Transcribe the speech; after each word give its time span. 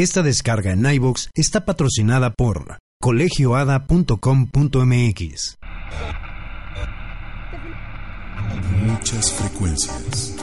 Esta 0.00 0.22
descarga 0.22 0.72
en 0.72 0.90
iVoox 0.90 1.28
está 1.34 1.66
patrocinada 1.66 2.32
por 2.32 2.78
colegioada.com.mx. 3.02 5.58
Muchas 8.86 9.30
frecuencias. 9.30 10.36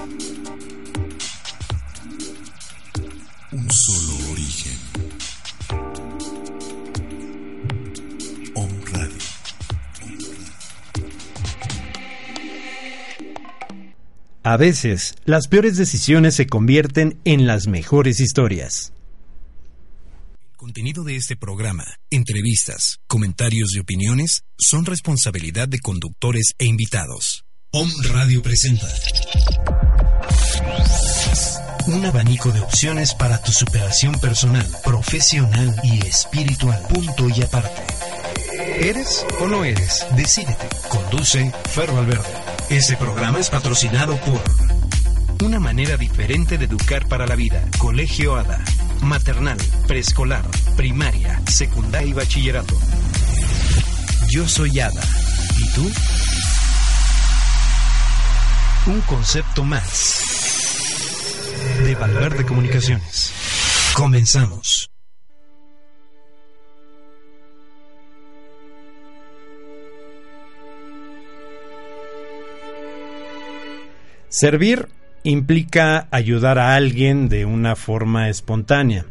Un 3.52 3.67
solo 3.71 4.31
origen. 4.31 4.77
Om 8.53 8.69
Radio. 8.94 9.17
A 14.44 14.58
veces, 14.58 15.16
las 15.25 15.47
peores 15.47 15.77
decisiones 15.77 16.35
se 16.35 16.45
convierten 16.45 17.17
en 17.25 17.47
las 17.47 17.66
mejores 17.66 18.19
historias. 18.19 18.94
Contenido 20.67 21.05
de 21.05 21.16
este 21.16 21.38
programa, 21.38 21.85
entrevistas, 22.09 22.99
comentarios 23.08 23.73
y 23.73 23.80
opiniones 23.80 24.44
son 24.58 24.86
responsabilidad 24.86 25.69
de 25.69 25.80
conductores 25.80 26.55
e 26.58 26.66
invitados. 26.66 27.45
Om 27.72 27.89
Radio 28.11 28.41
presenta 28.41 28.86
un 31.86 32.06
abanico 32.06 32.52
de 32.52 32.59
opciones 32.59 33.14
para 33.14 33.41
tu 33.41 33.53
superación 33.53 34.19
personal, 34.19 34.67
profesional 34.83 35.73
y 35.83 36.06
espiritual. 36.06 36.86
Punto 36.94 37.30
y 37.30 37.41
aparte. 37.44 37.84
¿Eres 38.81 39.25
o 39.39 39.47
no 39.47 39.63
eres? 39.63 40.06
Decídete. 40.17 40.67
Conduce 40.89 41.50
Ferro 41.69 41.95
Valverde. 41.95 42.28
Este 42.69 42.97
programa 42.97 43.39
es 43.39 43.50
patrocinado 43.50 44.19
por 44.19 44.44
una 45.45 45.61
manera 45.61 45.95
diferente 45.95 46.58
de 46.58 46.66
educar 46.66 47.08
para 47.08 47.25
la 47.25 47.38
vida. 47.38 47.63
Colegio 47.78 48.36
ADA. 48.36 48.61
Maternal, 49.02 49.58
preescolar, 49.88 50.45
primaria, 50.76 51.42
secundaria 51.48 52.08
y 52.08 52.14
bachillerato. 52.14 52.78
Yo 54.30 54.48
soy 54.48 54.80
ADA. 54.80 55.02
¿Y 55.58 55.73
tú? 55.73 55.92
Un 58.88 59.02
concepto 59.02 59.64
más 59.64 60.28
de 61.84 61.95
Valverde 61.95 62.45
Comunicaciones. 62.45 63.34
Comenzamos. 63.94 64.90
Servir 74.30 74.97
implica 75.30 76.08
ayudar 76.11 76.58
a 76.58 76.75
alguien 76.75 77.28
de 77.28 77.45
una 77.45 77.75
forma 77.75 78.30
espontánea, 78.30 79.06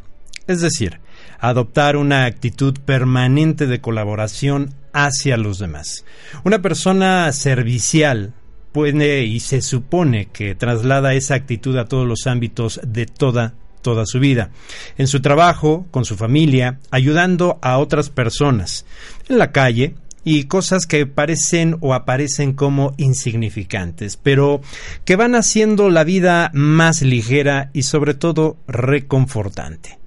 es 0.47 0.61
decir, 0.61 1.01
adoptar 1.39 1.97
una 1.97 2.25
actitud 2.25 2.79
permanente 2.85 3.67
de 3.67 3.81
colaboración 3.81 4.75
hacia 4.93 5.37
los 5.37 5.59
demás. 5.59 6.07
Una 6.43 6.63
persona 6.63 7.31
servicial 7.33 8.33
puede 8.73 9.25
y 9.25 9.41
se 9.41 9.61
supone 9.61 10.29
que 10.33 10.55
traslada 10.55 11.13
esa 11.15 11.35
actitud 11.35 11.77
a 11.77 11.85
todos 11.85 12.07
los 12.07 12.27
ámbitos 12.27 12.81
de 12.83 13.07
toda 13.07 13.55
toda 13.83 14.05
su 14.05 14.19
vida, 14.19 14.51
en 14.99 15.07
su 15.07 15.21
trabajo, 15.21 15.87
con 15.93 16.05
su 16.05 16.17
familia, 16.17 16.81
ayudando 16.91 17.61
a 17.63 17.79
otras 17.79 18.11
personas, 18.11 18.85
en 19.29 19.39
la 19.39 19.53
calle, 19.53 19.95
y 20.29 20.47
cosas 20.47 20.87
que 20.87 21.07
parecen 21.07 21.77
o 21.81 21.95
aparecen 21.95 22.53
como 22.53 22.95
insignificantes, 22.97 24.17
pero 24.17 24.61
que 25.05 25.15
van 25.15 25.37
haciendo 25.37 25.89
la 25.89 26.03
vida 26.03 26.51
más 26.53 27.01
ligera 27.01 27.71
y 27.73 27.85
sobre 27.85 28.15
todo 28.15 28.57
reconfortante. 28.67 30.01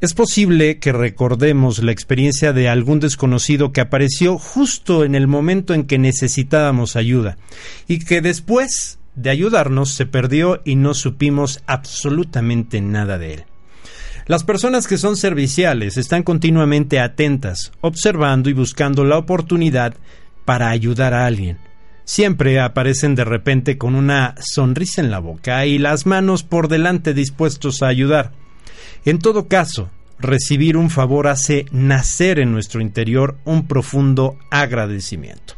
Es 0.00 0.14
posible 0.14 0.78
que 0.78 0.92
recordemos 0.92 1.82
la 1.82 1.90
experiencia 1.90 2.52
de 2.52 2.68
algún 2.68 3.00
desconocido 3.00 3.72
que 3.72 3.80
apareció 3.80 4.38
justo 4.38 5.04
en 5.04 5.16
el 5.16 5.26
momento 5.26 5.74
en 5.74 5.88
que 5.88 5.98
necesitábamos 5.98 6.94
ayuda 6.94 7.36
y 7.88 7.98
que 7.98 8.20
después 8.20 9.00
de 9.16 9.30
ayudarnos 9.30 9.90
se 9.90 10.06
perdió 10.06 10.62
y 10.64 10.76
no 10.76 10.94
supimos 10.94 11.64
absolutamente 11.66 12.80
nada 12.80 13.18
de 13.18 13.34
él. 13.34 13.44
Las 14.26 14.42
personas 14.42 14.88
que 14.88 14.98
son 14.98 15.16
serviciales 15.16 15.96
están 15.96 16.24
continuamente 16.24 16.98
atentas, 16.98 17.70
observando 17.80 18.50
y 18.50 18.54
buscando 18.54 19.04
la 19.04 19.18
oportunidad 19.18 19.94
para 20.44 20.70
ayudar 20.70 21.14
a 21.14 21.26
alguien. 21.26 21.58
Siempre 22.04 22.58
aparecen 22.58 23.14
de 23.14 23.24
repente 23.24 23.78
con 23.78 23.94
una 23.94 24.34
sonrisa 24.40 25.00
en 25.00 25.12
la 25.12 25.20
boca 25.20 25.64
y 25.66 25.78
las 25.78 26.06
manos 26.06 26.42
por 26.42 26.66
delante 26.66 27.14
dispuestos 27.14 27.82
a 27.82 27.86
ayudar. 27.86 28.32
En 29.04 29.20
todo 29.20 29.46
caso, 29.46 29.90
recibir 30.18 30.76
un 30.76 30.90
favor 30.90 31.28
hace 31.28 31.66
nacer 31.70 32.40
en 32.40 32.50
nuestro 32.50 32.80
interior 32.80 33.36
un 33.44 33.68
profundo 33.68 34.36
agradecimiento. 34.50 35.54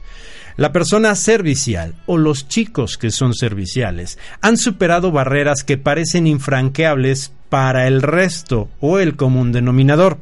La 0.59 0.73
persona 0.73 1.15
servicial 1.15 1.95
o 2.05 2.19
los 2.19 2.49
chicos 2.49 2.99
que 2.99 3.13
son 3.13 3.33
serviciales 3.33 4.19
han 4.43 4.59
superado 4.59 5.11
barreras 5.11 5.63
que 5.63 5.79
parecen 5.79 6.27
infranqueables 6.27 7.33
para 7.49 7.87
el 7.87 8.03
resto 8.03 8.69
o 8.81 8.99
el 8.99 9.17
común 9.17 9.53
denominador. 9.53 10.19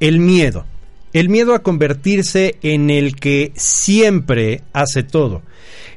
El 0.00 0.18
miedo. 0.18 0.64
El 1.12 1.28
miedo 1.28 1.54
a 1.54 1.62
convertirse 1.62 2.56
en 2.62 2.90
el 2.90 3.16
que 3.16 3.52
siempre 3.54 4.62
hace 4.72 5.02
todo, 5.02 5.42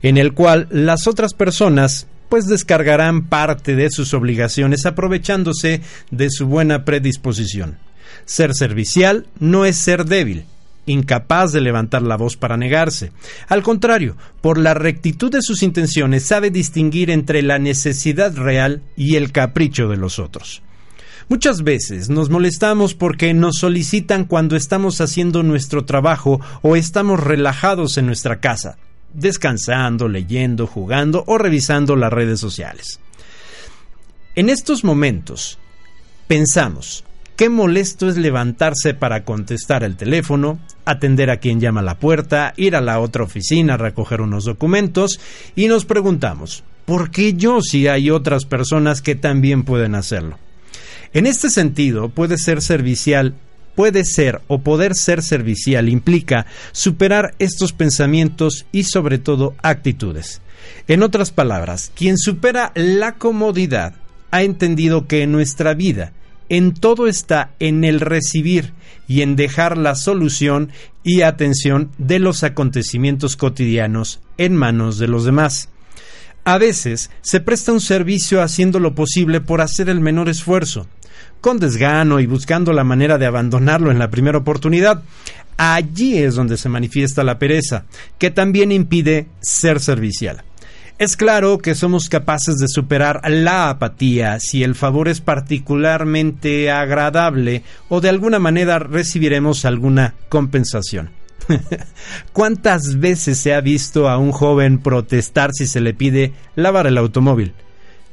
en 0.02 0.18
el 0.18 0.34
cual 0.34 0.68
las 0.70 1.08
otras 1.08 1.34
personas 1.34 2.08
pues 2.28 2.48
descargarán 2.48 3.30
parte 3.30 3.76
de 3.76 3.90
sus 3.90 4.14
obligaciones 4.14 4.86
aprovechándose 4.86 5.82
de 6.12 6.30
su 6.30 6.48
buena 6.48 6.84
predisposición. 6.84 7.78
Ser 8.26 8.54
servicial 8.54 9.28
no 9.40 9.66
es 9.66 9.78
ser 9.78 10.06
débil, 10.06 10.46
incapaz 10.86 11.52
de 11.52 11.62
levantar 11.62 12.02
la 12.02 12.18
voz 12.18 12.38
para 12.38 12.58
negarse. 12.58 13.12
Al 13.48 13.64
contrario, 13.64 14.16
por 14.42 14.58
la 14.58 14.74
rectitud 14.74 15.32
de 15.32 15.42
sus 15.42 15.64
intenciones 15.64 16.24
sabe 16.24 16.52
distinguir 16.52 17.10
entre 17.10 17.42
la 17.42 17.60
necesidad 17.60 18.36
real 18.36 18.82
y 18.96 19.16
el 19.16 19.32
capricho 19.32 19.88
de 19.90 19.98
los 19.98 20.20
otros. 20.20 20.62
Muchas 21.28 21.64
veces 21.64 22.10
nos 22.10 22.30
molestamos 22.30 22.94
porque 22.94 23.34
nos 23.34 23.58
solicitan 23.58 24.26
cuando 24.26 24.56
estamos 24.56 25.02
haciendo 25.02 25.42
nuestro 25.42 25.84
trabajo 25.84 26.40
o 26.62 26.76
estamos 26.76 27.20
relajados 27.20 27.98
en 27.98 28.06
nuestra 28.06 28.40
casa, 28.40 28.78
descansando, 29.14 30.08
leyendo, 30.08 30.68
jugando 30.68 31.24
o 31.26 31.40
revisando 31.40 31.96
las 31.96 32.14
redes 32.14 32.40
sociales. 32.40 33.00
En 34.36 34.50
estos 34.50 34.84
momentos, 34.84 35.58
pensamos, 36.28 37.06
Qué 37.36 37.50
molesto 37.50 38.08
es 38.08 38.16
levantarse 38.16 38.94
para 38.94 39.26
contestar 39.26 39.84
el 39.84 39.98
teléfono, 39.98 40.58
atender 40.86 41.30
a 41.30 41.38
quien 41.38 41.60
llama 41.60 41.82
a 41.82 41.84
la 41.84 42.00
puerta, 42.00 42.54
ir 42.58 42.76
a 42.76 42.82
la 42.82 43.00
otra 43.00 43.24
oficina 43.24 43.74
a 43.74 43.78
recoger 43.78 44.22
unos 44.22 44.46
documentos 44.46 45.20
y 45.56 45.68
nos 45.68 45.86
preguntamos, 45.86 46.64
¿por 46.86 47.12
qué 47.12 47.34
yo 47.34 47.62
si 47.62 47.88
hay 47.88 48.10
otras 48.10 48.46
personas 48.46 49.02
que 49.02 49.16
también 49.16 49.64
pueden 49.64 49.96
hacerlo? 49.96 50.38
En 51.14 51.26
este 51.26 51.50
sentido, 51.50 52.10
puede 52.10 52.38
ser 52.38 52.62
servicial 52.62 53.36
puede 53.76 54.06
ser 54.06 54.42
o 54.48 54.60
poder 54.60 54.96
ser 54.96 55.22
servicial 55.22 55.90
implica 55.90 56.46
superar 56.72 57.36
estos 57.40 57.74
pensamientos 57.74 58.66
y 58.72 58.84
sobre 58.84 59.20
todo 59.20 59.54
actitudes. 59.62 60.42
En 60.88 61.04
otras 61.04 61.32
palabras, 61.32 61.92
quien 61.94 62.18
supera 62.18 62.72
la 62.76 63.16
comodidad 63.16 63.94
ha 64.32 64.44
entendido 64.44 65.08
que 65.08 65.24
en 65.24 65.32
nuestra 65.32 65.74
vida 65.74 66.14
en 66.50 66.74
todo 66.74 67.08
está 67.08 67.52
en 67.60 67.84
el 67.84 68.00
recibir 68.00 68.74
y 69.08 69.22
en 69.22 69.36
dejar 69.36 69.78
la 69.78 69.96
solución 69.96 70.72
y 71.04 71.22
atención 71.22 71.92
de 71.98 72.20
los 72.20 72.44
acontecimientos 72.44 73.38
cotidianos 73.38 74.22
en 74.38 74.56
manos 74.56 74.98
de 74.98 75.08
los 75.08 75.26
demás. 75.26 75.70
A 76.44 76.58
veces 76.58 77.10
se 77.22 77.40
presta 77.40 77.72
un 77.72 77.82
servicio 77.82 78.42
haciendo 78.42 78.80
lo 78.80 78.94
posible 78.94 79.42
por 79.42 79.62
hacer 79.62 79.90
el 79.90 80.00
menor 80.00 80.30
esfuerzo, 80.30 80.88
con 81.42 81.60
desgano 81.60 82.20
y 82.20 82.28
buscando 82.28 82.72
la 82.74 82.84
manera 82.84 83.18
de 83.18 83.26
abandonarlo 83.26 83.92
en 83.92 83.98
la 83.98 84.12
primera 84.12 84.38
oportunidad. 84.38 85.02
Allí 85.58 86.18
es 86.18 86.36
donde 86.36 86.58
se 86.58 86.70
manifiesta 86.70 87.24
la 87.24 87.40
pereza, 87.40 87.86
que 88.20 88.30
también 88.30 88.72
impide 88.72 89.28
ser 89.42 89.80
servicial. 89.80 90.44
Es 90.98 91.18
claro 91.18 91.58
que 91.58 91.76
somos 91.76 92.08
capaces 92.08 92.56
de 92.56 92.70
superar 92.70 93.22
la 93.30 93.70
apatía 93.70 94.40
si 94.40 94.64
el 94.64 94.76
favor 94.76 95.10
es 95.10 95.20
particularmente 95.20 96.72
agradable 96.72 97.64
o 97.90 98.00
de 98.00 98.08
alguna 98.08 98.40
manera 98.40 98.80
recibiremos 98.80 99.66
alguna 99.66 100.16
compensación. 100.30 101.10
¿Cuántas 102.34 103.00
veces 103.00 103.38
se 103.38 103.54
ha 103.54 103.62
visto 103.62 104.10
a 104.10 104.18
un 104.18 104.32
joven 104.32 104.80
protestar 104.80 105.52
si 105.54 105.68
se 105.68 105.82
le 105.82 105.94
pide 105.94 106.34
lavar 106.56 106.88
el 106.88 106.98
automóvil? 106.98 107.54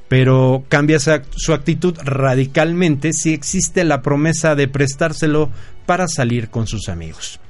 Pero 0.09 0.65
cambia 0.69 0.99
su 0.99 1.53
actitud 1.53 1.97
radicalmente 2.03 3.13
si 3.13 3.33
existe 3.33 3.85
la 3.85 4.03
promesa 4.03 4.55
de 4.55 4.69
prestárselo 4.69 5.51
para 5.87 6.09
salir 6.09 6.51
con 6.51 6.67
sus 6.67 6.89
amigos. 6.89 7.41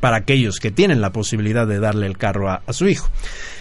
Para 0.00 0.16
aquellos 0.16 0.58
que 0.58 0.70
tienen 0.70 1.00
la 1.00 1.12
posibilidad 1.12 1.66
de 1.66 1.78
darle 1.78 2.06
el 2.06 2.16
carro 2.16 2.50
a, 2.50 2.62
su 2.70 2.88
hijo. 2.88 3.08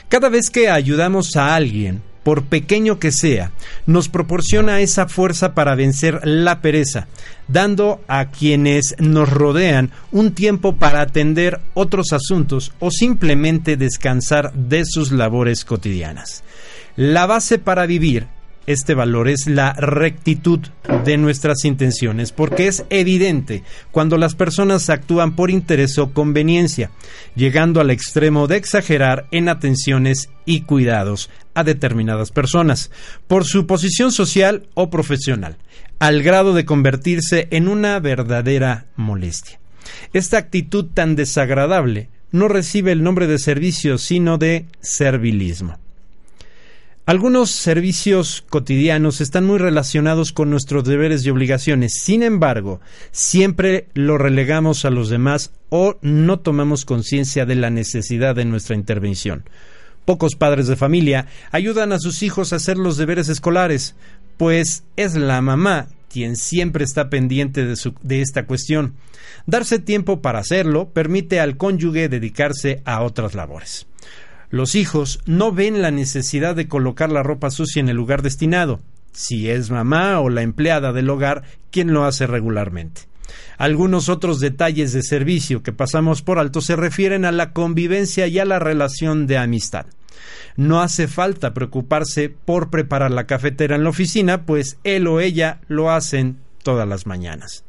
Cada 0.09 0.29
vez 0.29 0.49
que 0.49 0.69
ayudamos 0.69 1.35
a 1.35 1.53
alguien, 1.53 2.01
por 2.23 2.45
pequeño 2.45 2.97
que 2.97 3.11
sea, 3.11 3.51
nos 3.85 4.09
proporciona 4.09 4.81
esa 4.81 5.07
fuerza 5.07 5.53
para 5.53 5.75
vencer 5.75 6.21
la 6.23 6.61
pereza, 6.61 7.07
dando 7.47 8.01
a 8.07 8.31
quienes 8.31 8.95
nos 8.97 9.29
rodean 9.29 9.91
un 10.11 10.33
tiempo 10.33 10.77
para 10.77 11.01
atender 11.01 11.59
otros 11.75 12.11
asuntos 12.11 12.73
o 12.79 12.89
simplemente 12.89 13.77
descansar 13.77 14.51
de 14.53 14.83
sus 14.83 15.11
labores 15.11 15.63
cotidianas. 15.63 16.43
La 16.95 17.27
base 17.27 17.59
para 17.59 17.85
vivir 17.85 18.25
este 18.69 18.93
valor 18.93 19.27
es 19.27 19.47
la 19.47 19.73
rectitud 19.73 20.59
de 21.03 21.17
nuestras 21.17 21.65
intenciones, 21.65 22.31
porque 22.31 22.67
es 22.67 22.85
evidente 22.91 23.63
cuando 23.89 24.15
las 24.15 24.35
personas 24.35 24.91
actúan 24.91 25.35
por 25.35 25.49
interés 25.49 25.97
o 25.97 26.13
conveniencia, 26.13 26.91
llegando 27.35 27.81
al 27.81 27.89
extremo 27.89 28.45
de 28.45 28.57
exagerar 28.57 29.25
en 29.31 29.49
atenciones 29.49 30.29
y 30.45 30.61
cuidados 30.61 31.31
a 31.55 31.63
determinadas 31.63 32.29
personas, 32.29 32.91
por 33.25 33.43
su 33.43 33.65
posición 33.65 34.11
social 34.11 34.67
o 34.75 34.91
profesional, 34.91 35.57
al 35.97 36.21
grado 36.21 36.53
de 36.53 36.65
convertirse 36.65 37.47
en 37.49 37.67
una 37.67 37.99
verdadera 37.99 38.85
molestia. 38.95 39.59
Esta 40.13 40.37
actitud 40.37 40.85
tan 40.93 41.15
desagradable 41.15 42.09
no 42.29 42.47
recibe 42.47 42.91
el 42.91 43.01
nombre 43.01 43.25
de 43.25 43.39
servicio, 43.39 43.97
sino 43.97 44.37
de 44.37 44.67
servilismo. 44.79 45.79
Algunos 47.09 47.49
servicios 47.49 48.45
cotidianos 48.49 49.19
están 49.19 49.43
muy 49.43 49.57
relacionados 49.57 50.31
con 50.31 50.51
nuestros 50.51 50.83
deberes 50.83 51.25
y 51.25 51.31
obligaciones. 51.31 51.93
Sin 52.03 52.21
embargo, 52.21 52.81
siempre 53.11 53.87
lo 53.95 54.19
relegamos 54.19 54.85
a 54.85 54.91
los 54.91 55.09
demás 55.09 55.51
o 55.69 55.97
no 56.03 56.39
tomamos 56.39 56.85
conciencia 56.85 57.47
de 57.47 57.55
la 57.55 57.71
necesidad 57.71 58.35
de 58.35 58.45
nuestra 58.45 58.75
intervención. 58.75 59.43
Pocos 60.05 60.35
padres 60.35 60.67
de 60.67 60.75
familia 60.75 61.25
ayudan 61.49 61.93
a 61.93 61.99
sus 61.99 62.21
hijos 62.21 62.53
a 62.53 62.57
hacer 62.57 62.77
los 62.77 62.95
deberes 62.95 63.27
escolares, 63.27 63.95
pues 64.37 64.83
es 64.95 65.15
la 65.15 65.41
mamá 65.41 65.87
quien 66.11 66.35
siempre 66.35 66.83
está 66.83 67.09
pendiente 67.09 67.65
de, 67.65 67.75
de, 68.03 68.21
esta 68.21 68.45
cuestión. 68.45 68.93
Darse 69.47 69.79
tiempo 69.79 70.21
para 70.21 70.37
hacerlo 70.37 70.89
permite 70.89 71.39
al 71.39 71.57
cónyuge 71.57 72.07
dedicarse 72.07 72.83
a 72.85 73.01
otras 73.01 73.33
labores. 73.33 73.88
Los 74.49 74.73
hijos 74.73 75.19
no 75.25 75.51
ven 75.51 75.81
la 75.81 75.91
necesidad 75.91 76.55
de 76.55 76.67
colocar 76.67 77.11
la 77.11 77.21
ropa 77.21 77.51
sucia 77.51 77.79
en 77.79 77.89
el 77.89 77.95
lugar 77.95 78.23
destinado, 78.23 78.79
si 79.11 79.49
es 79.49 79.69
mamá 79.69 80.19
o 80.19 80.29
la 80.29 80.41
empleada 80.41 80.91
del 80.91 81.09
hogar 81.09 81.43
quien 81.71 81.93
lo 81.93 82.05
hace 82.05 82.25
regularmente. 82.25 83.01
Algunos 83.57 84.09
otros 84.09 84.39
detalles 84.39 84.91
de 84.91 85.03
servicio 85.03 85.61
que 85.61 85.73
pasamos 85.73 86.23
por 86.23 86.39
alto 86.39 86.61
se 86.61 86.75
refieren 86.75 87.25
a 87.25 87.31
la 87.31 87.53
convivencia 87.53 88.25
y 88.25 88.39
a 88.39 88.45
la 88.45 88.57
relación 88.57 89.27
de 89.27 89.37
amistad. 89.37 89.85
No 90.55 90.81
hace 90.81 91.07
falta 91.07 91.53
preocuparse 91.53 92.29
por 92.29 92.69
preparar 92.71 93.11
la 93.11 93.27
cafetera 93.27 93.75
en 93.75 93.83
la 93.83 93.89
oficina, 93.89 94.45
pues 94.45 94.77
él 94.83 95.07
o 95.07 95.19
ella 95.19 95.61
lo 95.67 95.91
hacen 95.91 96.39
todas 96.63 96.87
las 96.87 97.05
mañanas. 97.05 97.63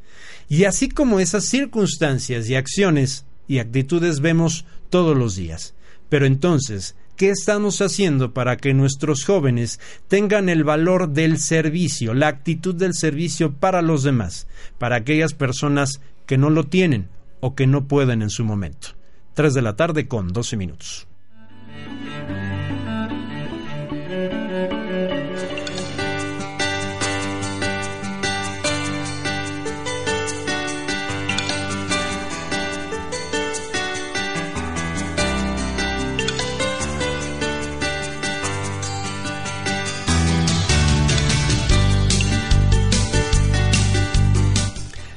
Y 0.49 0.65
así 0.65 0.89
como 0.89 1.19
esas 1.19 1.45
circunstancias 1.45 2.49
y 2.49 2.55
acciones 2.55 3.25
y 3.47 3.59
actitudes 3.59 4.19
vemos 4.19 4.65
todos 4.89 5.15
los 5.15 5.35
días. 5.35 5.75
Pero 6.11 6.25
entonces, 6.25 6.97
¿qué 7.15 7.29
estamos 7.29 7.81
haciendo 7.81 8.33
para 8.33 8.57
que 8.57 8.73
nuestros 8.73 9.23
jóvenes 9.23 9.79
tengan 10.09 10.49
el 10.49 10.65
valor 10.65 11.11
del 11.11 11.39
servicio, 11.39 12.13
la 12.13 12.27
actitud 12.27 12.75
del 12.75 12.93
servicio 12.93 13.53
para 13.53 13.81
los 13.81 14.03
demás, 14.03 14.45
para 14.77 14.97
aquellas 14.97 15.33
personas 15.33 16.01
que 16.25 16.37
no 16.37 16.49
lo 16.49 16.65
tienen 16.65 17.07
o 17.39 17.55
que 17.55 17.65
no 17.65 17.87
pueden 17.87 18.21
en 18.21 18.29
su 18.29 18.43
momento? 18.43 18.89
Tres 19.35 19.53
de 19.53 19.61
la 19.61 19.77
tarde 19.77 20.09
con 20.09 20.33
doce 20.33 20.57
minutos. 20.57 21.07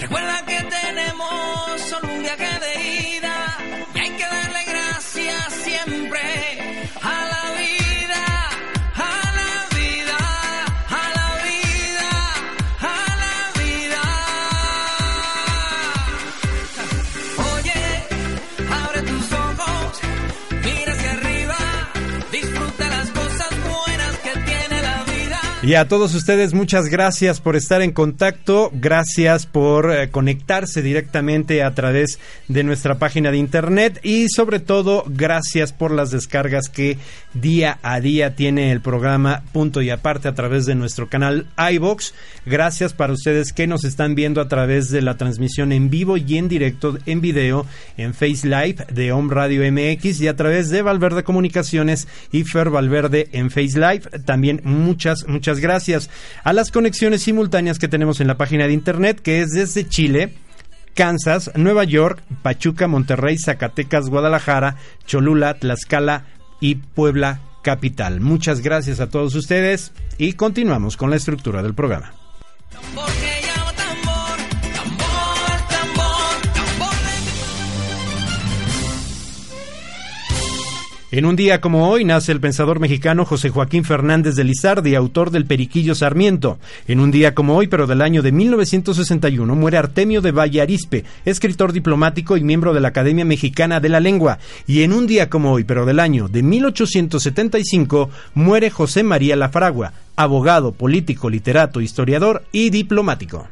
Recuerda 0.00 0.44
que 0.46 0.58
tenemos 0.78 1.80
solo 1.90 2.08
un 2.14 2.22
viaje 2.22 2.60
de 2.60 2.63
Y 25.66 25.76
a 25.76 25.88
todos 25.88 26.14
ustedes 26.14 26.52
muchas 26.52 26.88
gracias 26.88 27.40
por 27.40 27.56
estar 27.56 27.80
en 27.80 27.92
contacto, 27.92 28.70
gracias 28.74 29.46
por 29.46 29.90
eh, 29.90 30.10
conectarse 30.10 30.82
directamente 30.82 31.62
a 31.62 31.74
través 31.74 32.18
de 32.48 32.64
nuestra 32.64 32.98
página 32.98 33.30
de 33.30 33.38
internet 33.38 33.98
y 34.02 34.28
sobre 34.28 34.60
todo 34.60 35.04
gracias 35.06 35.72
por 35.72 35.90
las 35.90 36.10
descargas 36.10 36.68
que 36.68 36.98
día 37.32 37.78
a 37.82 38.00
día 38.00 38.36
tiene 38.36 38.72
el 38.72 38.82
programa 38.82 39.42
Punto 39.54 39.80
y 39.80 39.88
Aparte 39.88 40.28
a 40.28 40.34
través 40.34 40.66
de 40.66 40.74
nuestro 40.74 41.08
canal 41.08 41.46
iBox. 41.56 42.12
Gracias 42.44 42.92
para 42.92 43.14
ustedes 43.14 43.54
que 43.54 43.66
nos 43.66 43.84
están 43.84 44.14
viendo 44.14 44.42
a 44.42 44.48
través 44.48 44.90
de 44.90 45.00
la 45.00 45.16
transmisión 45.16 45.72
en 45.72 45.88
vivo 45.88 46.18
y 46.18 46.36
en 46.36 46.48
directo 46.48 46.98
en 47.06 47.22
video 47.22 47.64
en 47.96 48.12
Face 48.12 48.46
Live 48.46 48.84
de 48.92 49.12
Home 49.12 49.32
Radio 49.32 49.62
MX 49.72 50.20
y 50.20 50.28
a 50.28 50.36
través 50.36 50.68
de 50.68 50.82
Valverde 50.82 51.24
Comunicaciones 51.24 52.06
y 52.32 52.44
Fer 52.44 52.68
Valverde 52.68 53.30
en 53.32 53.50
Face 53.50 53.78
Live. 53.78 54.02
También 54.26 54.60
muchas, 54.62 55.26
muchas 55.26 55.53
gracias 55.60 56.10
a 56.42 56.52
las 56.52 56.70
conexiones 56.70 57.22
simultáneas 57.22 57.78
que 57.78 57.88
tenemos 57.88 58.20
en 58.20 58.26
la 58.26 58.36
página 58.36 58.66
de 58.66 58.72
internet 58.72 59.20
que 59.20 59.40
es 59.40 59.50
desde 59.50 59.88
Chile. 59.88 60.34
Kansas, 60.94 61.50
Nueva 61.56 61.82
York, 61.84 62.22
Pachuca, 62.42 62.86
Monterrey, 62.86 63.36
Zacatecas, 63.36 64.08
Guadalajara, 64.08 64.76
Cholula, 65.06 65.54
Tlaxcala 65.54 66.26
y 66.60 66.76
Puebla 66.76 67.40
capital. 67.62 68.20
Muchas 68.20 68.60
gracias 68.60 69.00
a 69.00 69.08
todos 69.08 69.34
ustedes 69.34 69.90
y 70.18 70.34
continuamos 70.34 70.96
con 70.96 71.10
la 71.10 71.16
estructura 71.16 71.62
del 71.62 71.74
programa. 71.74 72.12
En 81.16 81.26
un 81.26 81.36
día 81.36 81.60
como 81.60 81.88
hoy 81.88 82.04
nace 82.04 82.32
el 82.32 82.40
pensador 82.40 82.80
mexicano 82.80 83.24
José 83.24 83.48
Joaquín 83.48 83.84
Fernández 83.84 84.34
de 84.34 84.42
Lizardi, 84.42 84.96
autor 84.96 85.30
del 85.30 85.46
Periquillo 85.46 85.94
Sarmiento. 85.94 86.58
En 86.88 86.98
un 86.98 87.12
día 87.12 87.36
como 87.36 87.56
hoy, 87.56 87.68
pero 87.68 87.86
del 87.86 88.02
año 88.02 88.20
de 88.20 88.32
1961, 88.32 89.54
muere 89.54 89.76
Artemio 89.76 90.22
de 90.22 90.32
Vallarispe, 90.32 91.04
escritor 91.24 91.72
diplomático 91.72 92.36
y 92.36 92.42
miembro 92.42 92.74
de 92.74 92.80
la 92.80 92.88
Academia 92.88 93.24
Mexicana 93.24 93.78
de 93.78 93.90
la 93.90 94.00
Lengua. 94.00 94.40
Y 94.66 94.82
en 94.82 94.92
un 94.92 95.06
día 95.06 95.30
como 95.30 95.52
hoy, 95.52 95.62
pero 95.62 95.86
del 95.86 96.00
año 96.00 96.26
de 96.26 96.42
1875, 96.42 98.10
muere 98.34 98.70
José 98.70 99.04
María 99.04 99.36
Lafragua, 99.36 99.92
abogado, 100.16 100.72
político, 100.72 101.30
literato, 101.30 101.80
historiador 101.80 102.42
y 102.50 102.70
diplomático. 102.70 103.46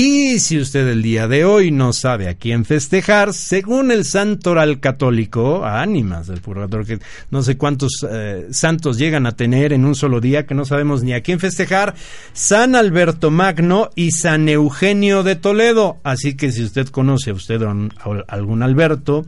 Y 0.00 0.38
si 0.38 0.60
usted 0.60 0.86
el 0.86 1.02
día 1.02 1.26
de 1.26 1.44
hoy 1.44 1.72
no 1.72 1.92
sabe 1.92 2.28
a 2.28 2.34
quién 2.34 2.64
festejar, 2.64 3.34
según 3.34 3.90
el 3.90 4.04
santoral 4.04 4.78
católico, 4.78 5.64
ánimas 5.64 6.28
del 6.28 6.40
purgatorio, 6.40 6.86
que 6.86 7.04
no 7.32 7.42
sé 7.42 7.56
cuántos 7.58 8.06
eh, 8.08 8.46
santos 8.52 8.96
llegan 8.96 9.26
a 9.26 9.32
tener 9.32 9.72
en 9.72 9.84
un 9.84 9.96
solo 9.96 10.20
día, 10.20 10.46
que 10.46 10.54
no 10.54 10.64
sabemos 10.64 11.02
ni 11.02 11.14
a 11.14 11.22
quién 11.22 11.40
festejar, 11.40 11.96
San 12.32 12.76
Alberto 12.76 13.32
Magno 13.32 13.90
y 13.96 14.12
San 14.12 14.48
Eugenio 14.48 15.24
de 15.24 15.34
Toledo. 15.34 15.98
Así 16.04 16.36
que 16.36 16.52
si 16.52 16.62
usted 16.62 16.86
conoce 16.90 17.30
a 17.30 17.34
usted 17.34 17.60
a 17.64 17.74
algún 18.28 18.62
Alberto, 18.62 19.26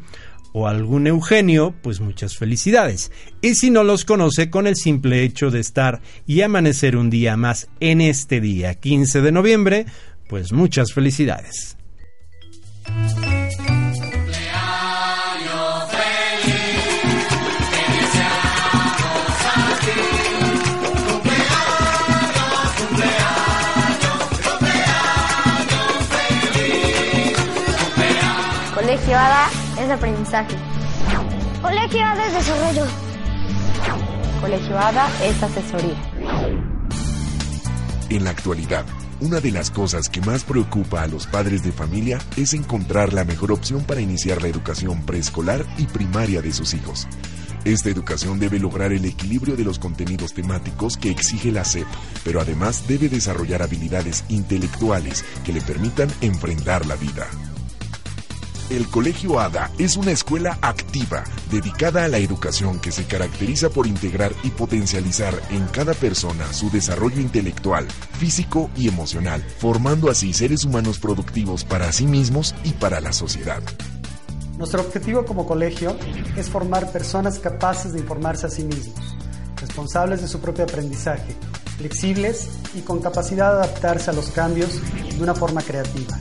o 0.52 0.66
algún 0.66 1.06
Eugenio, 1.06 1.74
pues 1.82 2.00
muchas 2.00 2.36
felicidades. 2.36 3.12
Y 3.40 3.54
si 3.54 3.70
no 3.70 3.84
los 3.84 4.04
conoce 4.04 4.50
con 4.50 4.66
el 4.66 4.76
simple 4.76 5.22
hecho 5.22 5.50
de 5.50 5.60
estar 5.60 6.00
y 6.26 6.42
amanecer 6.42 6.96
un 6.96 7.10
día 7.10 7.36
más 7.36 7.68
en 7.78 8.00
este 8.00 8.40
día, 8.40 8.74
15 8.74 9.20
de 9.20 9.32
noviembre, 9.32 9.86
pues 10.30 10.52
muchas 10.52 10.92
felicidades. 10.92 11.76
Colegio 28.72 29.18
ADA 29.18 29.50
es 29.80 29.90
aprendizaje. 29.90 30.56
Colegio 31.60 32.04
ADA 32.04 32.26
es 32.28 32.34
desarrollo. 32.34 32.84
Colegio 34.40 34.78
ADA 34.78 35.08
es 35.24 35.42
asesoría. 35.42 35.96
En 38.10 38.24
la 38.24 38.30
actualidad, 38.30 38.84
una 39.20 39.40
de 39.40 39.50
las 39.50 39.70
cosas 39.70 40.08
que 40.08 40.20
más 40.20 40.44
preocupa 40.44 41.02
a 41.02 41.06
los 41.06 41.26
padres 41.26 41.62
de 41.62 41.72
familia 41.72 42.18
es 42.36 42.54
encontrar 42.54 43.12
la 43.12 43.24
mejor 43.24 43.52
opción 43.52 43.84
para 43.84 44.00
iniciar 44.00 44.40
la 44.40 44.48
educación 44.48 45.02
preescolar 45.02 45.64
y 45.78 45.84
primaria 45.86 46.40
de 46.40 46.52
sus 46.52 46.74
hijos. 46.74 47.06
Esta 47.64 47.90
educación 47.90 48.38
debe 48.38 48.58
lograr 48.58 48.92
el 48.92 49.04
equilibrio 49.04 49.56
de 49.56 49.64
los 49.64 49.78
contenidos 49.78 50.32
temáticos 50.32 50.96
que 50.96 51.10
exige 51.10 51.52
la 51.52 51.64
SEP, 51.64 51.86
pero 52.24 52.40
además 52.40 52.86
debe 52.88 53.08
desarrollar 53.08 53.62
habilidades 53.62 54.24
intelectuales 54.28 55.24
que 55.44 55.52
le 55.52 55.60
permitan 55.60 56.08
enfrentar 56.22 56.86
la 56.86 56.96
vida. 56.96 57.26
El 58.70 58.86
Colegio 58.86 59.40
ADA 59.40 59.68
es 59.78 59.96
una 59.96 60.12
escuela 60.12 60.56
activa 60.62 61.24
dedicada 61.50 62.04
a 62.04 62.08
la 62.08 62.18
educación 62.18 62.78
que 62.78 62.92
se 62.92 63.04
caracteriza 63.04 63.68
por 63.68 63.88
integrar 63.88 64.32
y 64.44 64.50
potencializar 64.50 65.34
en 65.50 65.66
cada 65.66 65.92
persona 65.92 66.52
su 66.52 66.70
desarrollo 66.70 67.20
intelectual, 67.20 67.88
físico 68.20 68.70
y 68.76 68.86
emocional, 68.86 69.42
formando 69.58 70.08
así 70.08 70.32
seres 70.32 70.64
humanos 70.64 71.00
productivos 71.00 71.64
para 71.64 71.90
sí 71.90 72.06
mismos 72.06 72.54
y 72.62 72.70
para 72.70 73.00
la 73.00 73.12
sociedad. 73.12 73.60
Nuestro 74.56 74.82
objetivo 74.82 75.24
como 75.24 75.46
colegio 75.46 75.96
es 76.36 76.48
formar 76.48 76.92
personas 76.92 77.40
capaces 77.40 77.92
de 77.92 77.98
informarse 77.98 78.46
a 78.46 78.50
sí 78.50 78.62
mismos, 78.62 79.00
responsables 79.56 80.22
de 80.22 80.28
su 80.28 80.38
propio 80.38 80.62
aprendizaje, 80.62 81.34
flexibles 81.76 82.48
y 82.76 82.82
con 82.82 83.00
capacidad 83.00 83.52
de 83.52 83.64
adaptarse 83.64 84.10
a 84.10 84.14
los 84.14 84.30
cambios 84.30 84.80
de 85.10 85.20
una 85.20 85.34
forma 85.34 85.60
creativa, 85.60 86.16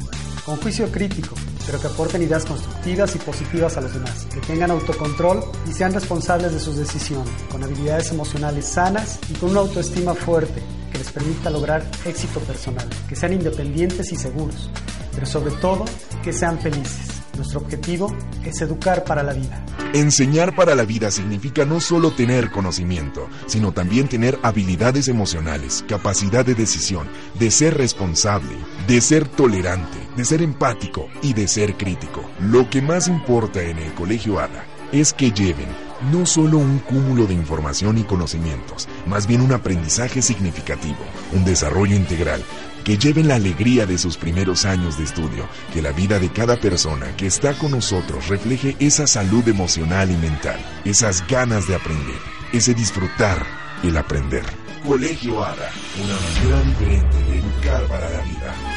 con 0.45 0.57
juicio 0.57 0.91
crítico 0.91 1.35
pero 1.69 1.79
que 1.79 1.85
aporten 1.85 2.23
ideas 2.23 2.45
constructivas 2.45 3.13
y 3.13 3.19
positivas 3.19 3.77
a 3.77 3.81
los 3.81 3.93
demás, 3.93 4.25
que 4.33 4.39
tengan 4.39 4.71
autocontrol 4.71 5.43
y 5.69 5.71
sean 5.71 5.93
responsables 5.93 6.51
de 6.51 6.59
sus 6.59 6.77
decisiones, 6.77 7.29
con 7.51 7.63
habilidades 7.63 8.09
emocionales 8.09 8.65
sanas 8.65 9.19
y 9.29 9.33
con 9.33 9.51
una 9.51 9.59
autoestima 9.59 10.15
fuerte 10.15 10.63
que 10.91 10.97
les 10.97 11.11
permita 11.11 11.51
lograr 11.51 11.85
éxito 12.05 12.39
personal, 12.39 12.89
que 13.07 13.15
sean 13.15 13.33
independientes 13.33 14.11
y 14.11 14.15
seguros, 14.15 14.71
pero 15.13 15.27
sobre 15.27 15.51
todo 15.61 15.85
que 16.23 16.33
sean 16.33 16.57
felices. 16.59 17.19
Nuestro 17.37 17.59
objetivo 17.59 18.17
es 18.43 18.59
educar 18.61 19.03
para 19.03 19.21
la 19.21 19.33
vida. 19.33 19.63
Enseñar 19.93 20.55
para 20.55 20.75
la 20.75 20.83
vida 20.83 21.09
significa 21.09 21.65
no 21.65 21.79
solo 21.79 22.11
tener 22.11 22.51
conocimiento, 22.51 23.29
sino 23.45 23.71
también 23.71 24.07
tener 24.09 24.37
habilidades 24.43 25.07
emocionales, 25.07 25.85
capacidad 25.87 26.45
de 26.45 26.53
decisión, 26.53 27.07
de 27.39 27.49
ser 27.49 27.77
responsable, 27.77 28.57
de 28.87 29.01
ser 29.01 29.27
tolerante, 29.27 29.99
de 30.19 30.25
ser 30.25 30.41
empático 30.41 31.07
y 31.21 31.31
de 31.31 31.47
ser 31.47 31.77
crítico. 31.77 32.29
Lo 32.41 32.69
que 32.69 32.81
más 32.81 33.07
importa 33.07 33.61
en 33.61 33.79
el 33.79 33.93
Colegio 33.93 34.37
ADA 34.37 34.65
es 34.91 35.13
que 35.13 35.31
lleven 35.31 35.69
no 36.11 36.25
solo 36.25 36.57
un 36.57 36.79
cúmulo 36.79 37.25
de 37.25 37.33
información 37.33 37.97
y 37.97 38.03
conocimientos, 38.03 38.89
más 39.05 39.27
bien 39.27 39.39
un 39.39 39.53
aprendizaje 39.53 40.21
significativo, 40.21 40.97
un 41.31 41.45
desarrollo 41.45 41.95
integral, 41.95 42.43
que 42.83 42.97
lleven 42.97 43.29
la 43.29 43.35
alegría 43.35 43.85
de 43.85 43.97
sus 43.97 44.17
primeros 44.17 44.65
años 44.65 44.97
de 44.97 45.05
estudio, 45.05 45.47
que 45.71 45.81
la 45.81 45.93
vida 45.93 46.19
de 46.19 46.27
cada 46.33 46.59
persona 46.59 47.15
que 47.15 47.27
está 47.27 47.53
con 47.53 47.71
nosotros 47.71 48.27
refleje 48.27 48.75
esa 48.79 49.07
salud 49.07 49.47
emocional 49.47 50.11
y 50.11 50.17
mental, 50.17 50.59
esas 50.83 51.25
ganas 51.27 51.65
de 51.65 51.75
aprender, 51.75 52.19
ese 52.51 52.73
disfrutar, 52.73 53.45
el 53.83 53.95
aprender. 53.95 54.43
Colegio 54.85 55.45
ADA, 55.45 55.71
una 56.03 56.13
manera 56.13 56.61
diferente 56.63 57.17
de 57.23 57.39
educar 57.39 57.87
para 57.87 58.09
la 58.09 58.21
vida. 58.23 58.68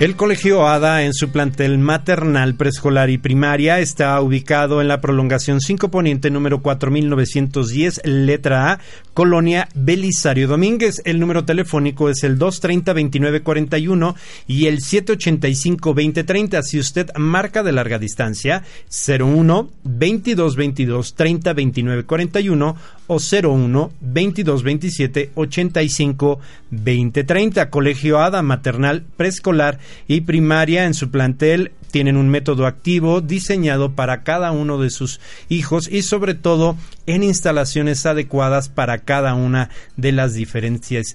El 0.00 0.16
Colegio 0.16 0.66
ADA 0.66 1.04
en 1.04 1.14
su 1.14 1.30
plantel 1.30 1.78
maternal, 1.78 2.56
preescolar 2.56 3.10
y 3.10 3.18
primaria 3.18 3.78
está 3.78 4.20
ubicado 4.20 4.80
en 4.80 4.88
la 4.88 5.00
prolongación 5.00 5.60
5 5.60 5.88
Poniente 5.88 6.30
número 6.30 6.62
4910, 6.62 8.00
letra 8.04 8.72
A, 8.72 8.80
Colonia 9.14 9.68
Belisario 9.76 10.48
Domínguez. 10.48 11.00
El 11.04 11.20
número 11.20 11.44
telefónico 11.44 12.10
es 12.10 12.24
el 12.24 12.40
230-2941 12.40 14.16
y 14.48 14.66
el 14.66 14.80
785-2030. 14.80 16.62
Si 16.62 16.80
usted 16.80 17.10
marca 17.16 17.62
de 17.62 17.70
larga 17.70 18.00
distancia, 18.00 18.64
01 18.90 19.70
2222 19.84 21.14
30 21.14 21.52
29 21.52 22.04
41 22.04 22.76
o 23.06 23.18
01 23.18 23.92
2227 24.00 25.30
85 25.36 26.40
2030. 26.72 27.70
Colegio 27.70 28.18
ADA 28.18 28.42
maternal, 28.42 29.04
preescolar 29.16 29.78
y 30.08 30.22
primaria 30.22 30.84
en 30.84 30.94
su 30.94 31.10
plantel 31.10 31.72
tienen 31.94 32.16
un 32.16 32.28
método 32.28 32.66
activo 32.66 33.20
diseñado 33.20 33.92
para 33.92 34.24
cada 34.24 34.50
uno 34.50 34.78
de 34.78 34.90
sus 34.90 35.20
hijos 35.48 35.88
y 35.88 36.02
sobre 36.02 36.34
todo 36.34 36.76
en 37.06 37.22
instalaciones 37.22 38.04
adecuadas 38.04 38.68
para 38.68 38.98
cada 38.98 39.34
una 39.34 39.70
de 39.96 40.10
las 40.10 40.34
diferentes, 40.34 41.14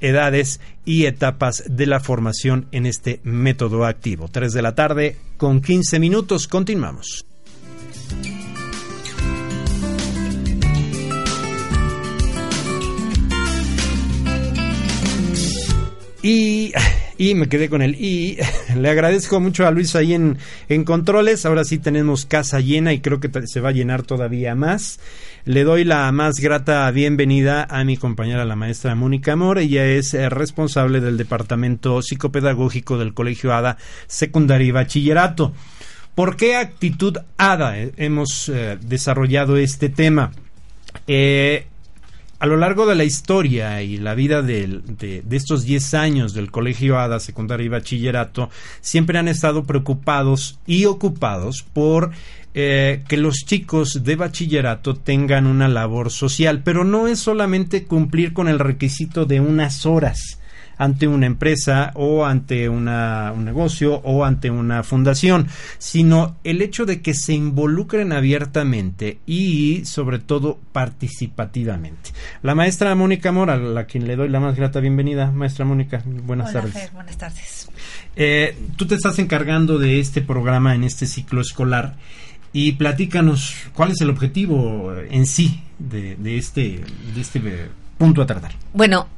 edades 0.00 0.60
y 0.84 1.06
etapas 1.06 1.64
de 1.68 1.86
la 1.86 1.98
formación 1.98 2.66
en 2.70 2.86
este 2.86 3.20
método 3.24 3.84
activo. 3.84 4.28
3 4.28 4.52
de 4.52 4.62
la 4.62 4.76
tarde 4.76 5.16
con 5.36 5.60
15 5.60 5.98
minutos. 5.98 6.46
Continuamos. 6.46 7.26
Y, 16.22 16.72
y 17.20 17.34
me 17.34 17.50
quedé 17.50 17.68
con 17.68 17.82
el 17.82 17.96
y. 17.96 18.38
Le 18.74 18.88
agradezco 18.88 19.40
mucho 19.40 19.66
a 19.66 19.70
Luis 19.70 19.94
ahí 19.94 20.14
en, 20.14 20.38
en 20.70 20.84
controles. 20.84 21.44
Ahora 21.44 21.64
sí 21.64 21.76
tenemos 21.76 22.24
casa 22.24 22.60
llena 22.60 22.94
y 22.94 23.00
creo 23.00 23.20
que 23.20 23.30
se 23.46 23.60
va 23.60 23.68
a 23.68 23.72
llenar 23.72 24.04
todavía 24.04 24.54
más. 24.54 25.00
Le 25.44 25.64
doy 25.64 25.84
la 25.84 26.10
más 26.12 26.40
grata 26.40 26.90
bienvenida 26.90 27.64
a 27.68 27.84
mi 27.84 27.98
compañera, 27.98 28.46
la 28.46 28.56
maestra 28.56 28.94
Mónica 28.94 29.34
Amor. 29.34 29.58
Ella 29.58 29.84
es 29.84 30.14
eh, 30.14 30.30
responsable 30.30 31.00
del 31.00 31.18
Departamento 31.18 32.00
Psicopedagógico 32.00 32.96
del 32.96 33.12
Colegio 33.12 33.52
ADA 33.52 33.76
Secundaria 34.06 34.68
y 34.68 34.70
Bachillerato. 34.70 35.52
¿Por 36.14 36.38
qué 36.38 36.56
actitud 36.56 37.18
ADA 37.36 37.80
eh, 37.80 37.92
hemos 37.98 38.48
eh, 38.48 38.78
desarrollado 38.80 39.58
este 39.58 39.90
tema? 39.90 40.32
A 42.40 42.46
lo 42.46 42.56
largo 42.56 42.86
de 42.86 42.94
la 42.94 43.04
historia 43.04 43.82
y 43.82 43.98
la 43.98 44.14
vida 44.14 44.40
de, 44.40 44.80
estos 45.30 45.64
10 45.64 45.94
años 45.94 46.32
del 46.32 46.50
Colegio 46.50 46.98
ADA, 46.98 47.20
secundaria 47.20 47.66
y 47.66 47.68
bachillerato, 47.68 48.48
siempre 48.80 49.18
han 49.18 49.28
estado 49.28 49.64
preocupados 49.64 50.58
y 50.66 50.86
ocupados 50.86 51.62
por 51.62 52.12
eh, 52.54 53.04
que 53.08 53.18
los 53.18 53.44
chicos 53.44 54.04
de 54.04 54.16
bachillerato 54.16 54.94
tengan 54.94 55.46
una 55.46 55.68
labor 55.68 56.10
social, 56.10 56.62
pero 56.64 56.82
no 56.82 57.08
es 57.08 57.18
solamente 57.20 57.84
cumplir 57.84 58.32
con 58.32 58.48
el 58.48 58.58
requisito 58.58 59.26
de 59.26 59.40
unas 59.40 59.84
horas 59.84 60.39
ante 60.80 61.06
una 61.06 61.26
empresa 61.26 61.92
o 61.94 62.24
ante 62.24 62.70
una, 62.70 63.32
un 63.36 63.44
negocio 63.44 63.96
o 63.96 64.24
ante 64.24 64.50
una 64.50 64.82
fundación, 64.82 65.46
sino 65.76 66.36
el 66.42 66.62
hecho 66.62 66.86
de 66.86 67.02
que 67.02 67.12
se 67.12 67.34
involucren 67.34 68.12
abiertamente 68.12 69.18
y 69.26 69.84
sobre 69.84 70.20
todo 70.20 70.58
participativamente. 70.72 72.12
La 72.42 72.54
maestra 72.54 72.94
Mónica 72.94 73.30
Mora, 73.30 73.60
a 73.78 73.84
quien 73.84 74.08
le 74.08 74.16
doy 74.16 74.30
la 74.30 74.40
más 74.40 74.56
grata 74.56 74.80
bienvenida. 74.80 75.30
Maestra 75.30 75.66
Mónica, 75.66 76.02
buenas 76.06 76.50
tardes. 76.50 76.90
buenas 76.94 77.18
tardes. 77.18 77.68
Eh, 78.16 78.56
tú 78.76 78.86
te 78.86 78.94
estás 78.94 79.18
encargando 79.18 79.78
de 79.78 80.00
este 80.00 80.22
programa 80.22 80.74
en 80.74 80.84
este 80.84 81.04
ciclo 81.04 81.42
escolar 81.42 81.96
y 82.54 82.72
platícanos 82.72 83.54
cuál 83.74 83.90
es 83.90 84.00
el 84.00 84.08
objetivo 84.08 84.94
en 85.10 85.26
sí 85.26 85.62
de, 85.78 86.16
de 86.16 86.38
este, 86.38 86.80
de 87.14 87.20
este 87.20 87.68
punto 87.98 88.22
a 88.22 88.26
tratar. 88.26 88.52
Bueno, 88.72 89.08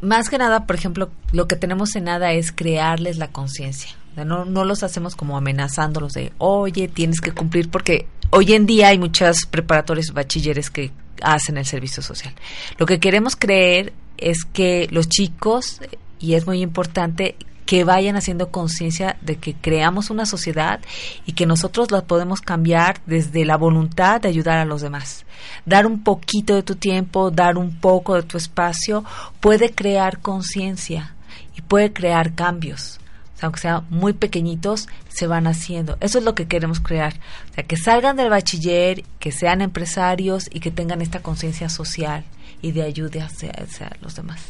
más 0.00 0.28
que 0.28 0.38
nada, 0.38 0.66
por 0.66 0.76
ejemplo, 0.76 1.10
lo 1.32 1.48
que 1.48 1.56
tenemos 1.56 1.96
en 1.96 2.04
nada 2.04 2.32
es 2.32 2.52
crearles 2.52 3.18
la 3.18 3.28
conciencia. 3.28 3.90
no, 4.16 4.44
no 4.44 4.64
los 4.64 4.82
hacemos 4.82 5.16
como 5.16 5.36
amenazándolos 5.36 6.12
de, 6.12 6.32
oye, 6.38 6.88
tienes 6.88 7.20
que 7.20 7.32
cumplir, 7.32 7.70
porque 7.70 8.06
hoy 8.30 8.52
en 8.52 8.66
día 8.66 8.88
hay 8.88 8.98
muchas 8.98 9.46
preparatorias 9.46 10.12
bachilleres 10.12 10.70
que 10.70 10.90
hacen 11.22 11.56
el 11.56 11.66
servicio 11.66 12.02
social. 12.02 12.34
Lo 12.78 12.86
que 12.86 13.00
queremos 13.00 13.36
creer 13.36 13.92
es 14.16 14.44
que 14.44 14.88
los 14.90 15.08
chicos, 15.08 15.80
y 16.20 16.34
es 16.34 16.46
muy 16.46 16.62
importante, 16.62 17.36
que 17.68 17.84
vayan 17.84 18.16
haciendo 18.16 18.50
conciencia 18.50 19.18
de 19.20 19.36
que 19.36 19.52
creamos 19.52 20.08
una 20.08 20.24
sociedad 20.24 20.80
y 21.26 21.32
que 21.32 21.44
nosotros 21.44 21.90
la 21.90 22.00
podemos 22.00 22.40
cambiar 22.40 23.02
desde 23.04 23.44
la 23.44 23.58
voluntad 23.58 24.22
de 24.22 24.28
ayudar 24.30 24.56
a 24.56 24.64
los 24.64 24.80
demás. 24.80 25.26
Dar 25.66 25.86
un 25.86 26.02
poquito 26.02 26.54
de 26.54 26.62
tu 26.62 26.76
tiempo, 26.76 27.30
dar 27.30 27.58
un 27.58 27.78
poco 27.78 28.14
de 28.14 28.22
tu 28.22 28.38
espacio, 28.38 29.04
puede 29.40 29.74
crear 29.74 30.20
conciencia 30.20 31.14
y 31.58 31.60
puede 31.60 31.92
crear 31.92 32.34
cambios. 32.34 33.00
aunque 33.42 33.60
sean 33.60 33.84
muy 33.90 34.14
pequeñitos, 34.14 34.88
se 35.10 35.26
van 35.26 35.46
haciendo. 35.46 35.98
Eso 36.00 36.18
es 36.18 36.24
lo 36.24 36.34
que 36.34 36.48
queremos 36.48 36.80
crear. 36.80 37.20
O 37.50 37.54
sea, 37.54 37.64
que 37.64 37.76
salgan 37.76 38.16
del 38.16 38.30
bachiller, 38.30 39.04
que 39.18 39.30
sean 39.30 39.60
empresarios 39.60 40.48
y 40.50 40.60
que 40.60 40.70
tengan 40.70 41.02
esta 41.02 41.20
conciencia 41.20 41.68
social 41.68 42.24
y 42.62 42.72
de 42.72 42.82
ayuda 42.82 43.26
hacia 43.26 43.92
los 44.00 44.14
demás. 44.14 44.40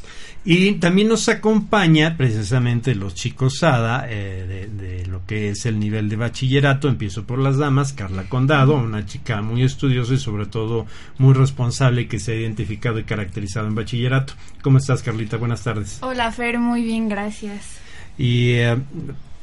Y 0.51 0.73
también 0.77 1.09
nos 1.09 1.29
acompaña 1.29 2.17
precisamente 2.17 2.95
los 2.95 3.15
chicos 3.15 3.59
SADA 3.59 4.07
eh, 4.09 4.67
de, 4.73 5.05
lo 5.05 5.27
que 5.27 5.51
es 5.51 5.67
el 5.67 5.79
nivel 5.79 6.09
de 6.09 6.17
bachillerato. 6.17 6.89
Empiezo 6.89 7.25
por 7.25 7.39
las 7.39 7.59
damas, 7.59 7.93
Carla 7.93 8.31
Condado, 8.31 8.77
una 8.77 9.05
chica 9.05 9.43
muy 9.43 9.63
estudiosa 9.63 10.15
y 10.15 10.19
sobre 10.19 10.47
todo 10.47 10.87
muy 11.19 11.35
responsable 11.35 12.09
que 12.09 12.19
se 12.19 12.33
ha 12.33 12.37
identificado 12.37 12.99
y 12.99 13.05
caracterizado 13.05 13.67
en 13.67 13.75
bachillerato. 13.75 14.33
¿Cómo 14.63 14.79
estás, 14.79 15.03
Carlita? 15.03 15.37
Buenas 15.37 15.65
tardes. 15.65 15.99
Hola, 16.01 16.33
Fer, 16.33 16.59
muy 16.59 16.83
bien, 16.83 17.11
gracias. 17.11 17.77
Y 18.17 18.53
eh, 18.53 18.79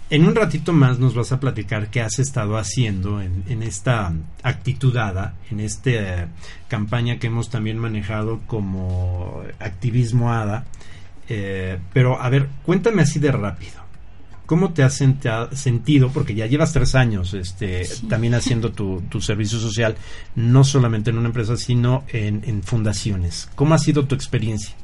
en 0.09 0.25
un 0.25 0.35
ratito 0.35 0.73
más 0.73 0.99
nos 0.99 1.15
vas 1.15 1.31
a 1.31 1.39
platicar 1.39 1.89
qué 1.89 2.01
has 2.01 2.19
estado 2.19 2.57
haciendo 2.57 3.21
en, 3.21 3.43
en 3.47 3.63
esta 3.63 4.13
actitudada, 4.43 5.35
en 5.49 5.59
esta 5.59 5.89
eh, 5.89 6.27
campaña 6.67 7.17
que 7.17 7.27
hemos 7.27 7.49
también 7.49 7.77
manejado 7.77 8.41
como 8.47 9.41
activismo 9.59 10.31
ADA 10.31 10.65
eh, 11.27 11.79
pero 11.93 12.21
a 12.21 12.29
ver, 12.29 12.47
cuéntame 12.63 13.01
así 13.01 13.19
de 13.19 13.31
rápido. 13.31 13.83
¿Cómo 14.45 14.73
te 14.73 14.83
has 14.83 14.93
sentido? 15.53 16.11
Porque 16.11 16.35
ya 16.35 16.45
llevas 16.45 16.71
tres 16.71 16.93
años 16.93 17.33
este, 17.33 17.87
también 18.07 18.35
haciendo 18.35 18.71
tu, 18.71 19.01
servicio 19.19 19.57
social, 19.57 19.95
no 20.35 20.63
solamente 20.63 21.09
en 21.09 21.17
una 21.17 21.29
empresa, 21.29 21.57
sino 21.57 22.03
en, 22.09 22.61
fundaciones. 22.61 23.49
¿Cómo 23.55 23.73
ha 23.73 23.79
sido 23.79 24.05
tu 24.05 24.13
experiencia? 24.13 24.75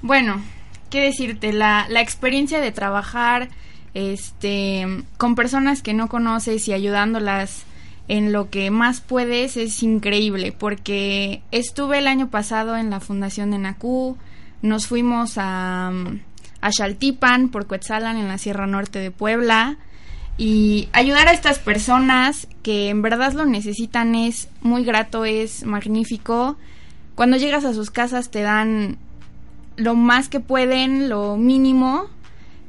Bueno, 0.00 0.42
qué 0.88 1.02
decirte, 1.02 1.52
la, 1.52 1.86
la 1.90 2.00
experiencia 2.00 2.60
de 2.60 2.72
trabajar 2.72 3.50
este, 3.94 4.86
con 5.16 5.34
personas 5.34 5.82
que 5.82 5.94
no 5.94 6.08
conoces 6.08 6.68
y 6.68 6.72
ayudándolas 6.72 7.64
en 8.08 8.32
lo 8.32 8.48
que 8.48 8.70
más 8.70 9.00
puedes 9.00 9.56
es 9.56 9.82
increíble, 9.82 10.52
porque 10.52 11.42
estuve 11.50 11.98
el 11.98 12.06
año 12.06 12.28
pasado 12.28 12.76
en 12.76 12.90
la 12.90 13.00
Fundación 13.00 13.50
de 13.50 13.58
NACU, 13.58 14.16
nos 14.62 14.86
fuimos 14.86 15.34
a, 15.36 15.92
a 16.60 16.70
por 17.52 17.66
Cuetzalan 17.66 18.16
en 18.16 18.28
la 18.28 18.38
Sierra 18.38 18.66
Norte 18.66 18.98
de 18.98 19.10
Puebla 19.10 19.76
y 20.38 20.88
ayudar 20.92 21.28
a 21.28 21.32
estas 21.32 21.58
personas 21.58 22.48
que 22.62 22.88
en 22.88 23.02
verdad 23.02 23.32
lo 23.32 23.44
necesitan 23.44 24.14
es 24.14 24.48
muy 24.62 24.84
grato, 24.84 25.24
es 25.24 25.64
magnífico. 25.64 26.56
Cuando 27.14 27.36
llegas 27.36 27.64
a 27.64 27.74
sus 27.74 27.90
casas 27.90 28.30
te 28.30 28.42
dan 28.42 28.98
lo 29.76 29.94
más 29.94 30.28
que 30.28 30.40
pueden, 30.40 31.08
lo 31.08 31.36
mínimo, 31.36 32.06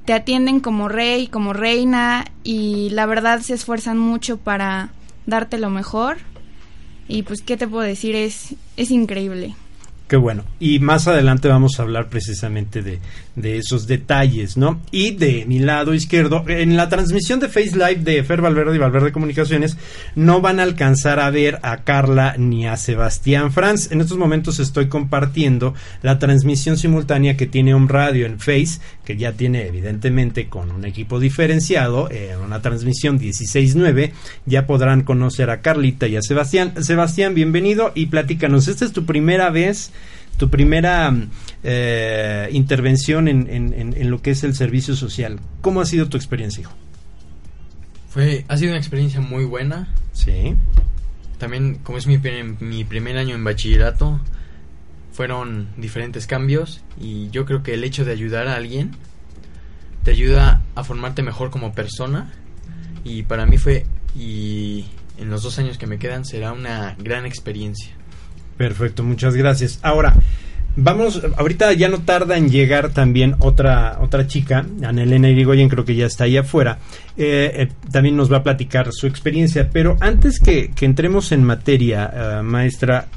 te 0.09 0.13
atienden 0.15 0.59
como 0.59 0.89
rey, 0.89 1.27
como 1.27 1.53
reina 1.53 2.25
y 2.43 2.89
la 2.89 3.05
verdad 3.05 3.41
se 3.41 3.53
esfuerzan 3.53 3.99
mucho 3.99 4.37
para 4.37 4.89
darte 5.27 5.59
lo 5.59 5.69
mejor. 5.69 6.17
Y 7.07 7.21
pues, 7.21 7.43
¿qué 7.43 7.57
te 7.57 7.67
puedo 7.67 7.83
decir? 7.83 8.15
Es, 8.15 8.55
es 8.75 8.89
increíble. 8.89 9.53
Qué 10.09 10.17
bueno. 10.17 10.43
Y 10.59 10.79
más 10.79 11.07
adelante 11.07 11.49
vamos 11.49 11.79
a 11.79 11.83
hablar 11.83 12.09
precisamente 12.09 12.81
de, 12.81 12.99
esos 13.57 13.85
detalles, 13.85 14.57
¿no? 14.57 14.81
Y 14.91 15.11
de 15.11 15.45
mi 15.47 15.59
lado 15.59 15.93
izquierdo, 15.93 16.43
en 16.47 16.75
la 16.75 16.89
transmisión 16.89 17.39
de 17.39 17.47
Face 17.47 17.73
Live 17.73 17.97
de 17.97 18.23
Fer 18.23 18.41
Valverde 18.41 18.75
y 18.75 18.79
Valverde 18.79 19.11
Comunicaciones, 19.11 19.77
no 20.15 20.41
van 20.41 20.59
a 20.59 20.63
alcanzar 20.63 21.19
a 21.19 21.29
ver 21.29 21.59
a 21.61 21.83
Carla 21.83 22.35
ni 22.39 22.67
a 22.67 22.75
Sebastián 22.75 23.53
Franz. 23.53 23.91
En 23.91 24.01
estos 24.01 24.17
momentos 24.17 24.59
estoy 24.59 24.89
compartiendo 24.89 25.75
la 26.01 26.17
transmisión 26.17 26.75
simultánea 26.75 27.37
que 27.37 27.45
tiene 27.45 27.75
un 27.75 27.87
Radio 27.87 28.25
en 28.25 28.39
Face, 28.39 28.79
que 29.05 29.15
ya 29.15 29.33
tiene 29.33 29.67
evidentemente 29.67 30.49
con 30.49 30.71
un 30.71 30.85
equipo 30.85 31.19
diferenciado, 31.19 32.09
en 32.11 32.39
una 32.39 32.63
transmisión 32.63 33.19
16.9, 33.19 34.11
ya 34.47 34.65
podrán 34.65 35.03
conocer 35.03 35.51
a 35.51 35.61
Carlita 35.61 36.07
y 36.07 36.15
a 36.15 36.21
Sebastián. 36.23 36.83
Sebastián, 36.83 37.35
bienvenido 37.35 37.91
y 37.93 38.07
platícanos, 38.07 38.67
¿esta 38.67 38.85
es 38.85 38.91
tu 38.91 39.05
primera 39.05 39.51
vez? 39.51 39.93
Tu 40.39 40.49
primera 40.49 41.13
eh, 41.63 42.49
intervención 42.53 43.27
en, 43.27 44.09
lo 44.09 44.21
que 44.21 44.31
es 44.31 44.45
el 44.45 44.55
servicio 44.55 44.95
social. 44.95 45.37
¿Cómo 45.59 45.81
ha 45.81 45.85
sido 45.85 46.07
tu 46.07 46.15
experiencia, 46.15 46.61
hijo? 46.61 46.71
Fue, 48.07 48.45
ha 48.47 48.55
sido 48.55 48.71
una 48.71 48.79
experiencia 48.79 49.19
muy 49.19 49.43
buena. 49.43 49.89
Sí. 50.13 50.55
También, 51.37 51.79
como 51.83 51.97
es 51.97 52.07
mi, 52.07 52.17
mi 52.61 52.85
primer 52.85 53.17
año 53.17 53.35
en 53.35 53.43
bachillerato, 53.43 54.21
fueron 55.11 55.67
diferentes 55.75 56.25
cambios 56.25 56.81
y 56.97 57.29
yo 57.31 57.45
creo 57.45 57.61
que 57.61 57.73
el 57.73 57.83
hecho 57.83 58.05
de 58.05 58.13
ayudar 58.13 58.47
a 58.47 58.55
alguien 58.55 58.91
te 60.03 60.11
ayuda 60.11 60.61
a 60.75 60.85
formarte 60.85 61.21
mejor 61.21 61.49
como 61.49 61.73
persona 61.73 62.31
y 63.03 63.23
para 63.23 63.45
mí 63.45 63.57
fue 63.57 63.85
y 64.15 64.85
en 65.17 65.29
los 65.29 65.43
dos 65.43 65.59
años 65.59 65.77
que 65.77 65.85
me 65.85 65.99
quedan 65.99 66.23
será 66.23 66.53
una 66.53 66.95
gran 66.97 67.25
experiencia. 67.25 67.98
Perfecto, 68.59 69.05
muchas 69.05 69.37
gracias. 69.37 69.79
Ahora, 69.83 70.13
vamos, 70.75 71.21
ahorita 71.37 71.71
ya 71.71 71.87
no 71.87 72.01
tarda 72.01 72.35
en 72.35 72.49
llegar 72.49 72.89
también 72.89 73.37
otra, 73.39 73.99
otra 74.01 74.27
chica, 74.27 74.65
Ana 74.83 75.03
Elena 75.03 75.29
Irigoyen, 75.29 75.69
creo 75.69 75.85
que 75.85 75.95
ya 75.95 76.05
está 76.05 76.25
ahí 76.25 76.35
afuera. 76.35 76.77
Eh, 77.15 77.53
eh, 77.55 77.71
también 77.89 78.17
nos 78.17 78.29
va 78.29 78.39
a 78.39 78.43
platicar 78.43 78.89
su 78.91 79.07
experiencia, 79.07 79.69
pero 79.69 79.95
antes 80.01 80.41
que, 80.41 80.71
entremos 80.81 81.31
en 81.31 81.45
materia, 81.45 82.11
eh, 82.13 82.41
maestra, 82.43 83.07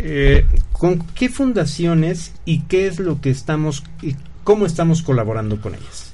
¿con 0.71 1.01
qué 1.13 1.29
fundaciones 1.29 2.35
y 2.45 2.61
qué 2.61 2.87
es 2.87 3.01
lo 3.01 3.21
que 3.21 3.31
estamos 3.31 3.83
y 4.01 4.15
cómo 4.45 4.65
estamos 4.65 5.03
colaborando 5.03 5.61
con 5.61 5.75
ellas? 5.75 6.13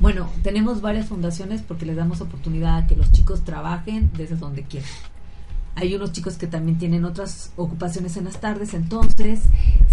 Bueno, 0.00 0.32
tenemos 0.42 0.80
varias 0.80 1.08
fundaciones 1.08 1.60
porque 1.60 1.84
les 1.84 1.96
damos 1.96 2.22
oportunidad 2.22 2.78
a 2.78 2.86
que 2.86 2.96
los 2.96 3.12
chicos 3.12 3.44
trabajen 3.44 4.10
desde 4.16 4.36
donde 4.36 4.62
quieran 4.62 4.88
hay 5.76 5.94
unos 5.94 6.12
chicos 6.12 6.34
que 6.36 6.46
también 6.46 6.78
tienen 6.78 7.04
otras 7.04 7.52
ocupaciones 7.56 8.16
en 8.16 8.24
las 8.24 8.40
tardes, 8.40 8.74
entonces 8.74 9.40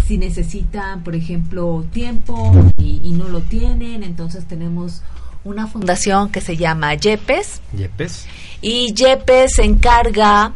si 0.06 0.18
necesitan, 0.18 1.02
por 1.04 1.14
ejemplo, 1.14 1.84
tiempo 1.92 2.52
y, 2.78 3.10
no 3.12 3.28
lo 3.28 3.40
tienen, 3.40 4.02
entonces 4.02 4.46
tenemos 4.46 5.02
una 5.44 5.66
fundación 5.66 6.30
que 6.30 6.40
se 6.40 6.56
llama 6.56 6.94
YEPES. 6.94 7.60
YEPES. 7.76 8.26
Y 8.60 8.94
YEPES 8.94 9.54
se 9.56 9.64
encarga 9.64 10.52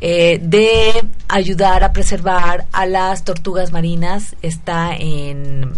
eh, 0.00 0.40
de 0.42 1.04
ayudar 1.28 1.84
a 1.84 1.92
preservar 1.92 2.66
a 2.72 2.86
las 2.86 3.24
tortugas 3.24 3.72
marinas. 3.72 4.36
Está 4.40 4.94
en 4.94 5.72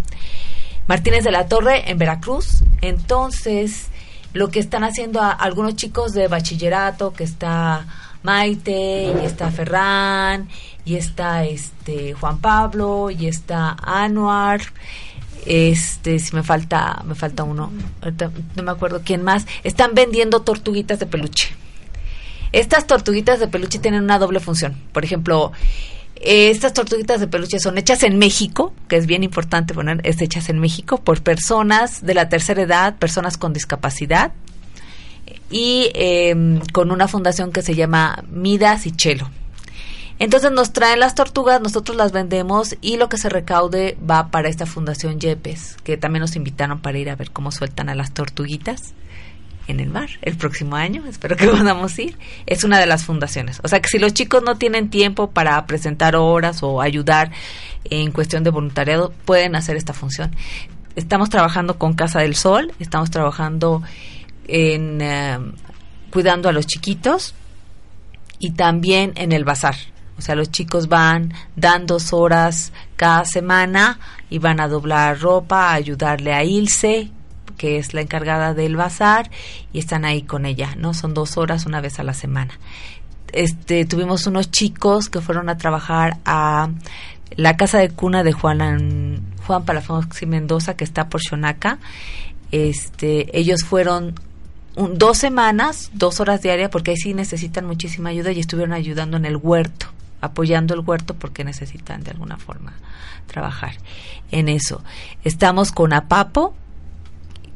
Martínez 0.86 1.24
de 1.24 1.30
la 1.30 1.46
Torre, 1.46 1.90
en 1.90 1.98
Veracruz. 1.98 2.62
Entonces, 2.80 3.86
lo 4.32 4.50
que 4.50 4.60
están 4.60 4.84
haciendo 4.84 5.20
algunos 5.22 5.76
chicos 5.76 6.12
de 6.12 6.28
bachillerato 6.28 7.12
que 7.12 7.24
está 7.24 7.86
Maite, 8.22 9.12
y 9.20 9.24
está 9.24 9.50
Ferran, 9.50 10.48
y 10.84 10.96
está 10.96 11.44
este 11.44 12.14
Juan 12.14 12.38
Pablo, 12.38 13.10
y 13.10 13.26
está 13.26 13.76
Anuar, 13.82 14.62
este 15.46 16.18
si 16.18 16.34
me 16.34 16.42
falta 16.42 17.02
me 17.04 17.14
falta 17.14 17.44
uno. 17.44 17.72
No 18.56 18.62
me 18.62 18.70
acuerdo 18.70 19.02
quién 19.04 19.22
más. 19.22 19.46
Están 19.64 19.94
vendiendo 19.94 20.42
tortuguitas 20.42 20.98
de 20.98 21.06
peluche. 21.06 21.54
Estas 22.52 22.86
tortuguitas 22.86 23.40
de 23.40 23.48
peluche 23.48 23.78
tienen 23.78 24.04
una 24.04 24.18
doble 24.18 24.40
función. 24.40 24.76
Por 24.92 25.04
ejemplo 25.04 25.52
estas 26.16 26.72
tortuguitas 26.72 27.18
de 27.18 27.26
peluche 27.26 27.58
son 27.58 27.78
hechas 27.78 28.04
en 28.04 28.16
México, 28.16 28.72
que 28.86 28.96
es 28.96 29.06
bien 29.06 29.24
importante 29.24 29.74
poner, 29.74 30.00
es 30.04 30.22
hechas 30.22 30.48
en 30.50 30.60
México 30.60 30.98
por 30.98 31.20
personas 31.22 32.06
de 32.06 32.14
la 32.14 32.28
tercera 32.28 32.62
edad, 32.62 32.96
personas 32.96 33.36
con 33.36 33.52
discapacidad 33.52 34.32
y 35.52 35.90
em, 35.94 36.60
con 36.72 36.90
una 36.90 37.06
fundación 37.06 37.52
que 37.52 37.62
se 37.62 37.74
llama 37.74 38.24
Midas 38.28 38.86
y 38.86 38.92
Chelo. 38.92 39.30
Entonces 40.18 40.50
nos 40.52 40.72
traen 40.72 41.00
las 41.00 41.14
tortugas, 41.14 41.60
nosotros 41.60 41.96
las 41.96 42.12
vendemos 42.12 42.76
y 42.80 42.96
lo 42.96 43.08
que 43.08 43.18
se 43.18 43.28
recaude 43.28 43.96
va 44.08 44.30
para 44.30 44.48
esta 44.48 44.66
fundación 44.66 45.20
Yepes, 45.20 45.76
que 45.84 45.96
también 45.96 46.20
nos 46.20 46.36
invitaron 46.36 46.80
para 46.80 46.98
ir 46.98 47.10
a 47.10 47.16
ver 47.16 47.30
cómo 47.30 47.50
sueltan 47.50 47.88
a 47.88 47.94
las 47.94 48.12
tortuguitas 48.12 48.94
en 49.68 49.80
el 49.80 49.90
mar 49.90 50.08
el 50.22 50.36
próximo 50.36 50.76
año, 50.76 51.04
espero 51.08 51.36
que 51.36 51.48
podamos 51.48 51.98
ir. 51.98 52.16
Es 52.46 52.64
una 52.64 52.78
de 52.78 52.86
las 52.86 53.04
fundaciones. 53.04 53.60
O 53.62 53.68
sea 53.68 53.80
que 53.80 53.88
si 53.88 53.98
los 53.98 54.14
chicos 54.14 54.42
no 54.42 54.56
tienen 54.56 54.90
tiempo 54.90 55.30
para 55.30 55.64
presentar 55.66 56.16
horas 56.16 56.62
o 56.62 56.80
ayudar 56.80 57.30
en 57.84 58.12
cuestión 58.12 58.44
de 58.44 58.50
voluntariado, 58.50 59.12
pueden 59.24 59.56
hacer 59.56 59.76
esta 59.76 59.92
función. 59.92 60.34
Estamos 60.94 61.30
trabajando 61.30 61.78
con 61.78 61.94
Casa 61.94 62.20
del 62.20 62.36
Sol, 62.36 62.72
estamos 62.78 63.10
trabajando 63.10 63.82
en 64.48 65.00
eh, 65.00 65.38
cuidando 66.10 66.48
a 66.48 66.52
los 66.52 66.66
chiquitos 66.66 67.34
y 68.38 68.50
también 68.50 69.12
en 69.16 69.32
el 69.32 69.44
bazar. 69.44 69.76
O 70.18 70.20
sea, 70.20 70.34
los 70.34 70.50
chicos 70.50 70.88
van, 70.88 71.32
dan 71.56 71.86
dos 71.86 72.12
horas 72.12 72.72
cada 72.96 73.24
semana 73.24 73.98
y 74.30 74.38
van 74.38 74.60
a 74.60 74.68
doblar 74.68 75.18
ropa, 75.18 75.70
a 75.70 75.74
ayudarle 75.74 76.34
a 76.34 76.44
Ilse, 76.44 77.10
que 77.56 77.78
es 77.78 77.94
la 77.94 78.02
encargada 78.02 78.54
del 78.54 78.76
bazar, 78.76 79.30
y 79.72 79.78
están 79.78 80.04
ahí 80.04 80.22
con 80.22 80.46
ella, 80.46 80.74
¿no? 80.76 80.94
Son 80.94 81.14
dos 81.14 81.36
horas 81.38 81.66
una 81.66 81.80
vez 81.80 81.98
a 81.98 82.02
la 82.02 82.14
semana. 82.14 82.58
Este, 83.32 83.84
tuvimos 83.86 84.26
unos 84.26 84.50
chicos 84.50 85.08
que 85.08 85.20
fueron 85.20 85.48
a 85.48 85.56
trabajar 85.56 86.18
a 86.24 86.68
la 87.36 87.56
casa 87.56 87.78
de 87.78 87.90
cuna 87.90 88.22
de 88.22 88.32
Juan, 88.32 89.22
Juan 89.46 89.64
Palafox 89.64 90.22
y 90.22 90.26
Mendoza, 90.26 90.76
que 90.76 90.84
está 90.84 91.08
por 91.08 91.22
Xonaca. 91.22 91.78
Este, 92.50 93.36
ellos 93.38 93.64
fueron 93.64 94.14
dos 94.76 95.18
semanas, 95.18 95.90
dos 95.94 96.20
horas 96.20 96.42
diarias, 96.42 96.70
porque 96.70 96.92
ahí 96.92 96.96
sí 96.96 97.14
necesitan 97.14 97.66
muchísima 97.66 98.10
ayuda 98.10 98.32
y 98.32 98.40
estuvieron 98.40 98.72
ayudando 98.72 99.16
en 99.16 99.24
el 99.24 99.36
huerto 99.36 99.86
apoyando 100.22 100.72
el 100.72 100.80
huerto 100.80 101.14
porque 101.14 101.44
necesitan 101.44 102.02
de 102.04 102.12
alguna 102.12 102.38
forma 102.38 102.72
trabajar 103.26 103.74
en 104.30 104.48
eso. 104.48 104.82
Estamos 105.24 105.72
con 105.72 105.92
APAPO, 105.92 106.54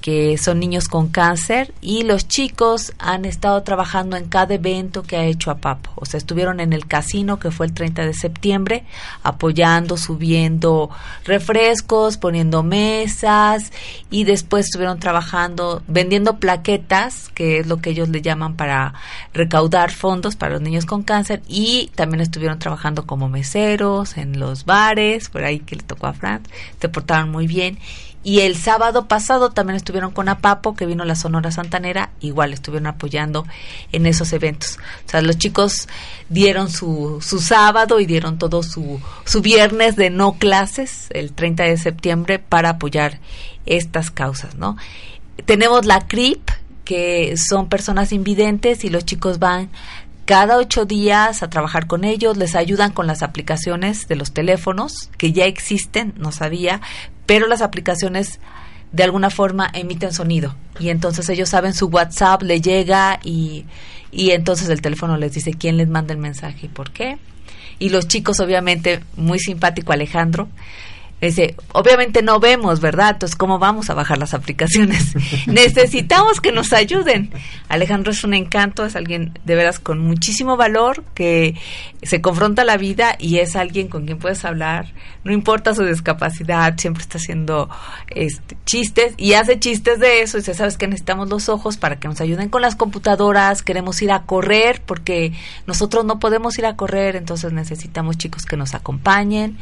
que 0.06 0.38
son 0.38 0.60
niños 0.60 0.86
con 0.86 1.08
cáncer 1.08 1.74
y 1.80 2.04
los 2.04 2.28
chicos 2.28 2.92
han 3.00 3.24
estado 3.24 3.64
trabajando 3.64 4.16
en 4.16 4.28
cada 4.28 4.54
evento 4.54 5.02
que 5.02 5.16
ha 5.16 5.24
hecho 5.24 5.50
APAPO. 5.50 5.90
O 5.96 6.04
sea, 6.04 6.18
estuvieron 6.18 6.60
en 6.60 6.72
el 6.72 6.86
casino 6.86 7.40
que 7.40 7.50
fue 7.50 7.66
el 7.66 7.72
30 7.72 8.06
de 8.06 8.14
septiembre 8.14 8.84
apoyando, 9.24 9.96
subiendo 9.96 10.90
refrescos, 11.24 12.18
poniendo 12.18 12.62
mesas 12.62 13.72
y 14.08 14.22
después 14.22 14.66
estuvieron 14.66 15.00
trabajando 15.00 15.82
vendiendo 15.88 16.36
plaquetas, 16.36 17.28
que 17.30 17.58
es 17.58 17.66
lo 17.66 17.78
que 17.78 17.90
ellos 17.90 18.08
le 18.08 18.22
llaman 18.22 18.54
para 18.54 18.94
recaudar 19.34 19.90
fondos 19.90 20.36
para 20.36 20.52
los 20.52 20.62
niños 20.62 20.86
con 20.86 21.02
cáncer 21.02 21.42
y 21.48 21.90
también 21.96 22.20
estuvieron 22.20 22.60
trabajando 22.60 23.06
como 23.06 23.28
meseros 23.28 24.16
en 24.16 24.38
los 24.38 24.66
bares, 24.66 25.30
por 25.30 25.42
ahí 25.42 25.58
que 25.58 25.74
le 25.74 25.82
tocó 25.82 26.06
a 26.06 26.12
Fran, 26.12 26.42
se 26.80 26.88
portaron 26.88 27.32
muy 27.32 27.48
bien 27.48 27.80
y 28.26 28.40
el 28.40 28.56
sábado 28.56 29.06
pasado 29.06 29.50
también 29.50 29.76
estuvieron 29.76 30.10
con 30.10 30.28
Apapo, 30.28 30.74
que 30.74 30.84
vino 30.84 31.04
la 31.04 31.14
Sonora 31.14 31.52
Santanera, 31.52 32.10
igual 32.18 32.52
estuvieron 32.52 32.88
apoyando 32.88 33.46
en 33.92 34.04
esos 34.04 34.32
eventos. 34.32 34.80
O 35.06 35.08
sea, 35.08 35.22
los 35.22 35.38
chicos 35.38 35.86
dieron 36.28 36.68
su, 36.68 37.20
su 37.22 37.38
sábado 37.38 38.00
y 38.00 38.06
dieron 38.06 38.36
todo 38.36 38.64
su, 38.64 39.00
su 39.24 39.42
viernes 39.42 39.94
de 39.94 40.10
no 40.10 40.38
clases, 40.38 41.06
el 41.10 41.34
30 41.34 41.62
de 41.62 41.76
septiembre, 41.76 42.40
para 42.40 42.70
apoyar 42.70 43.20
estas 43.64 44.10
causas, 44.10 44.56
¿no? 44.56 44.76
Tenemos 45.44 45.84
la 45.84 46.08
CRIP, 46.08 46.50
que 46.84 47.36
son 47.36 47.68
personas 47.68 48.10
invidentes 48.10 48.82
y 48.82 48.90
los 48.90 49.04
chicos 49.04 49.38
van 49.38 49.70
cada 50.24 50.56
ocho 50.56 50.84
días 50.84 51.44
a 51.44 51.48
trabajar 51.48 51.86
con 51.86 52.02
ellos, 52.02 52.36
les 52.36 52.56
ayudan 52.56 52.90
con 52.90 53.06
las 53.06 53.22
aplicaciones 53.22 54.08
de 54.08 54.16
los 54.16 54.32
teléfonos 54.32 55.10
que 55.16 55.30
ya 55.30 55.44
existen, 55.44 56.12
no 56.16 56.32
sabía, 56.32 56.80
pero 57.26 57.46
las 57.46 57.60
aplicaciones 57.60 58.40
de 58.92 59.02
alguna 59.02 59.30
forma 59.30 59.68
emiten 59.74 60.12
sonido 60.12 60.54
y 60.78 60.88
entonces 60.88 61.28
ellos 61.28 61.48
saben 61.48 61.74
su 61.74 61.86
WhatsApp 61.86 62.42
le 62.42 62.60
llega 62.60 63.20
y, 63.22 63.66
y 64.10 64.30
entonces 64.30 64.68
el 64.68 64.80
teléfono 64.80 65.16
les 65.16 65.32
dice 65.32 65.52
quién 65.52 65.76
les 65.76 65.88
manda 65.88 66.14
el 66.14 66.20
mensaje 66.20 66.66
y 66.66 66.68
por 66.68 66.90
qué. 66.90 67.18
Y 67.78 67.90
los 67.90 68.08
chicos 68.08 68.40
obviamente, 68.40 69.00
muy 69.16 69.38
simpático 69.38 69.92
Alejandro, 69.92 70.48
Dice, 71.18 71.56
obviamente 71.72 72.20
no 72.20 72.40
vemos, 72.40 72.80
¿verdad? 72.80 73.12
Entonces, 73.12 73.36
¿cómo 73.36 73.58
vamos 73.58 73.88
a 73.88 73.94
bajar 73.94 74.18
las 74.18 74.34
aplicaciones? 74.34 75.14
Necesitamos 75.46 76.42
que 76.42 76.52
nos 76.52 76.74
ayuden. 76.74 77.30
Alejandro 77.68 78.12
es 78.12 78.22
un 78.22 78.34
encanto, 78.34 78.84
es 78.84 78.96
alguien 78.96 79.38
de 79.46 79.54
veras 79.54 79.80
con 79.80 79.98
muchísimo 79.98 80.58
valor, 80.58 81.04
que 81.14 81.54
se 82.02 82.20
confronta 82.20 82.62
a 82.62 82.64
la 82.66 82.76
vida 82.76 83.16
y 83.18 83.38
es 83.38 83.56
alguien 83.56 83.88
con 83.88 84.04
quien 84.04 84.18
puedes 84.18 84.44
hablar, 84.44 84.92
no 85.24 85.32
importa 85.32 85.74
su 85.74 85.84
discapacidad, 85.84 86.76
siempre 86.78 87.02
está 87.02 87.16
haciendo 87.16 87.70
este, 88.08 88.56
chistes 88.66 89.14
y 89.16 89.32
hace 89.32 89.58
chistes 89.58 89.98
de 89.98 90.20
eso. 90.20 90.36
Y 90.36 90.40
dice, 90.42 90.52
¿sabes 90.52 90.76
que 90.76 90.86
necesitamos 90.86 91.30
los 91.30 91.48
ojos 91.48 91.78
para 91.78 91.96
que 91.98 92.08
nos 92.08 92.20
ayuden 92.20 92.50
con 92.50 92.60
las 92.60 92.76
computadoras? 92.76 93.62
Queremos 93.62 94.02
ir 94.02 94.12
a 94.12 94.24
correr 94.24 94.82
porque 94.84 95.32
nosotros 95.66 96.04
no 96.04 96.18
podemos 96.18 96.58
ir 96.58 96.66
a 96.66 96.76
correr, 96.76 97.16
entonces 97.16 97.54
necesitamos 97.54 98.18
chicos 98.18 98.44
que 98.44 98.58
nos 98.58 98.74
acompañen 98.74 99.56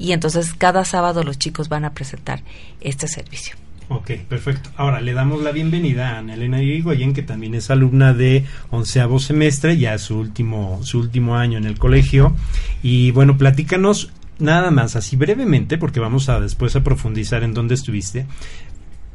y 0.00 0.12
entonces 0.12 0.54
cada 0.54 0.84
sábado 0.84 1.22
los 1.22 1.38
chicos 1.38 1.68
van 1.68 1.84
a 1.84 1.92
presentar 1.92 2.42
este 2.80 3.06
servicio. 3.06 3.54
Ok, 3.88 4.12
perfecto. 4.28 4.70
Ahora 4.76 5.00
le 5.00 5.12
damos 5.12 5.42
la 5.42 5.52
bienvenida 5.52 6.10
a 6.10 6.18
Ana 6.18 6.34
Elena 6.34 6.62
Irigoyen, 6.62 7.12
que 7.12 7.22
también 7.22 7.54
es 7.54 7.70
alumna 7.70 8.14
de 8.14 8.46
onceavo 8.70 9.18
semestre, 9.18 9.76
ya 9.76 9.98
su 9.98 10.16
último, 10.16 10.80
su 10.84 11.00
último 11.00 11.36
año 11.36 11.58
en 11.58 11.66
el 11.66 11.78
colegio. 11.78 12.34
Y 12.82 13.10
bueno, 13.10 13.36
platícanos 13.36 14.10
nada 14.38 14.70
más, 14.70 14.96
así 14.96 15.16
brevemente, 15.16 15.76
porque 15.76 16.00
vamos 16.00 16.28
a 16.28 16.40
después 16.40 16.76
a 16.76 16.84
profundizar 16.84 17.42
en 17.42 17.52
dónde 17.52 17.74
estuviste. 17.74 18.26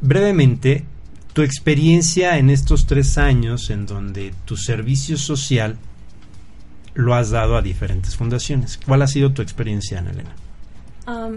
Brevemente, 0.01 0.83
tu 1.33 1.41
experiencia 1.41 2.37
en 2.37 2.49
estos 2.49 2.85
tres 2.85 3.17
años 3.17 3.69
en 3.71 3.85
donde 3.87 4.33
tu 4.45 4.55
servicio 4.55 5.17
social 5.17 5.77
lo 6.93 7.15
has 7.15 7.31
dado 7.31 7.57
a 7.57 7.61
diferentes 7.61 8.15
fundaciones. 8.15 8.77
¿Cuál 8.85 9.01
ha 9.01 9.07
sido 9.07 9.31
tu 9.31 9.41
experiencia, 9.41 9.99
Ana 9.99 10.11
Elena? 10.11 10.44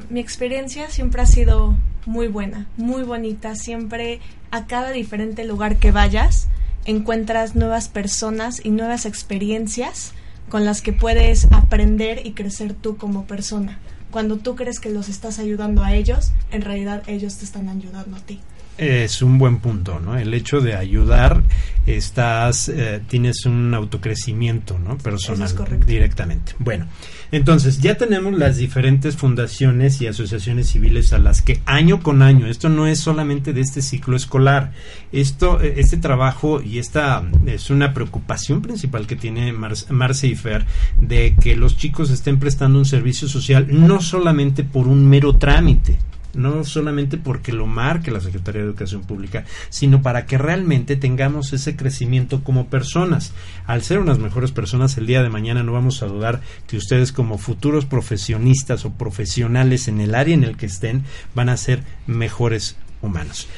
Mi 0.09 0.21
experiencia 0.21 0.91
siempre 0.91 1.23
ha 1.23 1.27
sido 1.27 1.77
muy 2.07 2.29
buena, 2.29 2.67
muy 2.77 3.03
bonita. 3.03 3.55
Siempre 3.55 4.21
a 4.51 4.67
cada 4.67 4.91
diferente 4.91 5.45
lugar 5.45 5.77
que 5.77 5.93
vayas 5.93 6.49
encuentras 6.85 7.55
nuevas 7.55 7.89
personas 7.89 8.65
y 8.65 8.71
nuevas 8.71 9.05
experiencias 9.05 10.13
con 10.49 10.65
las 10.65 10.81
que 10.81 10.95
puedes 10.95 11.47
aprender 11.53 12.27
y 12.27 12.33
crecer 12.33 12.73
tú 12.73 12.97
como 12.97 13.27
persona. 13.27 13.79
Cuando 14.11 14.39
tú 14.39 14.57
crees 14.57 14.81
que 14.81 14.89
los 14.89 15.11
estás 15.11 15.39
ayudando 15.39 15.85
a 15.85 15.95
ellos, 15.95 16.33
en 16.51 16.63
realidad 16.63 17.03
ellos 17.07 17.37
te 17.37 17.45
están 17.45 17.69
ayudando 17.69 18.17
a 18.17 18.21
ti. 18.21 18.41
Es 18.79 19.23
un 19.23 19.39
buen 19.39 19.59
punto, 19.59 19.99
¿no? 19.99 20.17
El 20.17 20.33
hecho 20.35 20.61
de 20.61 20.77
ayudar, 20.77 21.43
estás, 21.87 22.69
eh, 22.69 23.01
tienes 23.09 23.45
un 23.45 23.75
autocrecimiento, 23.75 24.79
¿no? 24.79 24.97
Personal, 24.99 25.51
directamente. 25.85 26.53
Bueno, 26.61 26.87
entonces 27.33 27.81
ya 27.81 27.97
tenemos 27.97 28.39
las 28.39 28.57
diferentes 28.57 29.17
fundaciones 29.17 30.01
y 30.01 30.07
asociaciones 30.07 30.69
civiles 30.69 31.13
a 31.13 31.19
las 31.19 31.43
que 31.43 31.61
año 31.67 32.01
con 32.03 32.23
año, 32.23 32.47
esto 32.47 32.69
no 32.69 32.87
es 32.87 33.01
solamente 33.01 33.53
de 33.53 33.61
este 33.61 33.83
ciclo 33.83 34.17
escolar, 34.17 34.73
esto, 35.13 35.61
eh, 35.61 35.75
este 35.79 35.97
trabajo 35.97 36.63
y 36.63 36.79
esta 36.79 37.25
es 37.47 37.71
una 37.71 37.93
preocupación 37.93 38.63
principal 38.63 39.07
que 39.07 39.17
tiene 39.17 39.53
Marce 39.53 40.27
y 40.27 40.37
Fer 40.37 40.67
de 41.01 41.35
que 41.35 41.57
los 41.57 41.77
chicos 41.77 42.11
estén 42.11 42.39
prestando 42.39 42.79
un 42.79 42.87
servicio 42.87 43.29
social 43.29 43.67
no 43.71 44.01
solamente 44.01 44.63
por 44.63 44.87
un 44.87 45.09
mero 45.09 45.37
trámite, 45.37 45.99
no 46.35 46.65
solamente 46.65 47.17
porque 47.17 47.53
lo 47.53 47.67
marque 47.67 48.11
la 48.11 48.21
Secretaría 48.21 48.63
de 48.63 48.69
Educación 48.69 49.03
Pública, 49.03 49.45
sino 49.71 50.03
para 50.03 50.27
que 50.27 50.39
realmente 50.39 50.97
tengamos 50.97 51.53
ese 51.53 51.77
crecimiento 51.77 52.43
como 52.45 52.67
personas. 52.67 53.33
Al 53.67 53.83
ser 53.83 53.99
unas 53.99 54.19
mejores 54.19 54.53
personas 54.53 54.97
el 54.97 55.07
día 55.07 55.23
de 55.23 55.31
mañana 55.31 55.63
no 55.63 55.73
vamos 55.73 56.03
a 56.03 56.07
dudar 56.07 56.41
que 56.67 56.77
ustedes 56.77 57.13
como 57.13 57.39
futuros 57.39 57.87
profesionistas 57.87 58.85
o 58.85 58.93
profesionales 58.93 59.89
en 59.89 60.01
el 60.01 60.15
área 60.15 60.35
en 60.35 60.45
el 60.45 60.57
que 60.57 60.67
estén 60.67 61.05
van 61.35 61.49
a 61.49 61.57
ser 61.57 61.83
mejores 62.07 62.77
humanos. 63.03 63.49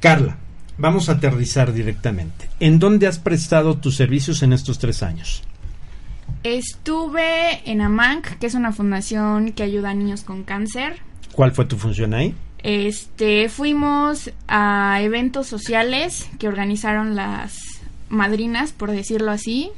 Carla, 0.00 0.36
vamos 0.78 1.08
a 1.08 1.12
aterrizar 1.12 1.72
directamente. 1.72 2.48
¿En 2.60 2.78
dónde 2.78 3.06
has 3.06 3.18
prestado 3.18 3.78
tus 3.78 3.96
servicios 3.96 4.42
en 4.42 4.52
estos 4.52 4.78
tres 4.78 5.02
años? 5.02 5.42
Estuve 6.42 7.68
en 7.70 7.80
AMANC, 7.80 8.38
que 8.38 8.46
es 8.46 8.54
una 8.54 8.72
fundación 8.72 9.52
que 9.52 9.62
ayuda 9.62 9.90
a 9.90 9.94
niños 9.94 10.22
con 10.22 10.44
cáncer. 10.44 11.00
¿Cuál 11.36 11.52
fue 11.52 11.66
tu 11.66 11.76
función 11.76 12.14
ahí? 12.14 12.34
Este, 12.62 13.50
fuimos 13.50 14.32
a 14.48 15.00
eventos 15.02 15.46
sociales 15.46 16.30
que 16.38 16.48
organizaron 16.48 17.14
las 17.14 17.58
madrinas, 18.08 18.72
por 18.72 18.90
decirlo 18.90 19.30
así. 19.30 19.70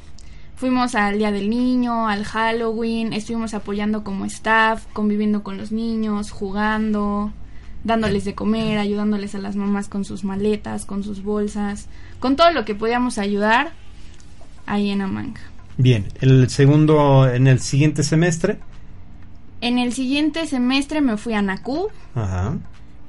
Fuimos 0.55 0.95
al 0.95 1.17
Día 1.17 1.33
del 1.33 1.49
Niño, 1.49 2.07
al 2.07 2.23
Halloween, 2.23 3.11
estuvimos 3.11 3.53
apoyando 3.53 4.05
como 4.05 4.23
staff, 4.23 4.85
conviviendo 4.93 5.43
con 5.43 5.57
los 5.57 5.73
niños, 5.73 6.31
jugando, 6.31 7.33
dándoles 7.83 8.23
de 8.23 8.35
comer, 8.35 8.77
ayudándoles 8.77 9.35
a 9.35 9.39
las 9.39 9.57
mamás 9.57 9.89
con 9.89 10.05
sus 10.05 10.23
maletas, 10.23 10.85
con 10.85 11.03
sus 11.03 11.23
bolsas, 11.23 11.89
con 12.21 12.37
todo 12.37 12.51
lo 12.51 12.63
que 12.63 12.73
podíamos 12.73 13.17
ayudar 13.17 13.73
ahí 14.65 14.91
en 14.91 15.01
Amanga. 15.01 15.41
Bien, 15.77 16.05
el 16.21 16.49
segundo, 16.49 17.29
en 17.29 17.47
el 17.47 17.59
siguiente 17.59 18.03
semestre. 18.03 18.59
En 19.61 19.77
el 19.77 19.93
siguiente 19.93 20.45
semestre 20.47 21.01
me 21.01 21.17
fui 21.17 21.33
a 21.33 21.41
Nakú. 21.41 21.89
Ajá. 22.15 22.57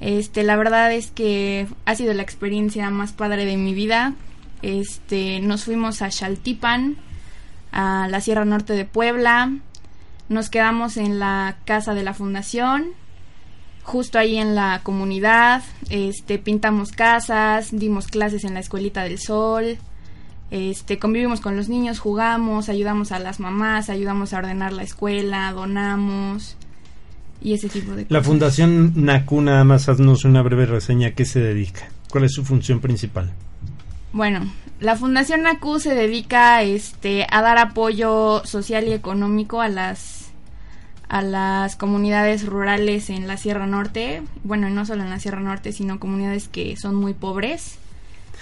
Este, 0.01 0.43
la 0.43 0.57
verdad 0.57 0.93
es 0.93 1.11
que 1.11 1.69
ha 1.85 1.95
sido 1.95 2.15
la 2.15 2.23
experiencia 2.23 2.89
más 2.91 3.13
padre 3.13 3.45
de 3.45 3.57
mi 3.57 3.75
vida. 3.75 4.15
Este, 4.63 5.41
nos 5.41 5.65
fuimos 5.65 6.03
a 6.03 6.11
Xaltipan, 6.11 6.97
a 7.71 8.09
la 8.09 8.21
Sierra 8.21 8.45
Norte 8.45 8.73
de 8.73 8.85
Puebla. 8.85 9.53
Nos 10.29 10.49
quedamos 10.49 10.97
en 10.97 11.19
la 11.19 11.57
casa 11.65 11.93
de 11.93 12.03
la 12.03 12.15
fundación, 12.15 12.91
justo 13.83 14.19
ahí 14.19 14.39
en 14.39 14.55
la 14.55 14.81
comunidad. 14.83 15.63
Este, 15.91 16.39
pintamos 16.39 16.93
casas, 16.93 17.69
dimos 17.73 18.07
clases 18.07 18.45
en 18.45 18.55
la 18.55 18.61
Escuelita 18.61 19.03
del 19.03 19.19
Sol. 19.19 19.79
Este, 20.51 20.99
convivimos 20.99 21.41
con 21.41 21.57
los 21.57 21.69
niños, 21.69 22.01
jugamos, 22.01 22.69
ayudamos 22.69 23.13
a 23.13 23.19
las 23.21 23.39
mamás, 23.39 23.89
ayudamos 23.89 24.33
a 24.33 24.39
ordenar 24.39 24.73
la 24.73 24.83
escuela, 24.83 25.53
donamos 25.53 26.57
y 27.41 27.55
ese 27.55 27.69
tipo 27.69 27.93
de 27.93 28.05
cosas. 28.05 28.11
La 28.11 28.23
Fundación 28.23 28.93
NACU, 28.97 29.41
nada 29.41 29.65
más 29.65 29.89
haznos 29.89 30.25
una 30.25 30.43
breve 30.43 30.67
reseña. 30.67 31.09
¿A 31.09 31.11
qué 31.13 31.25
se 31.25 31.41
dedica? 31.41 31.89
¿Cuál 32.11 32.25
es 32.25 32.33
su 32.33 32.45
función 32.45 32.81
principal? 32.81 33.33
Bueno, 34.13 34.51
la 34.81 34.97
Fundación 34.97 35.43
NACU 35.43 35.79
se 35.79 35.95
dedica 35.95 36.63
este, 36.63 37.27
a 37.31 37.43
dar 37.43 37.59
apoyo 37.59 38.43
social 38.45 38.89
y 38.89 38.93
económico 38.93 39.61
a 39.61 39.69
las 39.69 40.21
a 41.09 41.23
las 41.23 41.75
comunidades 41.75 42.47
rurales 42.47 43.11
en 43.11 43.27
la 43.27 43.37
Sierra 43.37 43.67
Norte, 43.67 44.23
bueno, 44.45 44.71
no 44.71 44.87
solo 44.87 45.03
en 45.03 45.11
la 45.11 45.19
Sierra 45.19 45.41
Norte, 45.41 45.73
sino 45.73 45.99
comunidades 45.99 46.47
que 46.47 46.77
son 46.77 46.95
muy 46.95 47.15
pobres. 47.15 47.80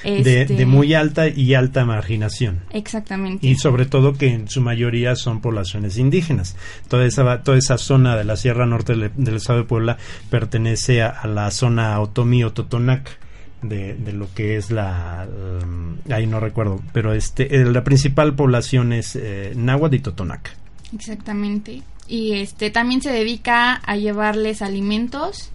De, 0.02 0.42
Este, 0.42 0.54
de 0.54 0.66
muy 0.66 0.94
alta 0.94 1.28
y 1.28 1.54
alta 1.54 1.84
marginación. 1.84 2.60
Exactamente. 2.70 3.46
Y 3.46 3.56
sobre 3.56 3.86
todo 3.86 4.14
que 4.14 4.32
en 4.32 4.48
su 4.48 4.60
mayoría 4.60 5.16
son 5.16 5.40
poblaciones 5.40 5.98
indígenas. 5.98 6.56
Toda 6.88 7.04
esa, 7.04 7.42
toda 7.42 7.58
esa 7.58 7.78
zona 7.78 8.16
de 8.16 8.24
la 8.24 8.36
Sierra 8.36 8.66
Norte 8.66 8.94
del, 8.94 9.10
del 9.16 9.36
Estado 9.36 9.60
de 9.60 9.64
Puebla 9.64 9.98
pertenece 10.30 11.02
a, 11.02 11.08
a 11.08 11.26
la 11.26 11.50
zona 11.50 11.98
Otomí 12.00 12.44
o 12.44 12.52
Totonac. 12.52 13.18
De, 13.60 13.94
de 13.94 14.12
lo 14.12 14.32
que 14.34 14.56
es 14.56 14.70
la 14.70 15.26
um, 15.26 15.96
ahí 16.12 16.28
no 16.28 16.38
recuerdo 16.38 16.80
pero 16.92 17.12
este 17.12 17.56
eh, 17.56 17.64
la 17.64 17.82
principal 17.82 18.36
población 18.36 18.92
es 18.92 19.16
eh, 19.16 19.52
náhuatl 19.56 19.96
y 19.96 19.98
totonac 19.98 20.56
Exactamente. 20.94 21.82
Y 22.06 22.34
este 22.34 22.70
también 22.70 23.02
se 23.02 23.10
dedica 23.10 23.74
a 23.74 23.96
llevarles 23.96 24.62
alimentos. 24.62 25.50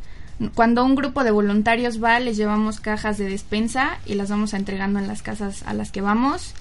Cuando 0.56 0.84
un 0.84 0.96
grupo 0.96 1.24
de 1.24 1.32
voluntarios 1.32 2.04
va, 2.04 2.19
les 2.19 2.38
llevamos 2.38 2.80
cajas 2.80 3.17
de 3.17 3.30
despensa 3.30 4.00
y 4.06 4.15
las 4.15 4.30
vamos 4.30 4.54
entregando 4.54 5.00
en 5.00 5.08
las 5.08 5.22
casas 5.22 5.63
a 5.63 5.74
las 5.74 5.91
que 5.91 6.02
vamos. 6.02 6.54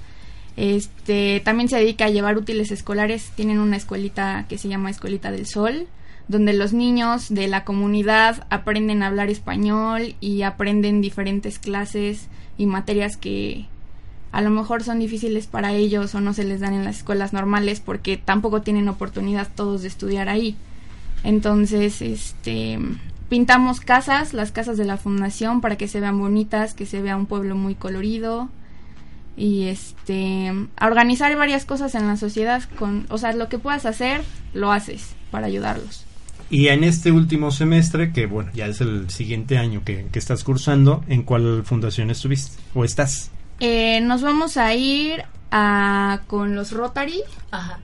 Este 0.57 1.41
también 1.45 1.69
se 1.69 1.77
dedica 1.77 2.05
a 2.07 2.11
llevar 2.11 2.37
útiles 2.37 2.71
escolares. 2.71 3.33
Tienen 3.35 3.59
una 3.59 3.77
escuelita 3.77 4.47
que 4.49 4.59
se 4.59 4.69
llama 4.69 4.91
Escuelita 4.91 5.31
del 5.31 5.47
Sol, 5.47 5.87
donde 6.29 6.53
los 6.53 6.73
niños 6.73 7.29
de 7.31 7.49
la 7.49 7.65
comunidad 7.65 8.47
aprenden 8.51 9.03
a 9.03 9.07
hablar 9.07 9.31
español 9.31 10.15
y 10.21 10.43
aprenden 10.43 11.01
diferentes 11.01 11.59
clases 11.59 12.29
y 12.59 12.67
materias 12.67 13.17
que 13.17 13.67
a 14.31 14.41
lo 14.41 14.51
mejor 14.51 14.83
son 14.83 14.99
difíciles 14.99 15.47
para 15.47 15.73
ellos 15.73 16.15
o 16.15 16.21
no 16.21 16.33
se 16.35 16.45
les 16.45 16.61
dan 16.61 16.75
en 16.75 16.85
las 16.85 16.99
escuelas 16.99 17.33
normales 17.33 17.81
porque 17.81 18.17
tampoco 18.17 18.63
tienen 18.63 18.89
oportunidad 18.89 19.49
todos 19.55 19.83
de 19.83 19.89
estudiar 19.89 20.29
ahí. 20.29 20.57
Entonces, 21.25 22.03
este 22.03 22.79
pintamos 23.33 23.81
casas, 23.81 24.35
las 24.35 24.53
casas 24.53 24.77
de 24.77 24.85
la 24.85 24.99
fundación 24.99 25.63
para 25.63 25.77
que 25.77 25.89
se 25.89 26.01
vean 26.01 26.19
bonitas, 26.19 26.75
que 26.75 26.85
se 26.85 27.01
vea 27.01 27.17
un 27.17 27.25
pueblo 27.25 27.57
muy 27.57 27.75
colorido 27.75 28.51
y 29.39 29.69
este 29.69 30.53
a 30.77 30.87
organizar 30.87 31.35
varias 31.35 31.65
cosas 31.65 31.95
en 31.95 32.07
la 32.07 32.19
sociedad 32.19 32.63
con, 32.79 33.07
o 33.09 33.17
sea, 33.17 33.33
lo 33.33 33.49
que 33.49 33.59
puedas 33.59 33.87
hacer, 33.87 34.21
lo 34.53 34.71
haces 34.71 35.15
para 35.31 35.47
ayudarlos. 35.47 36.05
y 36.51 36.69
en 36.69 36.85
este 36.85 37.11
último 37.11 37.51
semestre 37.53 38.13
que 38.13 38.27
bueno 38.27 38.51
ya 38.53 38.67
es 38.67 38.83
el 38.83 39.09
siguiente 39.09 39.57
año 39.57 39.81
que, 39.83 40.09
que 40.13 40.19
estás 40.19 40.45
cursando 40.45 41.03
en 41.09 41.23
cuál 41.23 41.63
fundación 41.65 42.11
estuviste 42.11 42.61
o 42.75 42.85
estás 42.85 43.31
Eh, 43.61 44.03
nos 44.03 44.21
vamos 44.21 44.59
a 44.59 44.75
ir 44.75 45.25
a, 45.51 46.21
con 46.27 46.55
los 46.55 46.71
Rotary. 46.71 47.23
Ajá. 47.51 47.79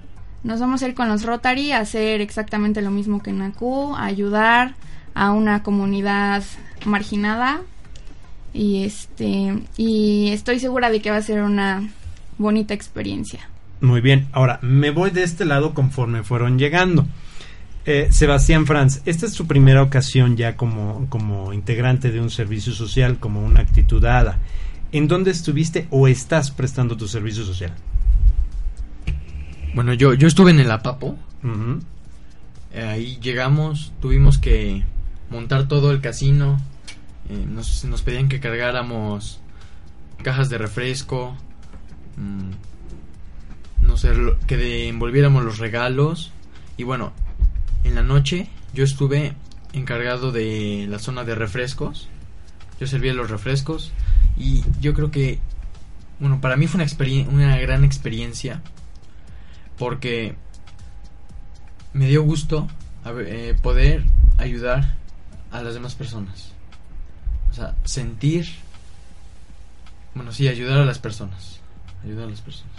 Nos 0.45 0.61
vamos 0.61 0.83
a 0.83 0.89
ir 0.89 0.95
con 0.95 1.09
los 1.09 1.23
Rotary 1.23 1.73
a 1.73 1.81
hacer 1.81 2.21
exactamente 2.21 2.83
lo 2.83 2.91
mismo 2.91 3.23
que 3.23 3.31
en 3.31 3.39
NACU, 3.39 3.95
a 3.97 4.05
ayudar 4.05 4.75
a 5.19 5.33
una 5.33 5.65
comunidad 5.65 6.45
marginada 6.87 7.63
y 8.55 8.85
este 8.85 9.59
y 9.77 10.31
estoy 10.31 10.61
segura 10.61 10.91
de 10.91 11.03
que 11.03 11.11
va 11.11 11.17
a 11.17 11.23
ser 11.23 11.43
una 11.43 11.91
bonita 12.39 12.73
experiencia. 12.73 13.51
Muy 13.81 14.01
bien, 14.01 14.29
ahora 14.33 14.61
me 14.63 14.91
voy 14.91 15.11
de 15.11 15.25
este 15.25 15.45
lado 15.45 15.75
conforme 15.75 16.23
fueron 16.23 16.57
llegando. 16.57 17.05
Eh, 17.85 18.09
Sebastián 18.11 18.65
Franz, 18.65 19.03
esta 19.07 19.27
es 19.27 19.35
tu 19.35 19.47
primera 19.47 19.83
ocasión 19.83 20.37
ya 20.37 20.57
como, 20.57 21.07
como 21.09 21.53
integrante 21.53 22.13
de 22.13 22.21
un 22.21 22.31
servicio 22.31 22.73
social, 22.73 23.19
como 23.19 23.45
una 23.45 23.61
actitud 23.61 24.01
dada. 24.01 24.39
¿En 24.93 25.09
dónde 25.09 25.33
estuviste 25.33 25.89
o 25.91 26.07
estás 26.07 26.53
prestando 26.53 26.97
tu 26.97 27.09
servicio 27.09 27.45
social? 27.45 27.73
Bueno, 29.75 29.95
yo, 29.95 30.15
yo 30.15 30.29
estuve 30.29 30.53
en 30.53 30.61
el 30.61 30.71
Apapo. 30.71 31.17
Eh, 32.73 32.85
Ahí 32.85 33.19
llegamos, 33.21 33.93
tuvimos 34.01 34.39
que 34.39 34.85
montar 35.31 35.69
todo 35.69 35.91
el 35.91 36.01
casino. 36.01 36.59
eh, 37.29 37.45
nos, 37.47 38.03
pedían 38.03 38.29
que 38.29 38.41
cargáramos 38.41 39.41
cajas 40.23 40.49
de 40.49 40.59
refresco. 40.59 41.37
mm, 42.17 43.87
no 43.87 43.97
sé, 43.97 44.13
que 44.47 44.89
envolviéramos 44.89 45.45
los 45.45 45.59
regalos. 45.59 46.33
Y 46.77 46.85
bueno, 46.85 47.13
en 47.85 47.95
la 47.95 48.03
noche 48.03 48.49
yo 48.75 48.85
estuve 48.85 49.35
encargado 49.73 50.33
de 50.33 50.87
la 50.89 50.99
zona 50.99 51.25
de 51.25 51.35
refrescos. 51.35 52.09
Yo 52.81 52.87
servía 52.87 53.15
los 53.15 53.31
refrescos. 53.31 53.93
Y 54.37 54.63
yo 54.81 54.95
creo 54.95 55.11
que, 55.11 55.39
bueno, 56.21 56.41
para 56.41 56.57
mí 56.57 56.67
fue 56.67 56.83
una, 56.83 57.29
una 57.31 57.59
gran 57.59 57.85
experiencia. 57.85 58.63
Porque 59.79 60.37
me 61.93 62.07
dio 62.07 62.23
gusto 62.23 62.69
eh, 63.07 63.57
poder 63.63 64.05
ayudar 64.39 64.98
a 65.51 65.63
las 65.63 65.75
demás 65.75 65.95
personas. 65.95 66.53
O 67.51 67.55
sea, 67.55 67.75
sentir... 67.85 68.47
Bueno, 70.15 70.33
sí, 70.33 70.49
ayudar 70.49 70.79
a 70.79 70.85
las 70.85 70.99
personas. 70.99 71.61
Ayudar 72.05 72.27
a 72.27 72.31
las 72.31 72.41
personas. 72.41 72.73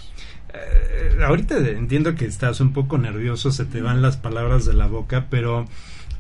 Eh, 0.54 1.20
ahorita 1.24 1.58
entiendo 1.58 2.16
que 2.16 2.26
estás 2.26 2.60
un 2.60 2.74
poco 2.74 2.98
nervioso, 2.98 3.52
se 3.52 3.66
te 3.66 3.82
van 3.82 4.02
las 4.02 4.18
palabras 4.18 4.66
de 4.66 4.74
la 4.74 4.88
boca, 4.88 5.28
pero 5.30 5.68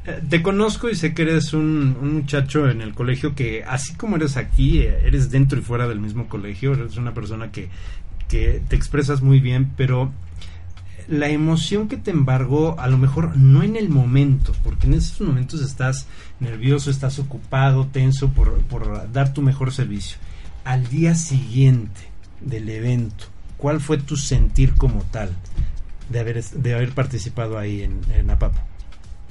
eh, 0.05 0.21
te 0.29 0.43
conozco 0.43 0.89
y 0.89 0.95
sé 0.95 1.13
que 1.13 1.23
eres 1.23 1.53
un, 1.53 1.97
un 1.99 2.13
muchacho 2.13 2.69
en 2.69 2.81
el 2.81 2.93
colegio 2.93 3.33
que, 3.33 3.63
así 3.63 3.95
como 3.95 4.17
eres 4.17 4.37
aquí, 4.37 4.79
eh, 4.79 5.01
eres 5.03 5.31
dentro 5.31 5.57
y 5.59 5.63
fuera 5.63 5.87
del 5.87 5.99
mismo 5.99 6.27
colegio, 6.27 6.73
eres 6.73 6.97
una 6.97 7.13
persona 7.13 7.51
que, 7.51 7.69
que 8.27 8.61
te 8.67 8.75
expresas 8.75 9.21
muy 9.21 9.39
bien, 9.39 9.71
pero 9.75 10.11
la 11.09 11.27
emoción 11.29 11.87
que 11.87 11.97
te 11.97 12.11
embargó, 12.11 12.79
a 12.79 12.87
lo 12.87 12.99
mejor 12.99 13.35
no 13.35 13.63
en 13.63 13.75
el 13.75 13.89
momento, 13.89 14.53
porque 14.63 14.85
en 14.85 14.93
esos 14.93 15.19
momentos 15.27 15.61
estás 15.61 16.05
nervioso, 16.39 16.91
estás 16.91 17.17
ocupado, 17.17 17.87
tenso 17.87 18.29
por, 18.29 18.59
por 18.61 19.11
dar 19.11 19.33
tu 19.33 19.41
mejor 19.41 19.73
servicio. 19.73 20.17
Al 20.63 20.87
día 20.87 21.15
siguiente 21.15 22.01
del 22.41 22.69
evento, 22.69 23.25
¿cuál 23.57 23.81
fue 23.81 23.97
tu 23.97 24.17
sentir 24.17 24.75
como 24.75 25.01
tal 25.01 25.31
de 26.09 26.19
haber, 26.19 26.43
de 26.43 26.75
haber 26.75 26.91
participado 26.91 27.57
ahí 27.57 27.81
en, 27.81 28.01
en 28.13 28.29
Apapo? 28.29 28.59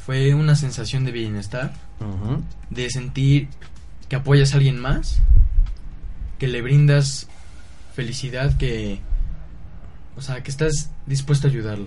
Fue 0.05 0.35
una 0.35 0.57
sensación 0.57 1.05
de 1.05 1.13
bienestar, 1.13 1.75
de 2.71 2.91
sentir 2.91 3.49
que 4.09 4.17
apoyas 4.17 4.53
a 4.53 4.57
alguien 4.57 4.81
más, 4.81 5.21
que 6.39 6.49
le 6.49 6.61
brindas 6.61 7.29
felicidad, 7.95 8.57
que... 8.57 9.01
O 10.19 10.23
sea, 10.23 10.43
que 10.43 10.51
estás 10.51 10.91
dispuesto 11.07 11.47
a 11.47 11.51
ayudarlo. 11.51 11.87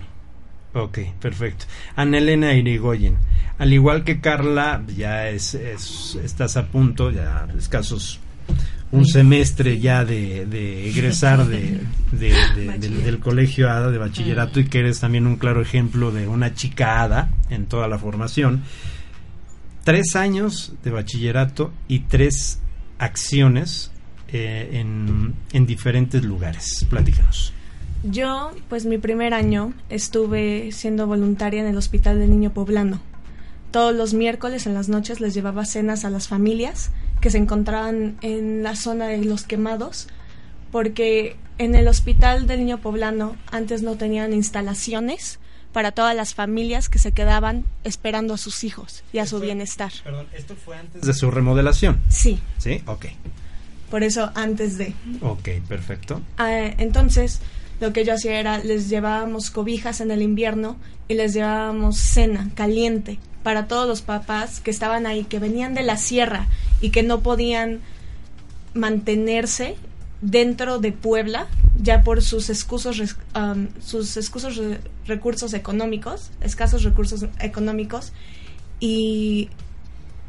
Ok, 0.74 0.98
perfecto. 1.20 1.66
Ana 1.96 2.16
Elena 2.18 2.54
Irigoyen, 2.54 3.18
al 3.58 3.72
igual 3.74 4.04
que 4.04 4.20
Carla, 4.20 4.82
ya 4.96 5.28
es, 5.28 5.54
es- 5.54 6.18
estás 6.24 6.56
a 6.56 6.66
punto, 6.66 7.10
ya 7.10 7.46
escasos 7.58 8.18
un 8.90 9.06
semestre 9.06 9.78
ya 9.80 10.04
de, 10.04 10.44
de 10.46 10.88
egresar 10.90 11.46
de, 11.46 11.80
de- 12.12 12.34
de- 12.54 12.78
del, 12.78 13.02
del 13.04 13.18
colegio 13.20 13.70
ADA 13.70 13.90
de 13.90 13.96
bachillerato 13.98 14.60
y 14.60 14.64
que 14.66 14.80
eres 14.80 15.00
también 15.00 15.26
un 15.26 15.36
claro 15.36 15.62
ejemplo 15.62 16.10
de 16.10 16.26
una 16.28 16.54
chica 16.54 17.02
ADA 17.02 17.30
en 17.50 17.66
toda 17.66 17.86
la 17.88 17.98
formación. 17.98 18.62
Tres 19.84 20.14
años 20.16 20.72
de 20.84 20.90
bachillerato 20.90 21.72
y 21.88 22.00
tres 22.00 22.60
acciones 22.98 23.90
eh, 24.28 24.70
en, 24.74 25.34
en 25.52 25.66
diferentes 25.66 26.22
lugares. 26.24 26.86
Platícanos. 26.88 27.52
Yo, 28.02 28.50
pues 28.68 28.84
mi 28.84 28.98
primer 28.98 29.32
año 29.32 29.72
estuve 29.88 30.72
siendo 30.72 31.06
voluntaria 31.06 31.60
en 31.60 31.68
el 31.68 31.76
Hospital 31.76 32.18
del 32.18 32.30
Niño 32.30 32.52
Poblano. 32.52 33.00
Todos 33.70 33.94
los 33.94 34.12
miércoles 34.12 34.66
en 34.66 34.74
las 34.74 34.88
noches 34.88 35.20
les 35.20 35.34
llevaba 35.34 35.64
cenas 35.64 36.04
a 36.04 36.10
las 36.10 36.28
familias 36.28 36.90
que 37.20 37.30
se 37.30 37.38
encontraban 37.38 38.18
en 38.20 38.62
la 38.62 38.74
zona 38.76 39.06
de 39.06 39.24
los 39.24 39.44
quemados, 39.44 40.08
porque 40.72 41.36
en 41.58 41.74
el 41.74 41.86
Hospital 41.86 42.46
del 42.46 42.60
Niño 42.60 42.78
Poblano 42.78 43.36
antes 43.50 43.82
no 43.82 43.94
tenían 43.96 44.32
instalaciones 44.32 45.38
para 45.72 45.92
todas 45.92 46.14
las 46.14 46.34
familias 46.34 46.88
que 46.88 46.98
se 46.98 47.12
quedaban 47.12 47.64
esperando 47.84 48.34
a 48.34 48.36
sus 48.38 48.64
hijos 48.64 49.04
y 49.12 49.18
a 49.18 49.26
su 49.26 49.38
bienestar. 49.40 49.92
Perdón, 50.04 50.26
esto 50.34 50.54
fue 50.56 50.76
antes 50.76 51.02
de 51.02 51.14
su 51.14 51.30
remodelación. 51.30 52.00
Sí, 52.08 52.40
¿Sí? 52.58 52.82
Ok. 52.86 53.06
por 53.90 54.02
eso 54.02 54.32
antes 54.34 54.76
de... 54.76 54.92
Ok, 55.22 55.48
perfecto. 55.68 56.20
Ah, 56.36 56.50
entonces, 56.76 57.40
lo 57.82 57.92
que 57.92 58.04
yo 58.04 58.14
hacía 58.14 58.38
era, 58.38 58.58
les 58.58 58.88
llevábamos 58.88 59.50
cobijas 59.50 60.00
en 60.00 60.12
el 60.12 60.22
invierno 60.22 60.76
y 61.08 61.14
les 61.14 61.34
llevábamos 61.34 61.96
cena 61.96 62.48
caliente 62.54 63.18
para 63.42 63.66
todos 63.66 63.88
los 63.88 64.02
papás 64.02 64.60
que 64.60 64.70
estaban 64.70 65.04
ahí, 65.04 65.24
que 65.24 65.40
venían 65.40 65.74
de 65.74 65.82
la 65.82 65.96
sierra 65.96 66.46
y 66.80 66.90
que 66.90 67.02
no 67.02 67.22
podían 67.22 67.80
mantenerse 68.72 69.74
dentro 70.20 70.78
de 70.78 70.92
Puebla 70.92 71.48
ya 71.82 72.02
por 72.02 72.22
sus 72.22 72.50
excusos 72.50 73.16
am, 73.34 73.68
sus 73.84 74.16
recursos 75.06 75.52
económicos 75.52 76.30
escasos 76.40 76.84
recursos 76.84 77.26
económicos 77.40 78.12
y 78.78 79.50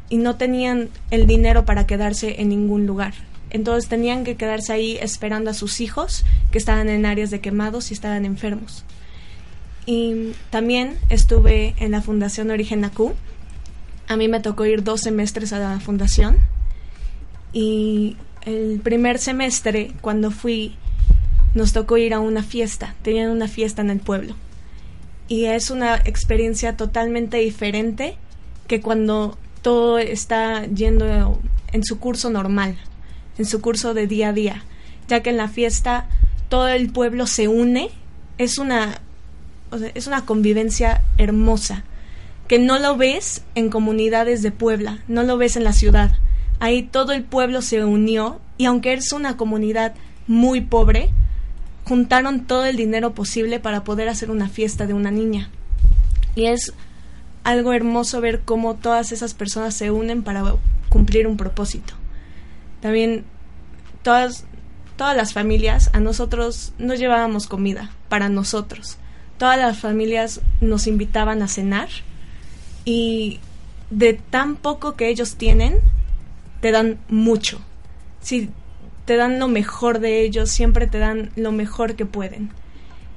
y 0.08 0.16
no 0.16 0.34
tenían 0.36 0.88
el 1.12 1.28
dinero 1.28 1.64
para 1.64 1.86
quedarse 1.86 2.40
en 2.40 2.48
ningún 2.48 2.86
lugar. 2.86 3.14
Entonces 3.54 3.88
tenían 3.88 4.24
que 4.24 4.34
quedarse 4.34 4.72
ahí 4.72 4.98
esperando 5.00 5.48
a 5.48 5.54
sus 5.54 5.80
hijos 5.80 6.24
que 6.50 6.58
estaban 6.58 6.88
en 6.88 7.06
áreas 7.06 7.30
de 7.30 7.40
quemados 7.40 7.92
y 7.92 7.94
estaban 7.94 8.24
enfermos. 8.24 8.82
Y 9.86 10.32
también 10.50 10.98
estuve 11.08 11.76
en 11.78 11.92
la 11.92 12.02
Fundación 12.02 12.50
Origen 12.50 12.84
AQ. 12.84 13.12
A 14.08 14.16
mí 14.16 14.26
me 14.26 14.40
tocó 14.40 14.66
ir 14.66 14.82
dos 14.82 15.02
semestres 15.02 15.52
a 15.52 15.60
la 15.60 15.78
fundación. 15.78 16.38
Y 17.52 18.16
el 18.42 18.80
primer 18.82 19.20
semestre, 19.20 19.92
cuando 20.00 20.32
fui, 20.32 20.74
nos 21.54 21.72
tocó 21.72 21.96
ir 21.96 22.12
a 22.12 22.18
una 22.18 22.42
fiesta. 22.42 22.96
Tenían 23.02 23.30
una 23.30 23.46
fiesta 23.46 23.82
en 23.82 23.90
el 23.90 24.00
pueblo. 24.00 24.34
Y 25.28 25.44
es 25.44 25.70
una 25.70 25.94
experiencia 25.94 26.76
totalmente 26.76 27.36
diferente 27.36 28.16
que 28.66 28.80
cuando 28.80 29.38
todo 29.62 29.98
está 29.98 30.66
yendo 30.66 31.40
en 31.70 31.84
su 31.84 32.00
curso 32.00 32.30
normal, 32.30 32.76
en 33.38 33.44
su 33.44 33.60
curso 33.60 33.94
de 33.94 34.06
día 34.06 34.30
a 34.30 34.32
día, 34.32 34.64
ya 35.08 35.22
que 35.22 35.30
en 35.30 35.36
la 35.36 35.48
fiesta 35.48 36.06
todo 36.48 36.68
el 36.68 36.90
pueblo 36.90 37.26
se 37.26 37.48
une, 37.48 37.90
es 38.38 38.58
una, 38.58 39.00
es 39.94 40.06
una 40.06 40.24
convivencia 40.24 41.02
hermosa, 41.18 41.84
que 42.48 42.58
no 42.58 42.78
lo 42.78 42.96
ves 42.96 43.42
en 43.54 43.70
comunidades 43.70 44.42
de 44.42 44.50
Puebla, 44.50 44.98
no 45.08 45.22
lo 45.22 45.38
ves 45.38 45.56
en 45.56 45.64
la 45.64 45.72
ciudad. 45.72 46.16
Ahí 46.60 46.82
todo 46.82 47.12
el 47.12 47.24
pueblo 47.24 47.62
se 47.62 47.84
unió 47.84 48.40
y 48.58 48.66
aunque 48.66 48.92
es 48.92 49.12
una 49.12 49.36
comunidad 49.36 49.94
muy 50.26 50.60
pobre, 50.60 51.10
juntaron 51.84 52.46
todo 52.46 52.64
el 52.66 52.76
dinero 52.76 53.14
posible 53.14 53.60
para 53.60 53.84
poder 53.84 54.08
hacer 54.08 54.30
una 54.30 54.48
fiesta 54.48 54.86
de 54.86 54.94
una 54.94 55.10
niña. 55.10 55.50
Y 56.34 56.46
es 56.46 56.72
algo 57.44 57.72
hermoso 57.72 58.20
ver 58.20 58.40
cómo 58.40 58.74
todas 58.74 59.12
esas 59.12 59.34
personas 59.34 59.74
se 59.74 59.90
unen 59.90 60.22
para 60.22 60.54
cumplir 60.88 61.26
un 61.26 61.36
propósito. 61.36 61.94
También 62.84 63.24
todas, 64.02 64.44
todas 64.96 65.16
las 65.16 65.32
familias, 65.32 65.88
a 65.94 66.00
nosotros 66.00 66.74
nos 66.76 66.98
llevábamos 66.98 67.46
comida 67.46 67.90
para 68.10 68.28
nosotros. 68.28 68.98
Todas 69.38 69.56
las 69.56 69.78
familias 69.78 70.42
nos 70.60 70.86
invitaban 70.86 71.40
a 71.40 71.48
cenar 71.48 71.88
y 72.84 73.40
de 73.88 74.12
tan 74.12 74.56
poco 74.56 74.96
que 74.96 75.08
ellos 75.08 75.36
tienen, 75.36 75.78
te 76.60 76.72
dan 76.72 76.98
mucho. 77.08 77.58
Si 78.20 78.50
te 79.06 79.16
dan 79.16 79.38
lo 79.38 79.48
mejor 79.48 79.98
de 79.98 80.20
ellos, 80.20 80.50
siempre 80.50 80.86
te 80.86 80.98
dan 80.98 81.30
lo 81.36 81.52
mejor 81.52 81.94
que 81.94 82.04
pueden. 82.04 82.50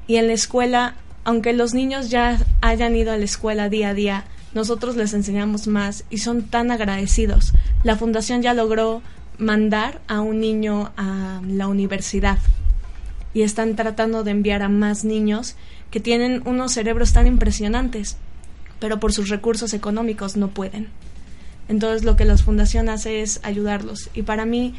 Y 0.08 0.15
en 0.15 0.27
la 0.27 0.34
escuela, 0.34 0.95
aunque 1.25 1.51
los 1.51 1.73
niños 1.73 2.10
ya 2.10 2.39
hayan 2.62 2.95
ido 2.95 3.12
a 3.12 3.17
la 3.17 3.25
escuela 3.25 3.67
día 3.67 3.89
a 3.89 3.93
día, 3.93 4.23
nosotros 4.53 4.95
les 4.95 5.13
enseñamos 5.13 5.67
más 5.67 6.06
y 6.10 6.19
son 6.19 6.43
tan 6.43 6.71
agradecidos. 6.71 7.51
La 7.84 7.97
fundación 7.97 8.41
ya 8.41 8.53
logró 8.53 9.01
mandar 9.38 10.02
a 10.08 10.21
un 10.21 10.39
niño 10.39 10.91
a 10.97 11.41
la 11.47 11.67
universidad 11.67 12.39
y 13.34 13.43
están 13.43 13.76
tratando 13.76 14.23
de 14.23 14.32
enviar 14.32 14.63
a 14.63 14.69
más 14.69 15.04
niños 15.04 15.56
que 15.91 16.00
tienen 16.00 16.41
unos 16.45 16.73
cerebros 16.73 17.13
tan 17.13 17.28
impresionantes, 17.28 18.17
pero 18.80 19.00
por 19.00 19.13
sus 19.13 19.30
recursos 19.30 19.73
económicos 19.73 20.38
no 20.38 20.50
pueden. 20.50 20.88
Entonces 21.69 22.04
lo 22.04 22.15
que 22.15 22.26
la 22.26 22.38
fundación 22.38 22.89
hace 22.89 23.21
es 23.21 23.39
ayudarlos 23.43 24.10
y 24.13 24.23
para 24.23 24.45
mí 24.45 24.73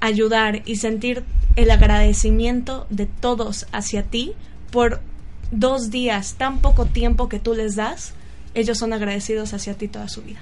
ayudar 0.00 0.62
y 0.66 0.76
sentir 0.76 1.24
el 1.56 1.70
agradecimiento 1.70 2.86
de 2.90 3.06
todos 3.06 3.66
hacia 3.72 4.02
ti 4.02 4.32
por 4.70 5.00
dos 5.50 5.90
días, 5.90 6.34
tan 6.34 6.58
poco 6.60 6.86
tiempo 6.86 7.28
que 7.28 7.38
tú 7.38 7.54
les 7.54 7.76
das, 7.76 8.12
ellos 8.54 8.78
son 8.78 8.92
agradecidos 8.92 9.54
hacia 9.54 9.74
ti 9.74 9.88
toda 9.88 10.08
su 10.08 10.22
vida. 10.22 10.40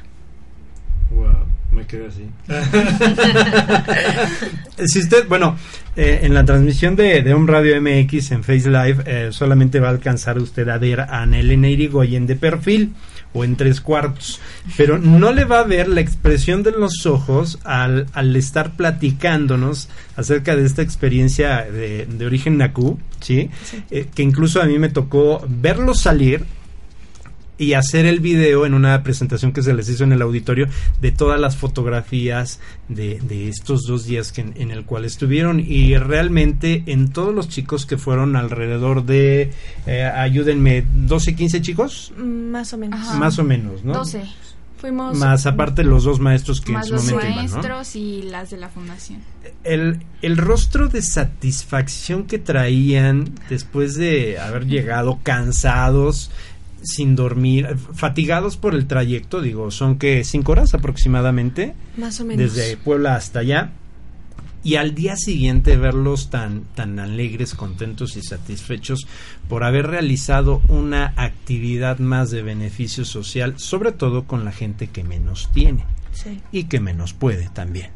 Wow, 1.11 1.44
me 1.75 1.87
quedé 1.87 2.07
así. 2.07 2.27
si 4.87 5.01
usted, 5.01 5.27
bueno, 5.29 5.57
eh, 5.97 6.21
en 6.23 6.35
la 6.35 6.45
transmisión 6.45 6.97
de, 6.97 7.23
de 7.23 7.35
un 7.35 7.47
Radio 7.47 7.81
MX 7.81 8.33
en 8.33 8.45
Face 8.45 8.71
Live, 8.71 9.03
eh, 9.07 9.29
solamente 9.31 9.81
va 9.81 9.89
a 9.89 9.91
alcanzar 9.91 10.39
usted 10.39 10.69
a 10.69 10.79
ver 10.79 11.01
a 11.01 11.23
Anelena 11.23 11.69
Irigoyen 11.69 12.27
de 12.27 12.37
perfil 12.37 12.95
o 13.35 13.45
en 13.45 13.57
tres 13.57 13.81
cuartos, 13.81 14.41
pero 14.77 14.99
no 14.99 15.33
le 15.33 15.45
va 15.45 15.59
a 15.59 15.65
ver 15.65 15.89
la 15.89 16.01
expresión 16.01 16.63
de 16.63 16.71
los 16.71 17.05
ojos 17.05 17.59
al, 17.65 18.07
al 18.13 18.35
estar 18.37 18.77
platicándonos 18.77 19.89
acerca 20.17 20.55
de 20.55 20.65
esta 20.65 20.83
experiencia 20.83 21.63
de, 21.63 22.07
de 22.07 22.27
origen 22.27 22.59
Nakú, 22.59 22.97
¿sí? 23.21 23.51
Eh, 23.91 24.07
que 24.15 24.23
incluso 24.23 24.63
a 24.63 24.67
mí 24.67 24.79
me 24.79 24.89
tocó 24.89 25.45
verlo 25.49 25.95
salir 25.95 26.47
y 27.57 27.75
hacer 27.75 28.07
el 28.07 28.21
video 28.21 28.67
en 28.67 28.75
una 28.75 29.03
presentación 29.03 29.53
que 29.53 29.63
se 29.63 29.75
les 29.75 29.89
hizo 29.89 30.05
en 30.05 30.13
el 30.13 30.23
auditorio 30.23 30.67
de 31.01 31.13
todas 31.13 31.39
las 31.41 31.57
fotografías 31.57 32.59
de, 32.89 33.21
de 33.21 33.49
estos 33.49 33.83
dos 33.87 34.05
días 34.07 34.33
que 34.33 34.41
en, 34.41 34.55
en 34.57 34.71
el 34.71 34.85
cual 34.85 35.05
estuvieron 35.05 35.61
y 35.61 35.97
realmente 35.97 36.83
en 36.87 37.11
todos 37.11 37.35
los 37.35 37.49
chicos 37.49 37.87
que 37.87 37.97
fueron 37.97 38.37
alrededor 38.37 39.05
de 39.05 39.53
eh, 39.87 40.03
ayúdenme 40.05 40.85
12 40.95 41.35
15 41.37 41.63
chicos 41.63 42.13
Más 42.17 42.73
o 42.73 42.79
menos. 42.79 43.01
Ajá. 43.01 43.15
más 43.19 43.39
o 43.39 43.45
menos 43.45 43.85
no 43.85 43.95
12. 43.95 44.23
Fuimos 44.77 45.17
más 45.17 45.47
aparte 45.47 45.83
los 45.83 46.05
dos 46.05 46.21
maestros 46.21 46.61
que 46.61 46.73
Más 46.73 46.85
en 46.85 46.89
su 46.89 46.95
los 46.95 47.05
momento 47.05 47.31
iban, 47.33 47.47
¿no? 47.47 47.53
maestros 47.53 47.97
y 47.97 48.23
las 48.23 48.51
de 48.51 48.59
la 48.59 48.69
fundación. 48.69 49.21
el, 49.63 50.01
el 50.21 50.37
rostro 50.37 50.89
de 50.89 51.01
satisfacción 51.01 52.25
que 52.25 52.39
traían 52.39 53.31
después 53.49 53.95
de 53.95 54.39
haber 54.39 54.67
llegado 54.67 55.21
cansados, 55.23 56.31
sin 56.85 57.17
dormir, 57.17 57.77
fatigados 57.95 58.57
por 58.57 58.75
el 58.75 58.87
trayecto, 58.87 59.41
digo, 59.41 59.71
son 59.71 59.99
que 59.99 60.25
cinco 60.25 60.53
horas 60.53 60.75
aproximadamente, 60.75 61.75
más 61.97 62.21
o 62.21 62.25
menos. 62.25 62.55
desde 62.55 62.77
Puebla 62.77 63.17
hasta 63.17 63.41
allá, 63.41 63.73
y 64.63 64.77
al 64.77 64.95
día 64.95 65.17
siguiente 65.17 65.77
verlos 65.77 66.31
tan, 66.31 66.63
tan 66.75 66.99
alegres, 66.99 67.55
contentos 67.55 68.17
y 68.17 68.23
satisfechos 68.23 69.07
por 69.49 69.63
haber 69.63 69.89
realizado 69.89 70.63
una 70.69 71.13
actividad 71.17 71.99
más 71.99 72.31
de 72.31 72.43
beneficio 72.43 73.05
social, 73.05 73.55
sobre 73.59 73.93
todo 73.93 74.25
con 74.25 74.45
la 74.45 74.53
gente 74.53 74.87
que 74.87 75.05
menos 75.05 75.51
tiene 75.53 75.85
Sí. 76.13 76.41
y 76.51 76.65
que 76.65 76.81
menos 76.81 77.13
puede 77.13 77.49
también. 77.51 77.91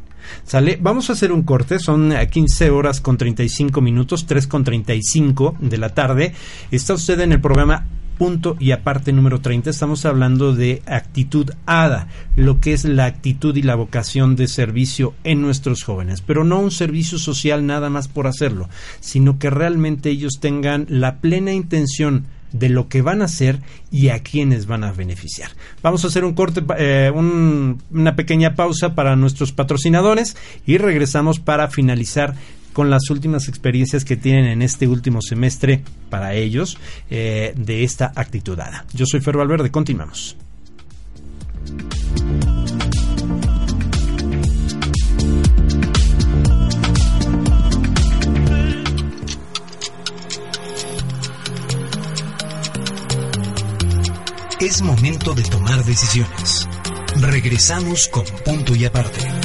Sale, 0.45 0.77
vamos 0.79 1.09
a 1.09 1.15
hacer 1.15 1.33
un 1.33 1.43
corte, 1.43 1.79
son 1.79 2.13
eh, 2.13 2.29
15 2.29 2.69
horas 2.69 3.01
con 3.01 3.17
35 3.17 3.81
minutos, 3.81 4.27
3 4.27 4.47
con 4.47 4.63
35 4.63 5.57
de 5.61 5.79
la 5.79 5.95
tarde. 5.95 6.35
Está 6.71 6.93
usted 6.95 7.19
en 7.21 7.33
el 7.33 7.41
programa 7.41 7.87
punto 8.19 8.57
y 8.61 8.73
aparte 8.73 9.13
número 9.13 9.41
30 9.41 9.71
estamos 9.71 10.05
hablando 10.05 10.55
de 10.55 10.83
actitud 10.87 11.51
ADA, 11.65 12.09
lo 12.37 12.61
que 12.61 12.73
es 12.73 12.85
la 12.85 13.07
actitud 13.07 13.57
y 13.57 13.63
la 13.63 13.77
vocación 13.77 14.37
de 14.37 14.49
servicio 14.49 15.15
en 15.25 15.41
nuestros 15.41 15.83
jóvenes, 15.85 16.21
pero 16.21 16.45
no 16.45 16.61
un 16.61 16.71
servicio 16.71 17.19
social 17.19 17.65
nada 17.65 17.89
más 17.89 18.09
por 18.09 18.27
hacerlo, 18.27 18.69
sino 19.01 19.39
que 19.39 19.51
realmente 19.51 20.11
ellos 20.11 20.41
tengan 20.41 20.87
la 20.89 21.21
plena 21.21 21.53
intención 21.53 22.27
de 22.53 22.69
lo 22.69 22.89
que 22.89 23.03
van 23.03 23.23
a 23.23 23.27
hacer 23.27 23.61
y 23.91 24.09
a 24.09 24.23
quienes 24.23 24.67
van 24.67 24.85
a 24.85 24.93
beneficiar. 24.93 25.51
Vamos 25.83 26.05
a 26.05 26.09
hacer 26.09 26.25
un 26.25 26.35
corte, 26.35 26.63
eh, 26.79 27.11
una 27.15 28.17
pequeña 28.17 28.55
pausa 28.55 28.95
para 28.95 29.17
nuestros 29.17 29.53
patrocinadores 29.53 30.37
y 30.67 30.79
regresamos 30.79 31.41
para 31.41 31.69
finalizar 31.69 32.35
con 32.79 32.91
las 32.91 33.11
últimas 33.11 33.49
experiencias 33.49 34.05
que 34.05 34.17
tienen 34.17 34.45
en 34.45 34.63
este 34.63 34.87
último 34.87 35.21
semestre 35.21 35.83
para 36.11 36.35
ellos 36.35 36.79
eh, 37.11 37.53
de 37.57 37.83
esta 37.83 38.13
actitudada. 38.15 38.85
Yo 38.95 39.05
soy 39.05 39.21
Fer 39.21 39.37
Valverde, 39.37 39.73
continuamos. 39.73 40.37
Es 54.61 54.83
momento 54.83 55.35
de 55.35 55.43
tomar 55.43 55.85
decisiones. 55.85 56.69
Regresamos 57.21 58.07
con 58.07 58.25
punto 58.45 58.77
y 58.77 58.85
aparte. 58.85 59.38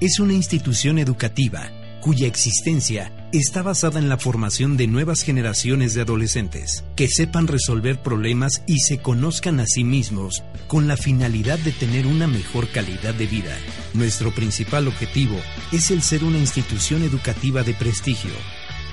Es 0.00 0.20
una 0.20 0.32
institución 0.32 0.98
educativa 1.00 1.72
cuya 2.00 2.28
existencia 2.28 3.12
está 3.32 3.62
basada 3.62 3.98
en 3.98 4.08
la 4.08 4.16
formación 4.16 4.76
de 4.76 4.86
nuevas 4.86 5.22
generaciones 5.22 5.92
de 5.92 6.02
adolescentes 6.02 6.84
que 6.94 7.08
sepan 7.08 7.48
resolver 7.48 8.00
problemas 8.00 8.62
y 8.68 8.78
se 8.78 8.98
conozcan 8.98 9.58
a 9.58 9.66
sí 9.66 9.82
mismos 9.82 10.44
con 10.68 10.86
la 10.86 10.96
finalidad 10.96 11.58
de 11.58 11.72
tener 11.72 12.06
una 12.06 12.28
mejor 12.28 12.68
calidad 12.68 13.12
de 13.12 13.26
vida. 13.26 13.56
Nuestro 13.92 14.32
principal 14.32 14.86
objetivo 14.86 15.36
es 15.72 15.90
el 15.90 16.02
ser 16.02 16.22
una 16.22 16.38
institución 16.38 17.02
educativa 17.02 17.64
de 17.64 17.74
prestigio 17.74 18.30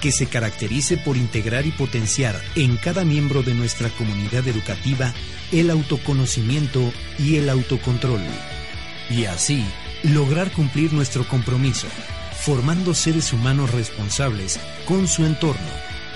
que 0.02 0.12
se 0.12 0.26
caracterice 0.26 0.98
por 0.98 1.18
integrar 1.18 1.68
y 1.68 1.72
potenciar 1.72 2.42
en 2.56 2.78
cada 2.78 3.06
miembro 3.06 3.44
de 3.44 3.54
nuestra 3.54 3.90
comunidad 3.90 4.48
educativa 4.48 5.14
el 5.52 5.70
autoconocimiento 5.70 6.92
y 7.20 7.36
el 7.36 7.50
autocontrol 7.52 8.22
y 9.10 9.26
así 9.26 9.66
lograr 10.04 10.52
cumplir 10.52 10.94
nuestro 10.94 11.28
compromiso, 11.28 11.88
formando 12.42 12.94
seres 12.94 13.34
humanos 13.34 13.72
responsables 13.72 14.60
con 14.86 15.08
su 15.08 15.26
entorno, 15.26 15.72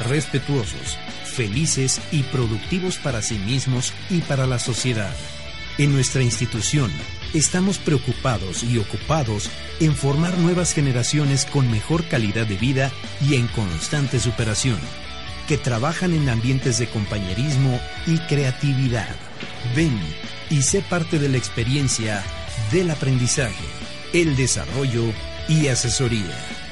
respetuosos, 0.07 0.97
felices 1.25 2.01
y 2.11 2.23
productivos 2.23 2.97
para 2.97 3.21
sí 3.21 3.39
mismos 3.39 3.93
y 4.09 4.21
para 4.21 4.45
la 4.45 4.59
sociedad. 4.59 5.15
En 5.77 5.93
nuestra 5.93 6.21
institución, 6.21 6.91
estamos 7.33 7.77
preocupados 7.77 8.63
y 8.63 8.77
ocupados 8.77 9.49
en 9.79 9.95
formar 9.95 10.37
nuevas 10.37 10.73
generaciones 10.73 11.45
con 11.45 11.71
mejor 11.71 12.03
calidad 12.05 12.45
de 12.45 12.57
vida 12.57 12.91
y 13.25 13.35
en 13.35 13.47
constante 13.47 14.19
superación, 14.19 14.77
que 15.47 15.57
trabajan 15.57 16.13
en 16.13 16.27
ambientes 16.29 16.77
de 16.79 16.87
compañerismo 16.87 17.79
y 18.05 18.17
creatividad. 18.17 19.15
Ven 19.75 19.97
y 20.49 20.63
sé 20.63 20.81
parte 20.81 21.17
de 21.17 21.29
la 21.29 21.37
experiencia 21.37 22.23
del 22.71 22.91
aprendizaje, 22.91 23.65
el 24.13 24.35
desarrollo 24.35 25.03
y 25.47 25.67
asesoría. 25.67 26.68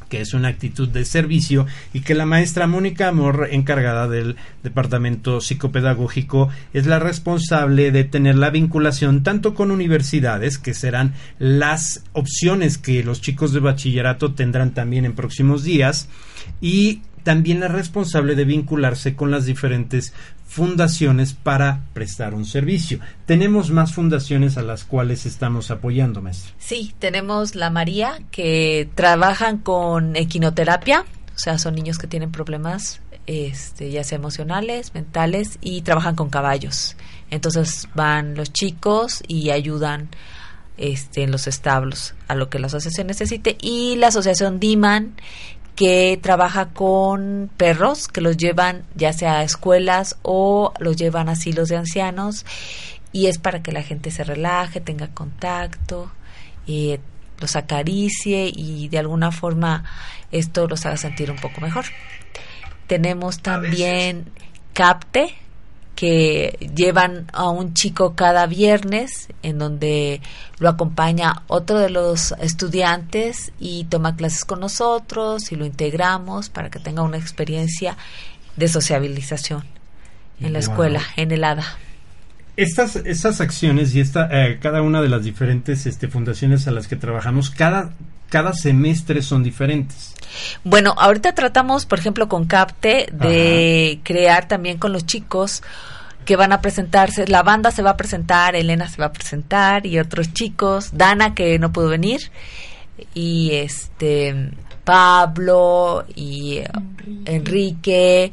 que 0.08 0.20
es 0.20 0.34
una 0.34 0.48
actitud 0.48 0.88
de 0.88 1.04
servicio 1.04 1.66
y 1.92 2.00
que 2.00 2.14
la 2.14 2.26
maestra 2.26 2.66
Mónica 2.66 3.08
Amor, 3.08 3.48
encargada 3.50 4.08
del 4.08 4.36
departamento 4.62 5.40
psicopedagógico, 5.40 6.48
es 6.72 6.86
la 6.86 6.98
responsable 6.98 7.90
de 7.90 8.04
tener 8.04 8.36
la 8.36 8.50
vinculación 8.50 9.22
tanto 9.22 9.54
con 9.54 9.70
universidades, 9.70 10.58
que 10.58 10.74
serán 10.74 11.14
las 11.38 12.04
opciones 12.12 12.78
que 12.78 13.02
los 13.02 13.20
chicos 13.20 13.52
de 13.52 13.60
bachillerato 13.60 14.34
tendrán 14.34 14.74
también 14.74 15.04
en 15.04 15.14
próximos 15.14 15.64
días, 15.64 16.08
y 16.60 17.02
también 17.24 17.58
la 17.58 17.68
responsable 17.68 18.36
de 18.36 18.44
vincularse 18.44 19.16
con 19.16 19.32
las 19.32 19.46
diferentes 19.46 20.14
fundaciones 20.46 21.32
para 21.32 21.80
prestar 21.92 22.34
un 22.34 22.44
servicio. 22.44 23.00
Tenemos 23.26 23.70
más 23.70 23.92
fundaciones 23.92 24.56
a 24.56 24.62
las 24.62 24.84
cuales 24.84 25.26
estamos 25.26 25.72
apoyando. 25.72 26.22
Sí, 26.58 26.94
tenemos 27.00 27.56
la 27.56 27.70
María, 27.70 28.20
que 28.30 28.88
trabajan 28.94 29.58
con 29.58 30.14
equinoterapia, 30.14 31.04
o 31.34 31.38
sea, 31.38 31.58
son 31.58 31.74
niños 31.74 31.98
que 31.98 32.06
tienen 32.06 32.30
problemas 32.30 33.00
este, 33.26 33.90
ya 33.90 34.04
sea 34.04 34.16
emocionales, 34.16 34.94
mentales, 34.94 35.58
y 35.60 35.82
trabajan 35.82 36.14
con 36.14 36.30
caballos. 36.30 36.96
Entonces 37.30 37.88
van 37.94 38.34
los 38.34 38.52
chicos 38.52 39.22
y 39.26 39.50
ayudan 39.50 40.10
este, 40.76 41.22
en 41.22 41.30
los 41.30 41.46
establos 41.46 42.14
a 42.28 42.34
lo 42.34 42.50
que 42.50 42.58
la 42.58 42.66
asociación 42.66 43.06
necesite. 43.06 43.56
Y 43.60 43.96
la 43.96 44.08
asociación 44.08 44.60
Diman, 44.60 45.14
que 45.76 46.18
trabaja 46.22 46.70
con 46.70 47.50
perros 47.56 48.08
que 48.08 48.20
los 48.20 48.36
llevan 48.36 48.84
ya 48.94 49.12
sea 49.12 49.38
a 49.38 49.42
escuelas 49.42 50.16
o 50.22 50.72
los 50.78 50.96
llevan 50.96 51.28
a 51.28 51.32
asilos 51.32 51.68
de 51.68 51.76
ancianos 51.76 52.46
y 53.12 53.26
es 53.26 53.38
para 53.38 53.62
que 53.62 53.72
la 53.72 53.82
gente 53.82 54.10
se 54.10 54.24
relaje, 54.24 54.80
tenga 54.80 55.08
contacto, 55.08 56.10
y 56.66 56.98
los 57.40 57.56
acaricie 57.56 58.50
y 58.52 58.88
de 58.88 58.98
alguna 58.98 59.30
forma 59.30 59.84
esto 60.32 60.66
los 60.66 60.84
haga 60.86 60.96
sentir 60.96 61.30
un 61.30 61.36
poco 61.36 61.60
mejor. 61.60 61.84
Tenemos 62.86 63.40
también 63.40 64.26
CAPTE, 64.72 65.34
que 65.94 66.70
llevan 66.74 67.26
a 67.32 67.48
un 67.48 67.74
chico 67.74 68.14
cada 68.14 68.46
viernes 68.46 69.28
en 69.42 69.58
donde 69.58 70.20
lo 70.58 70.68
acompaña 70.68 71.42
otro 71.46 71.78
de 71.78 71.90
los 71.90 72.32
estudiantes 72.40 73.52
y 73.60 73.84
toma 73.84 74.16
clases 74.16 74.44
con 74.44 74.60
nosotros 74.60 75.52
y 75.52 75.56
lo 75.56 75.64
integramos 75.64 76.48
para 76.48 76.70
que 76.70 76.78
tenga 76.78 77.02
una 77.02 77.16
experiencia 77.16 77.96
de 78.56 78.68
sociabilización 78.68 79.64
en 80.40 80.52
la 80.52 80.58
escuela, 80.58 81.00
en 81.16 81.30
el 81.30 81.44
ADA. 81.44 81.64
Estas, 82.56 82.96
estas 82.96 83.40
acciones 83.40 83.94
y 83.94 84.00
esta, 84.00 84.28
eh, 84.30 84.58
cada 84.60 84.82
una 84.82 85.02
de 85.02 85.08
las 85.08 85.24
diferentes 85.24 85.86
este, 85.86 86.06
fundaciones 86.08 86.68
a 86.68 86.70
las 86.70 86.86
que 86.86 86.96
trabajamos, 86.96 87.50
cada, 87.50 87.92
cada 88.34 88.52
semestre 88.52 89.22
son 89.22 89.44
diferentes. 89.44 90.12
Bueno, 90.64 90.96
ahorita 90.98 91.36
tratamos, 91.36 91.86
por 91.86 92.00
ejemplo, 92.00 92.28
con 92.28 92.46
CAPTE 92.46 93.10
de 93.12 94.00
crear 94.02 94.48
también 94.48 94.76
con 94.76 94.92
los 94.92 95.06
chicos 95.06 95.62
que 96.24 96.34
van 96.34 96.52
a 96.52 96.60
presentarse, 96.60 97.28
la 97.28 97.44
banda 97.44 97.70
se 97.70 97.82
va 97.82 97.90
a 97.90 97.96
presentar, 97.96 98.56
Elena 98.56 98.88
se 98.88 98.96
va 98.96 99.06
a 99.06 99.12
presentar 99.12 99.86
y 99.86 100.00
otros 100.00 100.32
chicos, 100.32 100.90
Dana 100.94 101.32
que 101.32 101.60
no 101.60 101.72
pudo 101.72 101.88
venir. 101.90 102.32
Y 103.14 103.52
este 103.52 104.50
Pablo 104.82 106.04
y 106.16 106.58
Enrique, 107.26 108.32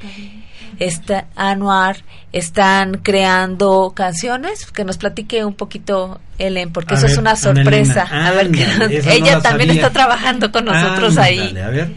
está 0.80 1.28
Anuar 1.36 2.04
están 2.32 3.00
creando 3.00 3.94
canciones 3.96 4.66
que 4.72 4.84
nos 4.84 4.98
platique 4.98 5.44
un 5.46 5.54
poquito 5.54 6.20
Ellen 6.38 6.72
porque 6.72 6.96
eso 6.96 7.08
es 7.08 7.18
una 7.18 7.36
sorpresa 7.36 8.08
a 8.10 8.32
ver 8.32 8.52
que 8.52 8.66
ella 9.08 9.42
también 9.42 9.72
está 9.72 9.90
trabajando 9.92 10.52
con 10.52 10.66
nosotros 10.66 11.18
ahí 11.18 11.58
a 11.58 11.70
ver 11.70 11.92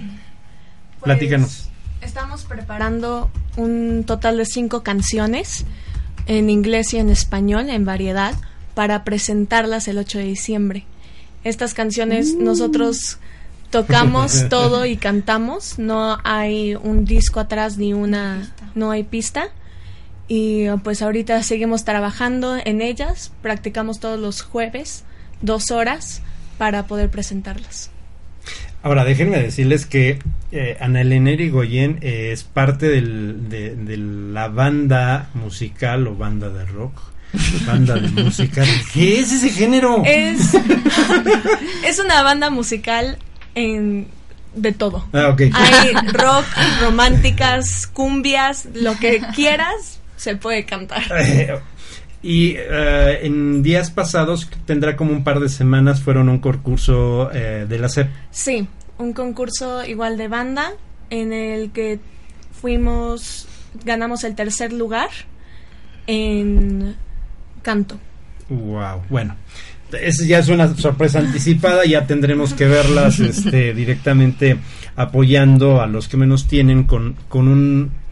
platícanos 1.02 1.68
pues, 2.00 2.08
estamos 2.10 2.44
preparando 2.44 3.30
un 3.56 4.04
total 4.04 4.36
de 4.36 4.44
cinco 4.44 4.82
canciones 4.82 5.64
en 6.26 6.50
inglés 6.50 6.94
y 6.94 6.98
en 6.98 7.10
español, 7.10 7.68
en 7.70 7.84
variedad, 7.84 8.34
para 8.74 9.04
presentarlas 9.04 9.88
el 9.88 9.98
8 9.98 10.18
de 10.18 10.24
diciembre. 10.24 10.84
Estas 11.44 11.74
canciones 11.74 12.34
Mm. 12.34 12.44
nosotros 12.44 13.18
tocamos 13.74 14.48
todo 14.50 14.86
y 14.86 14.96
cantamos, 14.96 15.80
no 15.80 16.20
hay 16.22 16.76
un 16.76 17.04
disco 17.04 17.40
atrás 17.40 17.76
ni 17.76 17.92
una, 17.92 18.54
no 18.76 18.92
hay 18.92 19.02
pista. 19.02 19.48
Y 20.28 20.68
pues 20.84 21.02
ahorita 21.02 21.42
seguimos 21.42 21.84
trabajando 21.84 22.56
en 22.64 22.80
ellas, 22.80 23.32
practicamos 23.42 23.98
todos 23.98 24.20
los 24.20 24.42
jueves, 24.42 25.02
dos 25.42 25.72
horas, 25.72 26.22
para 26.56 26.86
poder 26.86 27.10
presentarlas. 27.10 27.90
Ahora, 28.84 29.04
déjenme 29.04 29.40
decirles 29.40 29.86
que 29.86 30.20
eh, 30.52 30.76
Ana 30.78 31.00
Elena 31.00 31.32
Irigoyen 31.32 31.98
eh, 32.00 32.30
es 32.30 32.44
parte 32.44 32.86
del, 32.86 33.48
de, 33.48 33.74
de 33.74 33.96
la 33.96 34.46
banda 34.46 35.30
musical 35.34 36.06
o 36.06 36.14
banda 36.14 36.48
de 36.48 36.64
rock. 36.64 36.94
Banda 37.66 37.96
de 37.96 38.08
música. 38.22 38.62
¿Qué 38.92 39.18
es 39.18 39.32
ese 39.32 39.50
género? 39.50 40.04
Es, 40.06 40.54
es 41.84 41.98
una 41.98 42.22
banda 42.22 42.50
musical 42.50 43.18
en, 43.54 44.08
de 44.54 44.72
todo. 44.72 45.06
Ah, 45.12 45.28
ok. 45.28 45.42
Hay 45.52 45.92
rock, 46.12 46.44
románticas, 46.80 47.86
cumbias, 47.86 48.68
lo 48.74 48.96
que 48.98 49.20
quieras, 49.34 50.00
se 50.16 50.36
puede 50.36 50.64
cantar. 50.64 51.02
Y 52.24 52.56
eh, 52.56 53.20
en 53.24 53.62
días 53.62 53.90
pasados, 53.90 54.48
tendrá 54.64 54.96
como 54.96 55.12
un 55.12 55.24
par 55.24 55.40
de 55.40 55.50
semanas, 55.50 56.00
fueron 56.00 56.30
un 56.30 56.38
concurso 56.38 57.30
eh, 57.34 57.66
de 57.68 57.78
la 57.78 57.90
CEP. 57.90 58.08
Sí, 58.30 58.66
un 58.96 59.12
concurso 59.12 59.84
igual 59.84 60.16
de 60.16 60.28
banda 60.28 60.72
en 61.10 61.34
el 61.34 61.70
que 61.70 62.00
fuimos, 62.50 63.46
ganamos 63.84 64.24
el 64.24 64.34
tercer 64.34 64.72
lugar 64.72 65.10
en 66.06 66.96
canto. 67.60 67.98
Wow, 68.48 69.02
bueno. 69.10 69.36
Es, 70.00 70.26
ya 70.26 70.38
es 70.38 70.48
una 70.48 70.74
sorpresa 70.76 71.18
anticipada, 71.18 71.84
ya 71.84 72.06
tendremos 72.06 72.54
que 72.54 72.66
verlas 72.66 73.20
este, 73.20 73.74
directamente 73.74 74.58
apoyando 74.96 75.80
a 75.80 75.86
los 75.86 76.08
que 76.08 76.16
menos 76.16 76.46
tienen 76.46 76.84
con, 76.84 77.16
con 77.28 77.48
un 77.48 78.04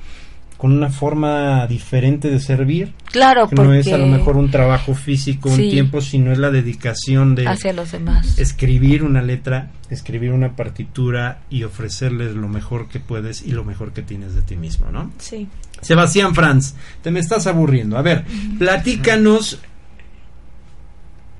con 0.63 0.71
una 0.71 0.91
forma 0.91 1.67
diferente 1.67 2.31
de 2.31 2.39
servir. 2.39 2.93
Claro, 3.07 3.49
que 3.49 3.57
no 3.57 3.75
es 3.75 3.89
a 3.89 3.99
lo 3.99 4.07
mejor 4.07 4.37
un 4.37 4.49
trabajo 4.49 4.95
físico, 4.95 5.49
un 5.49 5.57
tiempo, 5.57 6.01
sino 6.01 6.31
es 6.31 6.39
la 6.39 6.53
dedicación 6.53 7.35
de 7.35 7.49
hacia 7.49 7.73
los 7.73 7.91
demás. 7.91 8.39
escribir 8.39 9.03
una 9.03 9.23
letra, 9.23 9.73
escribir 9.91 10.31
una 10.31 10.55
partitura 10.55 11.41
y 11.51 11.65
ofrecerles 11.65 12.37
lo 12.37 12.47
mejor 12.47 12.89
que 12.89 13.01
puedes 13.01 13.43
y 13.43 13.51
lo 13.51 13.65
mejor 13.65 13.93
que 13.93 14.03
tienes 14.03 14.37
de 14.37 14.43
ti 14.43 14.55
mismo, 14.55 14.93
¿no? 14.93 15.11
Sí. 15.19 15.49
Sebastián 15.81 16.33
Franz, 16.33 16.77
te 17.03 17.11
me 17.11 17.19
estás 17.19 17.49
aburriendo. 17.49 17.99
A 17.99 18.03
ver, 18.03 18.25
platícanos 18.61 19.59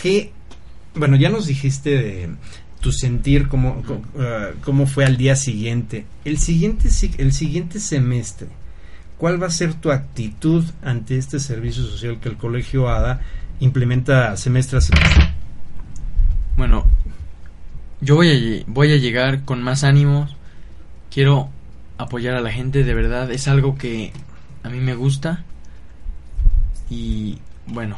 qué, 0.03 0.33
bueno, 0.97 1.15
ya 1.17 1.31
nos 1.31 1.47
dijiste 1.47 1.91
de 1.91 2.31
tu 2.81 2.91
sentir, 2.91 3.47
cómo, 3.47 3.83
cómo, 3.87 4.03
eh, 4.19 4.55
cómo 4.65 4.89
fue 4.89 5.05
al 5.05 5.17
día 5.17 5.37
siguiente. 5.37 6.05
El 6.25 6.39
siguiente, 6.39 6.91
si- 6.91 7.15
el 7.19 7.33
siguiente 7.33 7.79
semestre, 7.79 8.49
¿cuál 9.19 9.41
va 9.41 9.47
a 9.47 9.51
ser 9.51 9.75
tu 9.75 9.93
actitud 9.93 10.65
ante 10.83 11.17
este 11.17 11.39
servicio 11.39 11.85
social 11.85 12.19
que 12.21 12.29
el 12.29 12.37
Colegio 12.37 12.89
ADA 12.89 13.21
implementa 13.61 14.37
semestre 14.37 14.79
a 14.79 14.81
semestre? 14.81 15.31
Bueno, 16.57 16.85
yo 18.01 18.17
voy 18.17 18.31
a, 18.31 18.65
voy 18.67 18.93
a 18.93 18.97
llegar 18.97 19.45
con 19.45 19.63
más 19.63 19.85
ánimos. 19.85 20.35
Quiero 21.11 21.49
apoyar 21.99 22.35
a 22.35 22.41
la 22.41 22.51
gente, 22.51 22.83
de 22.83 22.95
verdad. 22.95 23.31
Es 23.31 23.47
algo 23.47 23.79
que 23.79 24.13
a 24.65 24.69
mí 24.69 24.81
me 24.81 24.97
gusta. 24.97 25.45
Y 26.91 27.39
bueno. 27.69 27.97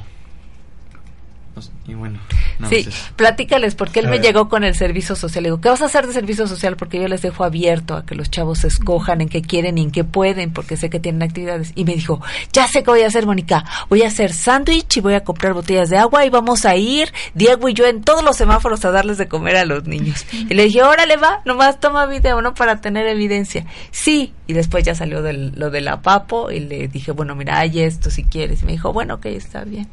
Y 1.86 1.94
bueno. 1.94 2.18
no 2.58 2.68
sí, 2.68 2.88
platícales, 3.16 3.74
porque 3.74 4.00
él 4.00 4.06
A 4.06 4.10
me 4.10 4.16
ver. 4.16 4.26
llegó 4.26 4.48
con 4.48 4.64
el 4.64 4.74
servicio 4.74 5.14
social. 5.16 5.42
Le 5.42 5.48
digo, 5.48 5.60
¿qué 5.60 5.68
vas 5.68 5.82
a 5.82 5.86
hacer 5.86 6.06
de 6.06 6.12
servicio 6.12 6.46
social? 6.46 6.76
Porque 6.76 7.00
yo 7.00 7.08
les 7.08 7.22
dejo 7.22 7.44
abierto 7.44 7.94
a 7.94 8.04
que 8.04 8.14
los 8.14 8.30
chavos 8.30 8.64
escojan 8.64 9.20
en 9.20 9.28
qué 9.28 9.42
quieren 9.42 9.78
y 9.78 9.82
en 9.82 9.90
qué 9.90 10.04
pueden, 10.04 10.52
porque 10.52 10.76
sé 10.76 10.90
que 10.90 11.00
tienen 11.00 11.22
actividades. 11.22 11.72
Y 11.74 11.84
me 11.84 11.94
dijo, 11.94 12.20
ya 12.52 12.66
sé 12.66 12.82
qué 12.82 12.90
voy 12.90 13.02
a 13.02 13.06
hacer, 13.06 13.26
Mónica. 13.26 13.64
Voy 13.88 14.02
a 14.02 14.08
hacer 14.08 14.32
sándwich 14.32 14.96
y 14.96 15.00
voy 15.00 15.14
a 15.14 15.22
comprar 15.24 15.52
botellas 15.54 15.90
de 15.90 15.98
agua 15.98 16.24
y 16.24 16.30
vamos 16.30 16.64
a 16.64 16.76
ir, 16.76 17.12
Diego 17.34 17.68
y 17.68 17.74
yo, 17.74 17.86
en 17.86 18.02
todos 18.02 18.24
los 18.24 18.36
semáforos 18.36 18.84
a 18.84 18.90
darles 18.90 19.18
de 19.18 19.28
comer 19.28 19.56
a 19.56 19.64
los 19.64 19.84
niños. 19.84 20.24
Y 20.32 20.54
le 20.54 20.64
dije, 20.64 20.82
órale, 20.82 21.16
va, 21.16 21.40
nomás 21.44 21.80
toma 21.80 22.06
video, 22.06 22.40
¿no? 22.42 22.54
Para 22.54 22.80
tener 22.80 23.06
evidencia. 23.06 23.64
Sí. 23.90 24.32
Y 24.46 24.52
después 24.52 24.84
ya 24.84 24.94
salió 24.94 25.22
del, 25.22 25.52
lo 25.56 25.70
de 25.70 25.80
la 25.80 26.02
papo 26.02 26.50
y 26.50 26.60
le 26.60 26.88
dije, 26.88 27.12
bueno, 27.12 27.34
mira, 27.34 27.58
hay 27.58 27.80
esto 27.80 28.10
si 28.10 28.24
quieres. 28.24 28.62
Y 28.62 28.66
me 28.66 28.72
dijo, 28.72 28.92
bueno, 28.92 29.14
ok, 29.14 29.26
está 29.26 29.64
bien. 29.64 29.88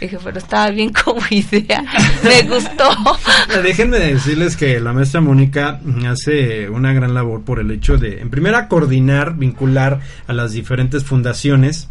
Dije, 0.00 0.16
pero 0.22 0.38
estaba 0.38 0.70
bien 0.70 0.92
como 0.92 1.20
idea. 1.30 1.84
Me 2.22 2.42
gustó. 2.48 2.88
Déjenme 3.62 3.98
decirles 3.98 4.56
que 4.56 4.78
la 4.80 4.92
maestra 4.92 5.20
Mónica 5.20 5.80
hace 6.08 6.68
una 6.68 6.92
gran 6.92 7.14
labor 7.14 7.42
por 7.42 7.58
el 7.60 7.70
hecho 7.70 7.96
de, 7.98 8.20
en 8.20 8.30
primera, 8.30 8.68
coordinar, 8.68 9.36
vincular 9.36 10.00
a 10.26 10.32
las 10.32 10.52
diferentes 10.52 11.04
fundaciones, 11.04 11.88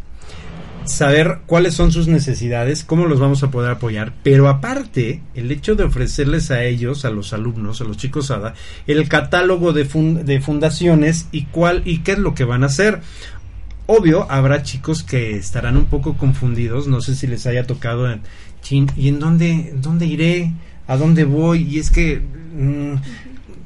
saber 0.86 1.40
cuáles 1.46 1.74
son 1.74 1.92
sus 1.92 2.08
necesidades, 2.08 2.86
cómo 2.86 3.08
los 3.08 3.20
vamos 3.20 3.44
a 3.44 3.52
poder 3.52 3.72
apoyar, 3.72 4.14
pero 4.24 4.48
aparte, 4.48 5.22
el 5.36 5.52
hecho 5.52 5.76
de 5.76 5.84
ofrecerles 5.84 6.50
a 6.50 6.64
ellos, 6.64 7.04
a 7.04 7.10
los 7.10 7.34
alumnos, 7.34 7.82
a 7.82 7.84
los 7.84 7.98
chicos 7.98 8.32
ADA, 8.32 8.54
el 8.88 9.10
catálogo 9.10 9.74
de, 9.74 9.84
fun- 9.84 10.26
de 10.26 10.40
fundaciones 10.40 11.28
y 11.34 11.44
cuál 11.48 11.82
y 11.84 12.00
qué 12.00 12.14
es 12.14 12.20
lo 12.20 12.34
que 12.34 12.46
van 12.46 12.64
a 12.64 12.68
hacer. 12.68 13.02
Obvio, 13.90 14.30
habrá 14.30 14.64
chicos 14.64 15.02
que 15.02 15.38
estarán 15.38 15.78
un 15.78 15.86
poco 15.86 16.18
confundidos, 16.18 16.88
no 16.88 17.00
sé 17.00 17.16
si 17.16 17.26
les 17.26 17.48
haya 17.48 17.66
tocado 17.66 18.12
en 18.12 18.22
chin, 18.62 18.92
¿y 18.98 19.08
en 19.08 19.20
dónde, 19.20 19.74
dónde 19.78 20.06
iré? 20.06 20.52
¿A 20.88 20.98
dónde 20.98 21.24
voy? 21.24 21.64
Y 21.64 21.80
es 21.80 21.90
que 21.90 22.20
mm, 22.20 22.96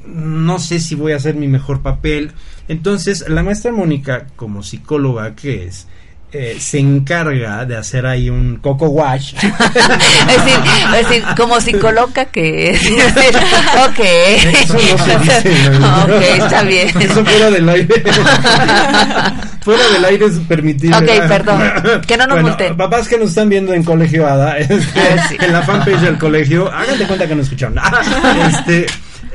no 0.06 0.60
sé 0.60 0.80
si 0.80 0.94
voy 0.94 1.14
a 1.14 1.16
hacer 1.16 1.36
mi 1.36 1.48
mejor 1.48 1.82
papel. 1.82 2.34
Entonces, 2.68 3.28
la 3.28 3.42
maestra 3.42 3.72
Mónica, 3.72 4.28
como 4.36 4.62
psicóloga 4.62 5.36
que 5.36 5.66
es, 5.66 5.88
eh, 6.34 6.58
se 6.60 6.80
encarga 6.80 7.66
de 7.66 7.76
hacer 7.76 8.06
ahí 8.06 8.30
un 8.30 8.58
coco 8.58 8.88
wash. 8.88 9.34
es, 9.42 10.46
decir, 10.46 10.60
es 10.96 11.10
decir, 11.10 11.24
como 11.36 11.58
que 12.32 12.72
es. 12.72 12.82
Es 12.82 13.16
decir, 13.16 13.36
ok. 13.36 14.00
Eso 14.00 14.74
no 14.74 15.06
se 15.06 15.20
dice, 15.20 15.70
¿no? 15.80 16.04
ok, 16.04 16.22
está 16.38 16.64
bien. 16.64 16.90
Eso 17.02 17.26
fuera 17.26 17.52
del 17.52 17.68
aire. 17.68 18.04
fuera 19.62 19.88
del 19.90 20.06
aire 20.06 20.26
es 20.26 20.34
permitido. 20.48 20.98
Ok, 20.98 21.10
perdón. 21.28 21.62
Que 22.08 22.16
no 22.16 22.28
nos 22.28 22.36
bueno, 22.36 22.48
multen. 22.50 22.78
Papás 22.78 23.08
que 23.08 23.18
nos 23.18 23.30
están 23.30 23.50
viendo 23.50 23.74
en 23.74 23.84
Colegio 23.84 24.26
Ada, 24.28 24.58
este, 24.58 25.38
en 25.40 25.52
la 25.52 25.62
fanpage 25.64 26.00
del 26.00 26.18
colegio, 26.18 26.72
háganse 26.72 27.06
cuenta 27.08 27.28
que 27.28 27.36
no 27.36 27.42
escucharon. 27.42 27.78
este, 28.48 28.86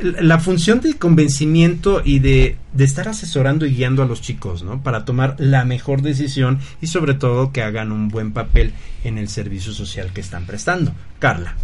la 0.01 0.39
función 0.39 0.81
de 0.81 0.95
convencimiento 0.95 2.01
y 2.03 2.19
de, 2.19 2.57
de 2.73 2.83
estar 2.83 3.07
asesorando 3.07 3.65
y 3.65 3.75
guiando 3.75 4.03
a 4.03 4.05
los 4.05 4.21
chicos, 4.21 4.63
¿no? 4.63 4.81
Para 4.83 5.05
tomar 5.05 5.35
la 5.39 5.65
mejor 5.65 6.01
decisión 6.01 6.59
y 6.81 6.87
sobre 6.87 7.13
todo 7.13 7.51
que 7.51 7.61
hagan 7.61 7.91
un 7.91 8.09
buen 8.09 8.31
papel 8.31 8.73
en 9.03 9.17
el 9.17 9.29
servicio 9.29 9.73
social 9.73 10.11
que 10.13 10.21
están 10.21 10.45
prestando. 10.45 10.93
Carla, 11.19 11.55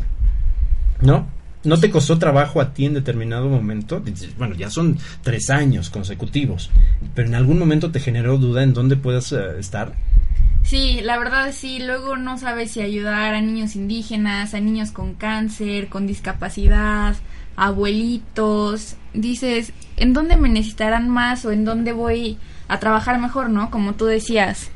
¿no? 1.01 1.27
¿No 1.63 1.79
te 1.79 1.89
costó 1.89 2.19
trabajo 2.19 2.59
a 2.59 2.73
ti 2.73 2.85
en 2.85 2.93
determinado 2.93 3.47
momento? 3.47 4.03
Bueno, 4.37 4.55
ya 4.55 4.69
son 4.69 4.97
tres 5.21 5.49
años 5.49 5.89
consecutivos, 5.89 6.71
pero 7.15 7.29
en 7.29 7.35
algún 7.35 7.57
momento 7.57 7.89
te 7.89 8.01
generó 8.01 8.37
duda 8.37 8.63
en 8.63 8.73
dónde 8.73 8.97
puedes 8.97 9.31
eh, 9.31 9.59
estar. 9.59 9.93
Sí, 10.63 10.99
la 11.03 11.17
verdad 11.17 11.51
sí, 11.53 11.79
luego 11.79 12.17
no 12.17 12.37
sabes 12.37 12.71
si 12.71 12.81
ayudar 12.81 13.33
a 13.33 13.41
niños 13.41 13.75
indígenas, 13.75 14.53
a 14.53 14.59
niños 14.59 14.91
con 14.91 15.13
cáncer, 15.13 15.87
con 15.87 16.05
discapacidad, 16.05 17.15
abuelitos. 17.55 18.95
Dices, 19.13 19.73
¿en 19.97 20.13
dónde 20.13 20.37
me 20.37 20.49
necesitarán 20.49 21.09
más 21.09 21.45
o 21.45 21.51
en 21.51 21.65
dónde 21.65 21.91
voy 21.91 22.37
a 22.67 22.79
trabajar 22.79 23.19
mejor, 23.19 23.49
no? 23.49 23.69
Como 23.71 23.93
tú 23.93 24.05
decías. 24.05 24.71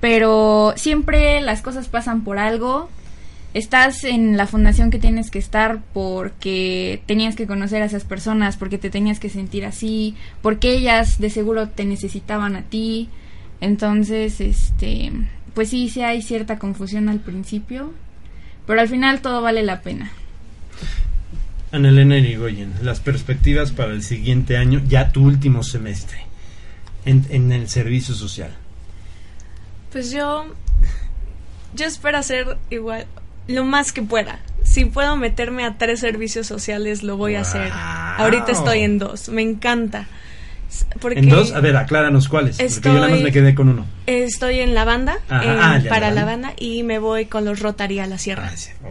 Pero 0.00 0.72
siempre 0.76 1.40
las 1.40 1.62
cosas 1.62 1.88
pasan 1.88 2.22
por 2.24 2.38
algo. 2.38 2.88
Estás 3.52 4.04
en 4.04 4.36
la 4.36 4.46
fundación 4.46 4.90
que 4.90 4.98
tienes 4.98 5.30
que 5.30 5.40
estar 5.40 5.80
porque 5.92 7.02
tenías 7.06 7.34
que 7.34 7.46
conocer 7.46 7.82
a 7.82 7.86
esas 7.86 8.04
personas, 8.04 8.56
porque 8.56 8.78
te 8.78 8.90
tenías 8.90 9.18
que 9.18 9.28
sentir 9.28 9.64
así, 9.64 10.14
porque 10.40 10.72
ellas 10.72 11.18
de 11.18 11.30
seguro 11.30 11.68
te 11.68 11.84
necesitaban 11.84 12.54
a 12.54 12.62
ti 12.62 13.08
entonces, 13.60 14.40
este, 14.40 15.12
pues 15.54 15.68
sí, 15.68 15.88
sí 15.88 16.02
hay 16.02 16.22
cierta 16.22 16.58
confusión 16.58 17.08
al 17.08 17.20
principio, 17.20 17.92
pero 18.66 18.80
al 18.80 18.88
final 18.88 19.20
todo 19.20 19.42
vale 19.42 19.62
la 19.62 19.82
pena. 19.82 20.10
Ana 21.72 21.88
Elena 21.88 22.18
Irigoyen, 22.18 22.74
las 22.82 23.00
perspectivas 23.00 23.70
para 23.70 23.92
el 23.92 24.02
siguiente 24.02 24.56
año, 24.56 24.82
ya 24.88 25.12
tu 25.12 25.24
último 25.24 25.62
semestre, 25.62 26.18
en, 27.04 27.24
en 27.30 27.52
el 27.52 27.68
servicio 27.68 28.14
social. 28.14 28.50
Pues 29.92 30.10
yo, 30.10 30.46
yo 31.74 31.86
espero 31.86 32.18
hacer 32.18 32.56
igual, 32.70 33.06
lo 33.46 33.64
más 33.64 33.92
que 33.92 34.02
pueda. 34.02 34.40
Si 34.62 34.84
puedo 34.84 35.16
meterme 35.16 35.64
a 35.64 35.78
tres 35.78 36.00
servicios 36.00 36.46
sociales, 36.46 37.02
lo 37.02 37.16
voy 37.16 37.36
a 37.36 37.42
hacer. 37.42 37.70
Ahorita 37.72 38.52
estoy 38.52 38.80
en 38.80 38.98
dos, 38.98 39.28
me 39.28 39.42
encanta. 39.42 40.06
en 41.02 41.28
dos, 41.28 41.52
a 41.52 41.60
ver, 41.60 41.76
acláranos 41.76 42.28
cuáles. 42.28 42.56
porque 42.58 42.80
yo 42.88 42.94
nada 42.94 43.08
más 43.08 43.20
me 43.20 43.32
quedé 43.32 43.54
con 43.54 43.68
uno. 43.68 43.86
Estoy 44.06 44.60
en 44.60 44.74
la 44.74 44.84
banda, 44.84 45.18
ah, 45.28 45.78
para 45.88 46.10
la 46.10 46.24
banda, 46.24 46.52
y 46.58 46.82
me 46.82 46.98
voy 46.98 47.26
con 47.26 47.44
los 47.44 47.60
Rotary 47.60 48.00
a 48.00 48.06
la 48.06 48.18
sierra. 48.18 48.52
Ah, 48.52 48.90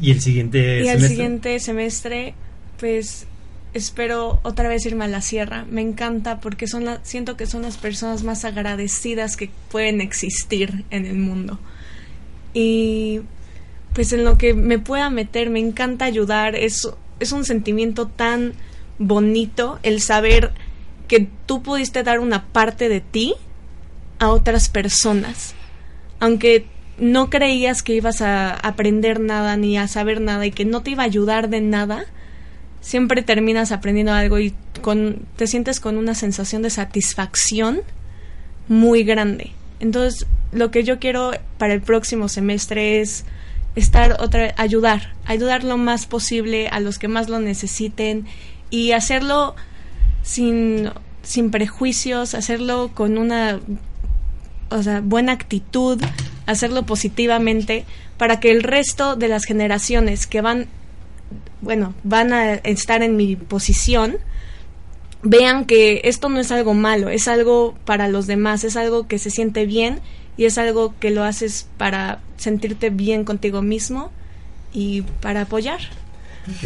¿Y 0.00 0.10
el 0.10 0.20
siguiente 0.20 0.82
y 0.84 0.88
el 0.88 1.00
siguiente 1.00 1.58
semestre, 1.60 2.34
pues 2.78 3.26
espero 3.74 4.40
otra 4.42 4.68
vez 4.68 4.84
irme 4.86 5.04
a 5.04 5.08
la 5.08 5.22
sierra. 5.22 5.64
Me 5.70 5.80
encanta 5.80 6.40
porque 6.40 6.66
son 6.66 6.84
la, 6.84 7.00
siento 7.04 7.36
que 7.36 7.46
son 7.46 7.62
las 7.62 7.76
personas 7.76 8.22
más 8.22 8.44
agradecidas 8.44 9.36
que 9.36 9.50
pueden 9.70 10.00
existir 10.00 10.84
en 10.90 11.06
el 11.06 11.16
mundo. 11.16 11.58
Y 12.54 13.20
pues 13.94 14.12
en 14.12 14.24
lo 14.24 14.38
que 14.38 14.54
me 14.54 14.78
pueda 14.78 15.10
meter, 15.10 15.50
me 15.50 15.60
encanta 15.60 16.04
ayudar. 16.04 16.54
Es, 16.54 16.88
es 17.20 17.32
un 17.32 17.44
sentimiento 17.44 18.08
tan 18.08 18.54
bonito 18.98 19.78
el 19.82 20.00
saber 20.00 20.52
que 21.08 21.28
tú 21.46 21.62
pudiste 21.62 22.02
dar 22.02 22.20
una 22.20 22.46
parte 22.46 22.88
de 22.88 23.00
ti 23.00 23.34
a 24.18 24.28
otras 24.28 24.68
personas. 24.68 25.54
Aunque 26.20 26.66
no 27.02 27.30
creías 27.30 27.82
que 27.82 27.94
ibas 27.94 28.22
a 28.22 28.54
aprender 28.54 29.18
nada 29.18 29.56
ni 29.56 29.76
a 29.76 29.88
saber 29.88 30.20
nada 30.20 30.46
y 30.46 30.52
que 30.52 30.64
no 30.64 30.82
te 30.82 30.92
iba 30.92 31.02
a 31.02 31.06
ayudar 31.06 31.48
de 31.48 31.60
nada, 31.60 32.04
siempre 32.80 33.22
terminas 33.22 33.72
aprendiendo 33.72 34.12
algo 34.12 34.38
y 34.38 34.54
con, 34.82 35.26
te 35.34 35.48
sientes 35.48 35.80
con 35.80 35.96
una 35.96 36.14
sensación 36.14 36.62
de 36.62 36.70
satisfacción 36.70 37.80
muy 38.68 39.02
grande. 39.02 39.50
Entonces, 39.80 40.26
lo 40.52 40.70
que 40.70 40.84
yo 40.84 41.00
quiero 41.00 41.32
para 41.58 41.74
el 41.74 41.80
próximo 41.80 42.28
semestre 42.28 43.00
es 43.00 43.24
estar 43.74 44.18
otra 44.20 44.54
ayudar, 44.56 45.14
ayudar 45.24 45.64
lo 45.64 45.78
más 45.78 46.06
posible 46.06 46.68
a 46.68 46.78
los 46.78 47.00
que 47.00 47.08
más 47.08 47.28
lo 47.28 47.40
necesiten 47.40 48.26
y 48.70 48.92
hacerlo 48.92 49.56
sin, 50.22 50.88
sin 51.24 51.50
prejuicios, 51.50 52.34
hacerlo 52.34 52.92
con 52.94 53.18
una 53.18 53.58
o 54.70 54.82
sea, 54.84 55.00
buena 55.00 55.32
actitud, 55.32 56.00
hacerlo 56.46 56.84
positivamente 56.84 57.84
para 58.18 58.40
que 58.40 58.50
el 58.50 58.62
resto 58.62 59.16
de 59.16 59.28
las 59.28 59.44
generaciones 59.44 60.26
que 60.26 60.40
van 60.40 60.68
bueno, 61.62 61.94
van 62.02 62.32
a 62.32 62.54
estar 62.54 63.02
en 63.02 63.16
mi 63.16 63.36
posición, 63.36 64.18
vean 65.22 65.64
que 65.64 66.02
esto 66.04 66.28
no 66.28 66.40
es 66.40 66.50
algo 66.50 66.74
malo, 66.74 67.08
es 67.08 67.28
algo 67.28 67.74
para 67.84 68.08
los 68.08 68.26
demás, 68.26 68.64
es 68.64 68.76
algo 68.76 69.06
que 69.06 69.18
se 69.18 69.30
siente 69.30 69.64
bien 69.64 70.00
y 70.36 70.44
es 70.44 70.58
algo 70.58 70.94
que 70.98 71.10
lo 71.10 71.22
haces 71.22 71.68
para 71.78 72.20
sentirte 72.36 72.90
bien 72.90 73.24
contigo 73.24 73.62
mismo 73.62 74.10
y 74.72 75.02
para 75.20 75.42
apoyar. 75.42 75.80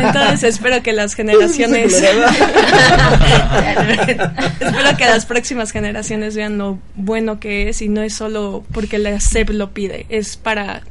Entonces 0.00 0.54
espero 0.54 0.82
que 0.82 0.92
las 0.92 1.14
generaciones 1.14 1.94
espero 1.94 2.26
que 4.98 5.06
las 5.06 5.24
próximas 5.24 5.72
generaciones 5.72 6.36
vean 6.36 6.58
lo 6.58 6.78
bueno 6.94 7.40
que 7.40 7.70
es 7.70 7.80
y 7.80 7.88
no 7.88 8.02
es 8.02 8.14
solo 8.14 8.64
porque 8.72 8.98
la 8.98 9.18
SEP 9.18 9.50
lo 9.50 9.72
pide, 9.72 10.06
es 10.08 10.36
para 10.36 10.82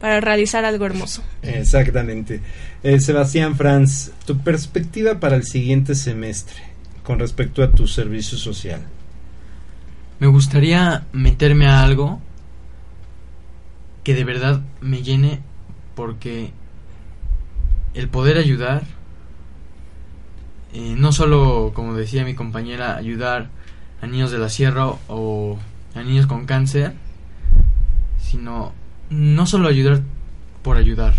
para 0.00 0.20
realizar 0.20 0.64
algo 0.64 0.84
hermoso. 0.84 1.22
Exactamente. 1.42 2.40
Eh, 2.82 3.00
Sebastián 3.00 3.56
Franz, 3.56 4.10
tu 4.26 4.38
perspectiva 4.38 5.18
para 5.18 5.36
el 5.36 5.44
siguiente 5.44 5.94
semestre 5.94 6.56
con 7.04 7.18
respecto 7.18 7.62
a 7.62 7.70
tu 7.70 7.86
servicio 7.86 8.36
social. 8.36 8.82
Me 10.18 10.26
gustaría 10.26 11.04
meterme 11.12 11.68
a 11.68 11.82
algo 11.82 12.20
que 14.04 14.14
de 14.14 14.24
verdad 14.24 14.60
me 14.80 15.02
llene 15.02 15.40
porque 15.94 16.52
el 17.94 18.08
poder 18.08 18.36
ayudar, 18.36 18.82
eh, 20.74 20.94
no 20.96 21.10
solo, 21.12 21.72
como 21.74 21.94
decía 21.94 22.24
mi 22.24 22.34
compañera, 22.34 22.96
ayudar 22.96 23.48
a 24.02 24.06
niños 24.06 24.30
de 24.30 24.38
la 24.38 24.50
sierra 24.50 24.86
o 25.08 25.58
a 25.94 26.02
niños 26.02 26.26
con 26.26 26.44
cáncer, 26.44 26.92
sino 28.18 28.72
no 29.08 29.46
solo 29.46 29.68
ayudar 29.68 30.02
por 30.62 30.76
ayudar, 30.76 31.14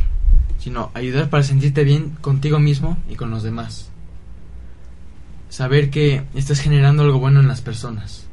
sino 0.60 0.92
ayudar 0.94 1.30
para 1.30 1.44
sentirte 1.44 1.84
bien 1.84 2.12
contigo 2.22 2.60
mismo 2.60 2.98
y 3.10 3.16
con 3.16 3.32
los 3.32 3.42
demás. 3.42 3.90
Saber 5.50 5.90
que 5.90 6.24
estás 6.36 6.60
generando 6.60 7.04
algo 7.04 7.20
bueno 7.20 7.40
en 7.40 7.48
las 7.48 7.62
personas. 7.62 8.28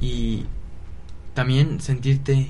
Y 0.00 0.46
también 1.40 1.80
sentirte 1.80 2.48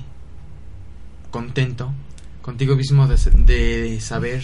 contento 1.29 1.93
contigo 2.41 2.75
mismo 2.75 3.07
de, 3.07 4.01
saber 4.01 4.43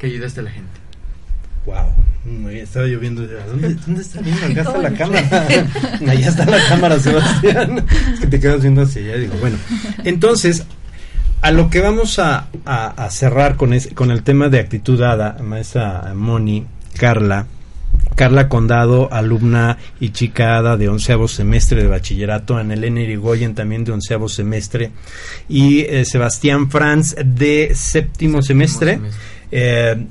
que 0.00 0.06
ayudaste 0.08 0.40
a 0.40 0.42
la 0.42 0.50
gente. 0.50 0.80
Wow, 1.64 2.50
estaba 2.50 2.86
lloviendo. 2.86 3.24
¿Dónde, 3.24 3.74
¿Dónde 3.74 4.02
está 4.02 4.20
viendo? 4.20 4.46
Acá 4.46 4.62
está 4.62 4.78
la 4.78 4.90
cámara. 4.98 5.46
Allá 6.08 6.28
está 6.28 6.44
la 6.44 6.58
cámara, 6.68 6.98
Sebastián. 6.98 7.86
Es 8.14 8.18
que 8.18 8.26
te 8.26 8.40
quedas 8.40 8.62
viendo 8.62 8.82
hacia 8.82 9.00
allá. 9.00 9.16
Digo, 9.18 9.34
bueno, 9.38 9.56
entonces, 10.02 10.64
a 11.40 11.52
lo 11.52 11.70
que 11.70 11.78
vamos 11.78 12.18
a, 12.18 12.48
a, 12.64 13.10
cerrar 13.10 13.56
con, 13.56 13.78
con 13.94 14.10
el 14.10 14.24
tema 14.24 14.48
de 14.48 14.58
actitud 14.58 14.98
dada, 14.98 15.36
maestra 15.40 16.12
Moni, 16.16 16.66
Carla, 16.98 17.46
Carla 18.14 18.48
Condado, 18.48 19.12
alumna 19.12 19.78
y 20.00 20.10
chicada 20.10 20.76
de 20.76 20.88
onceavo 20.88 21.28
semestre 21.28 21.82
de 21.82 21.88
bachillerato, 21.88 22.56
Anelena 22.56 23.00
Irigoyen 23.00 23.54
también 23.54 23.84
de 23.84 23.92
onceavo 23.92 24.28
semestre 24.28 24.90
y 25.48 25.80
eh, 25.80 26.04
Sebastián 26.04 26.70
Franz 26.70 27.16
de 27.24 27.72
séptimo 27.74 28.42
semestre. 28.42 29.00
Eh, 29.50 30.06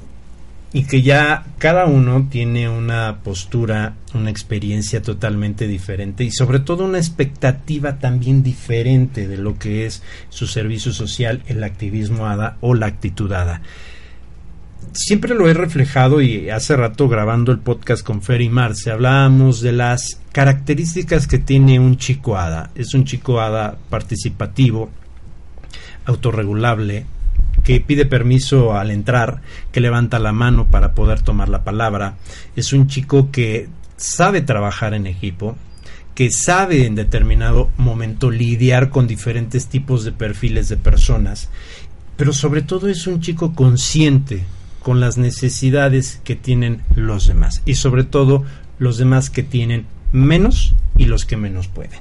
y 0.73 0.83
que 0.83 1.01
ya 1.01 1.43
cada 1.57 1.85
uno 1.85 2.27
tiene 2.29 2.69
una 2.69 3.19
postura, 3.23 3.95
una 4.13 4.29
experiencia 4.29 5.01
totalmente 5.01 5.67
diferente 5.67 6.23
y 6.23 6.31
sobre 6.31 6.59
todo 6.59 6.85
una 6.85 6.97
expectativa 6.97 7.99
también 7.99 8.41
diferente 8.41 9.27
de 9.27 9.37
lo 9.37 9.59
que 9.59 9.85
es 9.85 10.01
su 10.29 10.47
servicio 10.47 10.93
social, 10.93 11.43
el 11.47 11.63
activismo 11.65 12.25
ADA 12.25 12.57
o 12.61 12.73
la 12.73 12.85
actitud 12.85 13.31
ADA 13.33 13.61
siempre 14.93 15.35
lo 15.35 15.47
he 15.47 15.53
reflejado 15.53 16.21
y 16.21 16.49
hace 16.49 16.75
rato 16.75 17.07
grabando 17.07 17.51
el 17.51 17.59
podcast 17.59 18.03
con 18.03 18.21
Fer 18.21 18.41
y 18.41 18.49
Marce 18.49 18.91
hablábamos 18.91 19.61
de 19.61 19.71
las 19.71 20.19
características 20.31 21.27
que 21.27 21.39
tiene 21.39 21.79
un 21.79 21.97
chico 21.97 22.37
hada. 22.37 22.71
Es 22.75 22.93
un 22.93 23.05
chico 23.05 23.39
hada 23.39 23.77
participativo, 23.89 24.89
autorregulable, 26.05 27.05
que 27.63 27.79
pide 27.79 28.05
permiso 28.05 28.73
al 28.73 28.91
entrar, 28.91 29.41
que 29.71 29.81
levanta 29.81 30.19
la 30.19 30.31
mano 30.31 30.67
para 30.67 30.93
poder 30.93 31.21
tomar 31.21 31.49
la 31.49 31.63
palabra. 31.63 32.15
Es 32.55 32.73
un 32.73 32.87
chico 32.87 33.31
que 33.31 33.69
sabe 33.97 34.41
trabajar 34.41 34.93
en 34.93 35.07
equipo, 35.07 35.55
que 36.15 36.31
sabe 36.31 36.85
en 36.85 36.95
determinado 36.95 37.69
momento 37.77 38.31
lidiar 38.31 38.89
con 38.89 39.07
diferentes 39.07 39.67
tipos 39.67 40.03
de 40.03 40.11
perfiles 40.11 40.69
de 40.69 40.77
personas, 40.77 41.49
pero 42.17 42.33
sobre 42.33 42.61
todo 42.61 42.89
es 42.89 43.07
un 43.07 43.21
chico 43.21 43.53
consciente 43.53 44.43
con 44.81 44.99
las 44.99 45.17
necesidades 45.17 46.19
que 46.23 46.35
tienen 46.35 46.81
los 46.95 47.27
demás 47.27 47.61
y 47.65 47.75
sobre 47.75 48.03
todo 48.03 48.43
los 48.79 48.97
demás 48.97 49.29
que 49.29 49.43
tienen 49.43 49.85
menos 50.11 50.73
y 50.97 51.05
los 51.05 51.25
que 51.25 51.37
menos 51.37 51.67
pueden. 51.67 51.99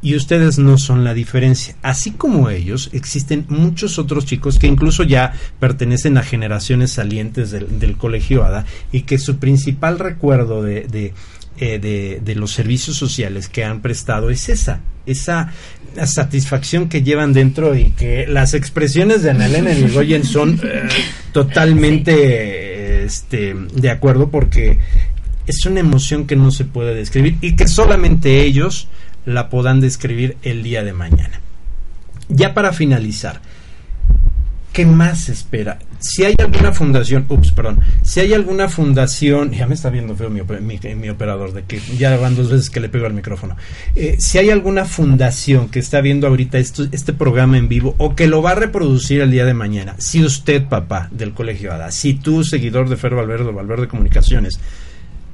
Y 0.00 0.16
ustedes 0.16 0.58
no 0.58 0.78
son 0.78 1.04
la 1.04 1.14
diferencia. 1.14 1.76
Así 1.82 2.10
como 2.10 2.50
ellos, 2.50 2.90
existen 2.92 3.46
muchos 3.48 3.98
otros 4.00 4.26
chicos 4.26 4.58
que 4.58 4.66
incluso 4.66 5.04
ya 5.04 5.32
pertenecen 5.60 6.18
a 6.18 6.22
generaciones 6.22 6.92
salientes 6.92 7.52
del, 7.52 7.96
colegio 7.96 8.44
ADA 8.44 8.66
y 8.90 9.02
que 9.02 9.18
su 9.18 9.36
principal 9.36 10.00
recuerdo 10.00 10.62
de, 10.62 11.14
eh, 11.58 11.78
de, 11.78 12.20
de, 12.24 12.34
los 12.34 12.50
servicios 12.50 12.96
sociales 12.96 13.48
que 13.48 13.64
han 13.64 13.80
prestado 13.80 14.30
es 14.30 14.48
esa, 14.48 14.80
esa 15.06 15.52
satisfacción 16.06 16.88
que 16.88 17.02
llevan 17.02 17.32
dentro 17.32 17.74
y 17.76 17.90
que 17.90 18.26
las 18.26 18.54
expresiones 18.54 19.22
de 19.22 19.30
Ana 19.30 19.46
Elena 19.46 19.70
Goyen 19.92 20.24
son 20.24 20.60
eh, 20.62 20.88
totalmente 21.32 23.04
este, 23.04 23.54
de 23.54 23.90
acuerdo 23.90 24.30
porque 24.30 24.78
es 25.46 25.66
una 25.66 25.80
emoción 25.80 26.26
que 26.26 26.36
no 26.36 26.50
se 26.50 26.64
puede 26.64 26.94
describir 26.94 27.36
y 27.40 27.56
que 27.56 27.66
solamente 27.66 28.42
ellos 28.42 28.88
la 29.24 29.48
puedan 29.48 29.80
describir 29.80 30.36
el 30.42 30.62
día 30.62 30.82
de 30.82 30.92
mañana. 30.92 31.40
Ya 32.28 32.54
para 32.54 32.72
finalizar, 32.72 33.40
¿qué 34.72 34.86
más 34.86 35.24
se 35.24 35.32
espera? 35.32 35.78
Si 36.02 36.24
hay 36.24 36.34
alguna 36.38 36.72
fundación, 36.72 37.26
ups, 37.28 37.52
perdón, 37.52 37.78
si 38.02 38.18
hay 38.18 38.32
alguna 38.34 38.68
fundación, 38.68 39.52
ya 39.52 39.68
me 39.68 39.74
está 39.74 39.88
viendo 39.88 40.16
feo 40.16 40.30
mi, 40.30 40.42
mi, 40.42 41.08
operador, 41.08 41.52
de 41.52 41.62
que 41.62 41.80
ya 41.96 42.16
van 42.16 42.34
dos 42.34 42.50
veces 42.50 42.70
que 42.70 42.80
le 42.80 42.88
pego 42.88 43.06
al 43.06 43.14
micrófono, 43.14 43.56
eh, 43.94 44.16
si 44.18 44.38
hay 44.38 44.50
alguna 44.50 44.84
fundación 44.84 45.68
que 45.68 45.78
está 45.78 46.00
viendo 46.00 46.26
ahorita 46.26 46.58
este 46.58 47.12
programa 47.12 47.56
en 47.56 47.68
vivo 47.68 47.94
o 47.98 48.16
que 48.16 48.26
lo 48.26 48.42
va 48.42 48.50
a 48.50 48.56
reproducir 48.56 49.20
el 49.20 49.30
día 49.30 49.44
de 49.44 49.54
mañana, 49.54 49.94
si 49.98 50.24
usted, 50.24 50.66
papá 50.68 51.08
del 51.12 51.34
Colegio 51.34 51.72
ADA, 51.72 51.92
si 51.92 52.14
tú, 52.14 52.42
seguidor 52.42 52.88
de 52.88 52.96
Fer 52.96 53.14
Valverde 53.14 53.50
o 53.50 53.52
Valverde 53.52 53.86
Comunicaciones, 53.86 54.58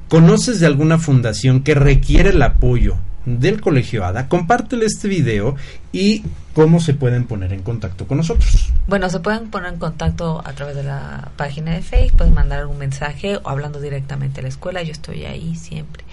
conoces 0.07 0.59
de 0.59 0.67
alguna 0.67 0.99
fundación 0.99 1.63
que 1.63 1.73
requiere 1.73 2.29
el 2.29 2.41
apoyo 2.43 2.97
del 3.25 3.61
Colegio 3.61 4.05
ADA, 4.05 4.27
compártele 4.27 4.85
este 4.85 5.07
video 5.07 5.55
y 5.91 6.23
cómo 6.53 6.79
se 6.79 6.93
pueden 6.93 7.25
poner 7.25 7.53
en 7.53 7.61
contacto 7.61 8.07
con 8.07 8.17
nosotros. 8.17 8.71
Bueno, 8.87 9.09
se 9.09 9.19
pueden 9.19 9.49
poner 9.49 9.73
en 9.73 9.79
contacto 9.79 10.41
a 10.43 10.53
través 10.53 10.75
de 10.75 10.83
la 10.83 11.29
página 11.35 11.73
de 11.73 11.81
Facebook, 11.81 12.17
pueden 12.17 12.33
mandar 12.33 12.59
algún 12.59 12.77
mensaje 12.77 13.37
o 13.37 13.49
hablando 13.49 13.79
directamente 13.79 14.39
a 14.39 14.43
la 14.43 14.49
escuela, 14.49 14.81
yo 14.81 14.91
estoy 14.91 15.25
ahí 15.25 15.55
siempre. 15.55 16.03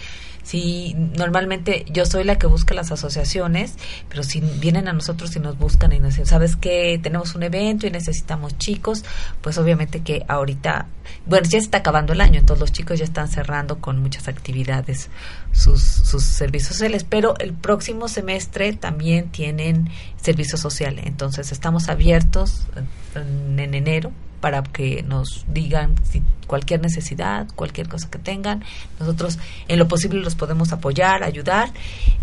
Si 0.46 0.94
normalmente 0.94 1.84
yo 1.90 2.06
soy 2.06 2.22
la 2.22 2.38
que 2.38 2.46
busca 2.46 2.72
las 2.72 2.92
asociaciones, 2.92 3.74
pero 4.08 4.22
si 4.22 4.38
vienen 4.38 4.86
a 4.86 4.92
nosotros 4.92 5.34
y 5.34 5.40
nos 5.40 5.58
buscan 5.58 5.92
y 5.92 5.98
nos 5.98 6.10
dicen, 6.10 6.26
¿sabes 6.26 6.54
que 6.54 7.00
Tenemos 7.02 7.34
un 7.34 7.42
evento 7.42 7.88
y 7.88 7.90
necesitamos 7.90 8.56
chicos, 8.56 9.04
pues 9.40 9.58
obviamente 9.58 10.02
que 10.02 10.24
ahorita, 10.28 10.86
bueno, 11.26 11.48
ya 11.48 11.58
está 11.58 11.78
acabando 11.78 12.12
el 12.12 12.20
año, 12.20 12.38
entonces 12.38 12.60
los 12.60 12.70
chicos 12.70 13.00
ya 13.00 13.04
están 13.04 13.26
cerrando 13.26 13.80
con 13.80 14.00
muchas 14.00 14.28
actividades 14.28 15.10
sus, 15.50 15.82
sus 15.82 16.22
servicios 16.22 16.74
sociales, 16.74 17.02
pero 17.02 17.36
el 17.40 17.52
próximo 17.52 18.06
semestre 18.06 18.72
también 18.72 19.30
tienen 19.30 19.90
servicio 20.22 20.56
social, 20.58 21.00
entonces 21.02 21.50
estamos 21.50 21.88
abiertos 21.88 22.68
en 23.16 23.74
enero 23.74 24.12
para 24.46 24.62
que 24.62 25.02
nos 25.02 25.44
digan 25.48 25.96
si 26.08 26.22
cualquier 26.46 26.80
necesidad, 26.80 27.48
cualquier 27.56 27.88
cosa 27.88 28.08
que 28.08 28.20
tengan. 28.20 28.62
Nosotros 29.00 29.40
en 29.66 29.80
lo 29.80 29.88
posible 29.88 30.20
los 30.20 30.36
podemos 30.36 30.72
apoyar, 30.72 31.24
ayudar. 31.24 31.72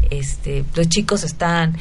Este, 0.09 0.63
los 0.74 0.88
chicos 0.88 1.26
están 1.26 1.76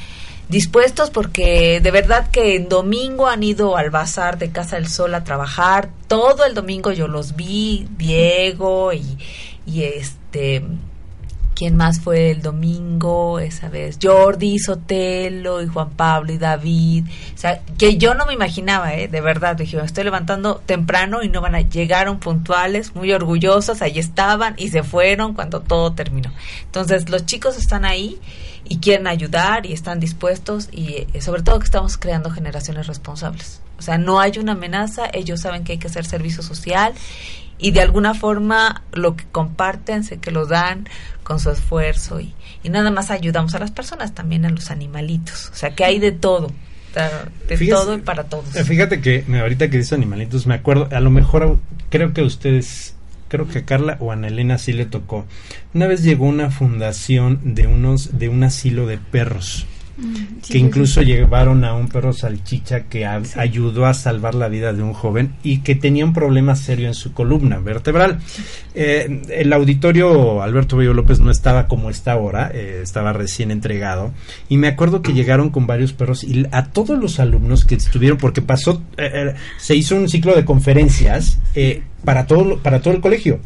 dispuestos 0.49 1.11
porque 1.11 1.79
de 1.81 1.91
verdad 1.93 2.29
que 2.33 2.57
en 2.57 2.69
domingo 2.69 3.29
han 3.29 3.45
ido 3.45 3.77
al 3.77 3.91
bazar 3.91 4.37
de 4.37 4.51
Casa 4.51 4.75
del 4.75 4.89
Sol 4.89 5.15
a 5.15 5.23
trabajar. 5.23 5.91
Todo 6.09 6.45
el 6.45 6.55
domingo 6.55 6.91
yo 6.91 7.07
los 7.07 7.37
vi, 7.37 7.87
Diego 7.97 8.93
y, 8.93 9.17
y 9.65 9.85
este 9.85 10.65
¿Quién 11.63 11.77
más 11.77 12.01
fue 12.01 12.33
el 12.33 12.43
domingo 12.43 13.39
esa 13.39 13.69
vez? 13.69 13.97
Jordi, 14.03 14.59
Sotelo 14.59 15.63
y 15.63 15.69
Juan 15.69 15.91
Pablo 15.91 16.33
y 16.33 16.39
David. 16.39 17.05
O 17.07 17.39
sea, 17.39 17.61
que 17.79 17.99
yo 17.99 18.15
no 18.15 18.27
me 18.27 18.33
imaginaba, 18.33 18.95
¿eh? 18.95 19.07
De 19.07 19.21
verdad, 19.21 19.55
dije, 19.55 19.77
me 19.77 19.85
estoy 19.85 20.03
levantando 20.03 20.57
temprano 20.67 21.23
y 21.23 21.29
no 21.29 21.41
van 21.41 21.55
a... 21.55 21.61
Llegaron 21.61 22.19
puntuales, 22.19 22.97
muy 22.97 23.13
orgullosos, 23.13 23.81
ahí 23.81 24.01
estaban 24.01 24.57
y 24.57 24.71
se 24.71 24.83
fueron 24.83 25.35
cuando 25.35 25.61
todo 25.61 25.93
terminó. 25.93 26.33
Entonces, 26.65 27.09
los 27.09 27.27
chicos 27.27 27.57
están 27.57 27.85
ahí 27.85 28.19
y 28.73 28.79
quieren 28.79 29.07
ayudar 29.07 29.67
y 29.67 29.75
están 29.75 30.01
dispuestos 30.01 30.71
y 30.73 31.07
eh, 31.13 31.21
sobre 31.21 31.43
todo 31.43 31.59
que 31.59 31.67
estamos 31.67 31.99
creando 31.99 32.31
generaciones 32.31 32.87
responsables. 32.87 33.61
O 33.79 33.83
sea, 33.83 33.99
no 33.99 34.19
hay 34.19 34.39
una 34.39 34.53
amenaza, 34.53 35.11
ellos 35.13 35.41
saben 35.41 35.63
que 35.63 35.73
hay 35.73 35.79
que 35.79 35.89
hacer 35.89 36.07
servicio 36.07 36.43
social 36.43 36.95
y 37.59 37.73
de 37.73 37.83
alguna 37.83 38.15
forma 38.15 38.83
lo 38.95 39.15
que 39.15 39.27
comparten, 39.31 40.05
sé 40.05 40.21
que 40.21 40.31
lo 40.31 40.47
dan 40.47 40.89
con 41.23 41.39
su 41.39 41.51
esfuerzo 41.51 42.19
y, 42.19 42.33
y 42.63 42.71
nada 42.71 42.91
más 42.91 43.11
ayudamos 43.11 43.55
a 43.55 43.59
las 43.59 43.73
personas, 43.73 44.15
también 44.15 44.47
a 44.47 44.49
los 44.49 44.71
animalitos. 44.71 45.51
O 45.51 45.55
sea 45.55 45.75
que 45.75 45.85
hay 45.85 45.99
de 45.99 46.13
todo 46.13 46.51
de 47.47 47.69
todo 47.69 47.95
y 47.95 47.99
para 47.99 48.25
todos. 48.25 48.47
Fíjate 48.67 49.03
que 49.03 49.27
ahorita 49.39 49.69
que 49.69 49.77
dice 49.77 49.95
animalitos, 49.95 50.47
me 50.47 50.55
acuerdo, 50.55 50.89
a 50.91 51.01
lo 51.01 51.11
mejor 51.11 51.59
creo 51.91 52.15
que 52.15 52.23
ustedes, 52.23 52.95
creo 53.33 53.49
que 53.49 53.61
a 53.61 53.65
Carla 53.65 53.97
o 53.99 54.11
a 54.11 54.13
Ana 54.13 54.29
Elena 54.29 54.59
sí 54.59 54.75
le 54.75 54.85
tocó. 54.85 55.25
Una 55.73 55.87
vez 55.87 56.03
llegó 56.03 56.27
una 56.27 56.51
fundación 56.51 57.41
de 57.55 57.67
unos, 57.67 58.19
de 58.19 58.29
un 58.29 58.45
asilo 58.45 58.87
de 58.87 58.99
perros 58.99 59.67
que 60.49 60.59
incluso 60.59 61.03
llevaron 61.03 61.65
a 61.65 61.75
un 61.75 61.89
perro 61.89 62.13
salchicha 62.13 62.85
que 62.85 63.07
ayudó 63.07 63.87
a 63.87 63.95
salvar 63.95 64.35
la 64.35 64.49
vida 64.49 64.73
de 64.73 64.83
un 64.83 64.93
joven 64.93 65.35
y 65.43 65.59
que 65.59 65.75
tenía 65.75 66.05
un 66.05 66.13
problema 66.13 66.57
serio 66.57 66.89
en 66.89 66.95
su 66.95 67.13
columna 67.13 67.59
vertebral. 67.59 68.21
Eh, 68.75 69.23
el 69.31 69.53
auditorio 69.53 70.43
Alberto 70.43 70.77
Bello 70.77 70.95
López 70.95 71.21
no 71.21 71.31
estaba 71.31 71.69
como 71.69 71.91
está 71.91 72.13
ahora, 72.13 72.51
eh, 72.53 72.81
estaba 72.83 73.13
recién 73.13 73.51
entregado 73.51 74.13
y 74.49 74.57
me 74.57 74.69
acuerdo 74.69 75.03
que 75.03 75.13
llegaron 75.13 75.51
con 75.51 75.67
varios 75.67 75.93
perros 75.93 76.25
y 76.25 76.47
a 76.51 76.67
todos 76.67 76.99
los 76.99 77.21
alumnos 77.21 77.65
que 77.65 77.75
estuvieron, 77.75 78.19
porque 78.19 78.43
pasó, 78.43 78.83
eh, 78.97 79.35
se 79.59 79.77
hizo 79.77 79.97
un 79.97 80.09
ciclo 80.09 80.35
de 80.35 80.45
conferencias 80.45 81.39
para 82.05 82.27
todo, 82.27 82.59
para 82.59 82.81
todo 82.81 82.95
el 82.95 83.01
colegio. 83.01 83.41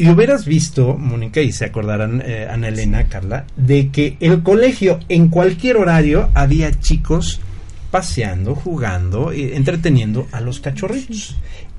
Y 0.00 0.08
hubieras 0.08 0.46
visto, 0.46 0.96
Mónica, 0.96 1.42
y 1.42 1.52
se 1.52 1.66
acordarán 1.66 2.22
eh, 2.24 2.48
Ana 2.50 2.68
Elena, 2.68 3.04
Carla, 3.10 3.44
de 3.54 3.90
que 3.90 4.16
el 4.20 4.42
colegio 4.42 4.98
en 5.10 5.28
cualquier 5.28 5.76
horario 5.76 6.30
había 6.32 6.72
chicos 6.80 7.38
paseando, 7.90 8.54
jugando, 8.54 9.30
eh, 9.30 9.56
entreteniendo 9.56 10.26
a 10.32 10.40
los 10.40 10.60
cachorritos. 10.60 11.36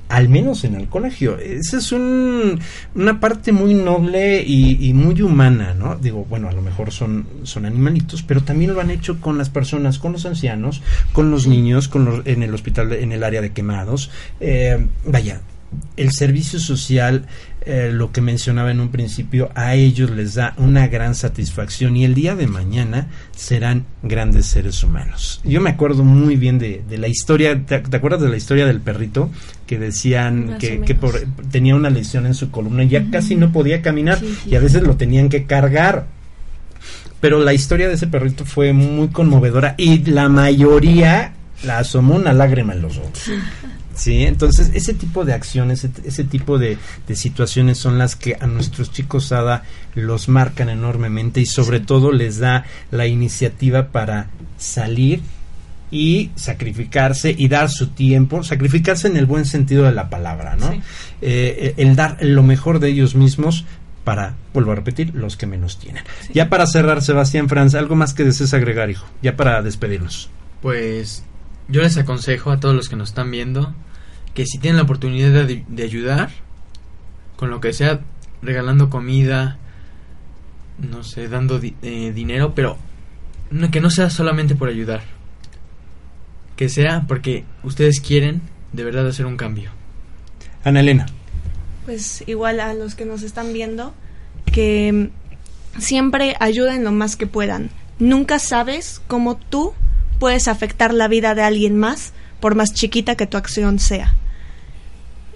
Al 0.07 0.29
menos 0.29 0.63
en 0.65 0.75
el 0.75 0.87
colegio. 0.87 1.39
Esa 1.39 1.77
es 1.77 1.91
una 1.91 3.19
parte 3.19 3.51
muy 3.53 3.73
noble 3.73 4.43
y, 4.45 4.93
muy 4.93 5.19
humana, 5.23 5.73
¿no? 5.73 5.95
Digo, 5.95 6.23
bueno, 6.29 6.47
a 6.47 6.51
lo 6.51 6.61
mejor 6.61 6.91
son, 6.91 7.25
son 7.41 7.65
animalitos, 7.65 8.21
pero 8.21 8.43
también 8.43 8.75
lo 8.75 8.81
han 8.81 8.91
hecho 8.91 9.19
con 9.19 9.39
las 9.39 9.49
personas, 9.49 9.97
con 9.97 10.11
los 10.11 10.27
ancianos, 10.27 10.83
con 11.11 11.31
los 11.31 11.47
niños, 11.47 11.87
con 11.87 12.05
los, 12.05 12.27
en 12.27 12.43
el 12.43 12.53
hospital, 12.53 12.93
en 12.93 13.13
el 13.13 13.23
área 13.23 13.41
de 13.41 13.51
quemados. 13.51 14.11
Eh, 14.39 14.85
vaya, 15.07 15.41
el 15.97 16.11
servicio 16.11 16.59
social, 16.59 17.25
eh, 17.63 17.91
lo 17.93 18.11
que 18.11 18.21
mencionaba 18.21 18.71
en 18.71 18.79
un 18.79 18.89
principio, 18.89 19.51
a 19.55 19.75
ellos 19.75 20.09
les 20.09 20.35
da 20.35 20.53
una 20.57 20.87
gran 20.87 21.15
satisfacción 21.15 21.95
y 21.95 22.05
el 22.05 22.13
día 22.13 22.35
de 22.35 22.47
mañana 22.47 23.07
serán 23.35 23.85
grandes 24.01 24.47
seres 24.47 24.83
humanos. 24.83 25.41
Yo 25.43 25.61
me 25.61 25.69
acuerdo 25.69 26.03
muy 26.03 26.35
bien 26.35 26.59
de, 26.59 26.83
la 26.89 27.07
historia, 27.07 27.65
¿te, 27.65 27.75
acuerdas 27.75 28.21
de 28.21 28.29
la 28.29 28.37
historia 28.37 28.65
del 28.65 28.81
perrito? 28.81 29.29
Que 29.67 29.77
decían 29.77 30.57
que, 30.59 30.97
tenía 31.51 31.75
una 31.75 31.89
lesión 31.89 32.25
en 32.25 32.33
su 32.33 32.51
columna 32.51 32.83
y 32.83 32.89
ya 32.89 33.09
casi 33.11 33.35
no 33.35 33.51
podía 33.51 33.81
caminar 33.81 34.19
y 34.45 34.55
a 34.55 34.59
veces 34.59 34.83
lo 34.83 34.97
tenían 34.97 35.29
que 35.29 35.45
cargar. 35.45 36.07
Pero 37.19 37.39
la 37.39 37.53
historia 37.53 37.87
de 37.87 37.93
ese 37.93 38.07
perrito 38.07 38.43
fue 38.43 38.73
muy 38.73 39.09
conmovedora 39.09 39.75
y 39.77 40.03
la 40.05 40.27
mayoría 40.27 41.33
la 41.63 41.77
asomó 41.77 42.15
una 42.15 42.33
lágrima 42.33 42.73
en 42.73 42.81
los 42.81 42.97
ojos. 42.97 43.29
Sí, 43.95 44.23
entonces 44.23 44.71
ese 44.73 44.93
tipo 44.93 45.25
de 45.25 45.33
acciones, 45.33 45.83
ese, 45.83 46.23
tipo 46.23 46.57
de, 46.57 46.77
situaciones 47.13 47.77
son 47.77 47.97
las 47.97 48.15
que 48.15 48.37
a 48.39 48.47
nuestros 48.47 48.91
chicos 48.91 49.31
ADA 49.31 49.63
los 49.95 50.29
marcan 50.29 50.69
enormemente 50.69 51.41
y 51.41 51.45
sobre 51.45 51.79
todo 51.79 52.11
les 52.11 52.39
da 52.39 52.65
la 52.89 53.07
iniciativa 53.07 53.89
para 53.89 54.29
salir 54.57 55.21
y 55.91 56.31
sacrificarse 56.35 57.35
y 57.37 57.49
dar 57.49 57.69
su 57.69 57.87
tiempo, 57.87 58.43
sacrificarse 58.43 59.07
en 59.07 59.17
el 59.17 59.25
buen 59.25 59.45
sentido 59.45 59.83
de 59.83 59.91
la 59.91 60.09
palabra, 60.09 60.55
¿no? 60.55 60.71
Eh, 61.21 61.73
el 61.75 61.97
dar 61.97 62.17
lo 62.21 62.43
mejor 62.43 62.79
de 62.79 62.89
ellos 62.89 63.13
mismos 63.13 63.65
para, 64.05 64.35
vuelvo 64.53 64.71
a 64.71 64.75
repetir, 64.75 65.13
los 65.13 65.35
que 65.35 65.45
menos 65.45 65.79
tienen. 65.79 66.03
Ya 66.33 66.49
para 66.49 66.65
cerrar, 66.65 67.01
Sebastián 67.01 67.49
Franz, 67.49 67.75
algo 67.75 67.95
más 67.95 68.13
que 68.13 68.23
desees 68.23 68.53
agregar, 68.53 68.89
hijo, 68.89 69.05
ya 69.21 69.35
para 69.35 69.61
despedirnos. 69.61 70.29
Pues 70.61 71.23
yo 71.71 71.81
les 71.81 71.97
aconsejo 71.97 72.51
a 72.51 72.59
todos 72.59 72.75
los 72.75 72.89
que 72.89 72.95
nos 72.95 73.09
están 73.09 73.31
viendo 73.31 73.73
que 74.33 74.45
si 74.45 74.57
tienen 74.59 74.77
la 74.77 74.83
oportunidad 74.83 75.45
de, 75.45 75.83
ayudar, 75.83 76.29
con 77.35 77.49
lo 77.49 77.59
que 77.59 77.73
sea, 77.73 78.01
regalando 78.41 78.89
comida, 78.89 79.57
no 80.77 81.03
sé, 81.03 81.27
dando 81.27 81.59
eh, 81.81 82.11
dinero, 82.13 82.53
pero 82.55 82.77
que 83.71 83.81
no 83.81 83.89
sea 83.89 84.09
solamente 84.09 84.55
por 84.55 84.69
ayudar. 84.69 85.01
Que 86.55 86.69
sea 86.69 87.05
porque 87.07 87.43
ustedes 87.63 87.99
quieren 87.99 88.41
de 88.71 88.83
verdad 88.83 89.07
hacer 89.07 89.25
un 89.25 89.37
cambio. 89.37 89.71
Ana 90.63 90.79
Elena. 90.79 91.07
Pues 91.85 92.23
igual 92.27 92.59
a 92.59 92.73
los 92.73 92.95
que 92.95 93.05
nos 93.05 93.23
están 93.23 93.51
viendo, 93.51 93.93
que 94.45 95.09
siempre 95.77 96.35
ayuden 96.39 96.83
lo 96.83 96.91
más 96.91 97.15
que 97.15 97.27
puedan. 97.27 97.69
Nunca 97.99 98.39
sabes 98.39 99.01
cómo 99.07 99.37
tú 99.37 99.73
puedes 100.21 100.47
afectar 100.47 100.93
la 100.93 101.07
vida 101.07 101.33
de 101.33 101.41
alguien 101.41 101.79
más, 101.79 102.13
por 102.39 102.53
más 102.53 102.75
chiquita 102.75 103.15
que 103.15 103.25
tu 103.25 103.37
acción 103.37 103.79
sea. 103.79 104.13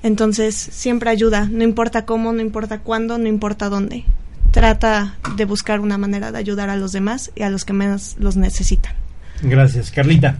Entonces, 0.04 0.54
siempre 0.54 1.10
ayuda, 1.10 1.48
no 1.50 1.64
importa 1.64 2.06
cómo, 2.06 2.32
no 2.34 2.42
importa 2.42 2.82
cuándo, 2.82 3.18
no 3.18 3.28
importa 3.28 3.68
dónde. 3.70 4.06
Trata 4.52 5.16
de 5.36 5.46
buscar 5.46 5.80
una 5.80 5.98
manera 5.98 6.32
de 6.32 6.38
ayudar 6.38 6.70
a 6.70 6.76
los 6.76 6.92
demás 6.92 7.32
y 7.34 7.42
a 7.42 7.50
los 7.50 7.66
que 7.66 7.74
menos 7.74 8.16
los 8.20 8.38
necesitan. 8.38 8.94
Gracias, 9.42 9.90
Carlita. 9.90 10.38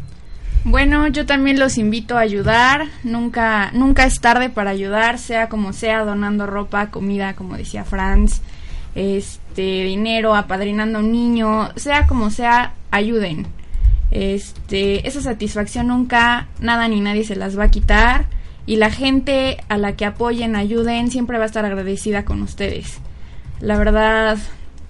Bueno, 0.64 1.08
yo 1.08 1.26
también 1.26 1.58
los 1.58 1.80
invito 1.80 2.16
a 2.16 2.22
ayudar. 2.22 2.86
Nunca, 3.04 3.72
nunca 3.74 4.06
es 4.06 4.20
tarde 4.20 4.52
para 4.52 4.70
ayudar, 4.70 5.18
sea 5.18 5.50
como 5.50 5.74
sea, 5.74 6.06
donando 6.06 6.46
ropa, 6.46 6.92
comida, 6.92 7.34
como 7.34 7.58
decía 7.58 7.84
Franz, 7.84 8.42
este, 8.94 9.86
dinero, 9.86 10.36
apadrinando 10.36 11.00
a 11.00 11.02
un 11.02 11.12
niño, 11.12 11.72
sea 11.78 12.06
como 12.06 12.30
sea, 12.30 12.74
ayuden. 12.92 13.48
Este, 14.16 15.06
esa 15.06 15.20
satisfacción 15.20 15.88
nunca 15.88 16.48
nada 16.62 16.88
ni 16.88 17.02
nadie 17.02 17.26
se 17.26 17.36
las 17.36 17.60
va 17.60 17.66
a 17.66 17.72
quitar 17.72 18.28
y 18.66 18.78
la 18.78 18.90
gente 18.90 19.58
a 19.68 19.78
la 19.78 19.98
que 19.98 20.06
apoyen, 20.06 20.56
ayuden, 20.56 21.12
siempre 21.12 21.38
va 21.38 21.44
a 21.44 21.48
estar 21.48 21.66
agradecida 21.66 22.24
con 22.24 22.42
ustedes. 22.42 23.00
La 23.60 23.78
verdad 23.78 24.38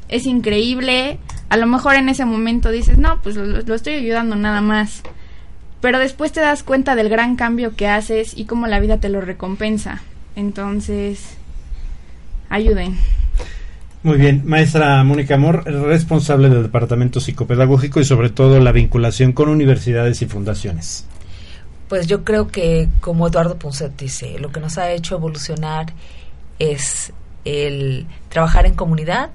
es 0.10 0.28
increíble. 0.28 1.18
A 1.50 1.58
lo 1.58 1.66
mejor 1.66 1.96
en 1.96 2.10
ese 2.10 2.26
momento 2.26 2.70
dices, 2.70 3.00
no, 3.00 3.20
pues 3.24 3.36
lo, 3.36 3.46
lo 3.46 3.74
estoy 3.74 3.96
ayudando 3.96 4.36
nada 4.36 4.62
más 4.62 5.02
pero 5.86 6.00
después 6.00 6.32
te 6.32 6.40
das 6.40 6.64
cuenta 6.64 6.96
del 6.96 7.10
gran 7.10 7.36
cambio 7.36 7.76
que 7.76 7.88
haces 7.88 8.36
y 8.36 8.46
cómo 8.46 8.66
la 8.66 8.80
vida 8.80 8.98
te 8.98 9.08
lo 9.08 9.22
recompensa. 9.22 10.02
Entonces, 10.36 11.38
ayuden. 12.50 12.98
Muy 14.06 14.20
bien, 14.20 14.44
maestra 14.46 15.04
Mónica 15.04 15.34
Amor, 15.34 15.64
responsable 15.66 16.48
del 16.48 16.62
Departamento 16.62 17.20
Psicopedagógico 17.20 18.00
y 18.00 18.06
sobre 18.06 18.30
todo 18.30 18.60
la 18.60 18.72
vinculación 18.72 19.32
con 19.32 19.50
universidades 19.50 20.22
y 20.22 20.28
fundaciones. 20.28 21.08
Pues 21.90 22.06
yo 22.06 22.24
creo 22.24 22.50
que, 22.50 22.88
como 23.02 23.28
Eduardo 23.28 23.58
Punset 23.58 23.98
dice, 23.98 24.38
lo 24.38 24.52
que 24.52 24.60
nos 24.60 24.78
ha 24.78 24.92
hecho 24.92 25.16
evolucionar 25.16 25.88
es 26.60 27.14
el 27.46 28.06
trabajar 28.30 28.68
en 28.68 28.76
comunidad 28.76 29.32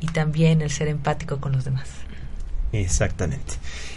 y 0.00 0.08
también 0.08 0.60
el 0.60 0.68
ser 0.68 0.88
empático 0.88 1.38
con 1.38 1.52
los 1.52 1.64
demás. 1.64 1.99
Exactamente. 2.72 3.54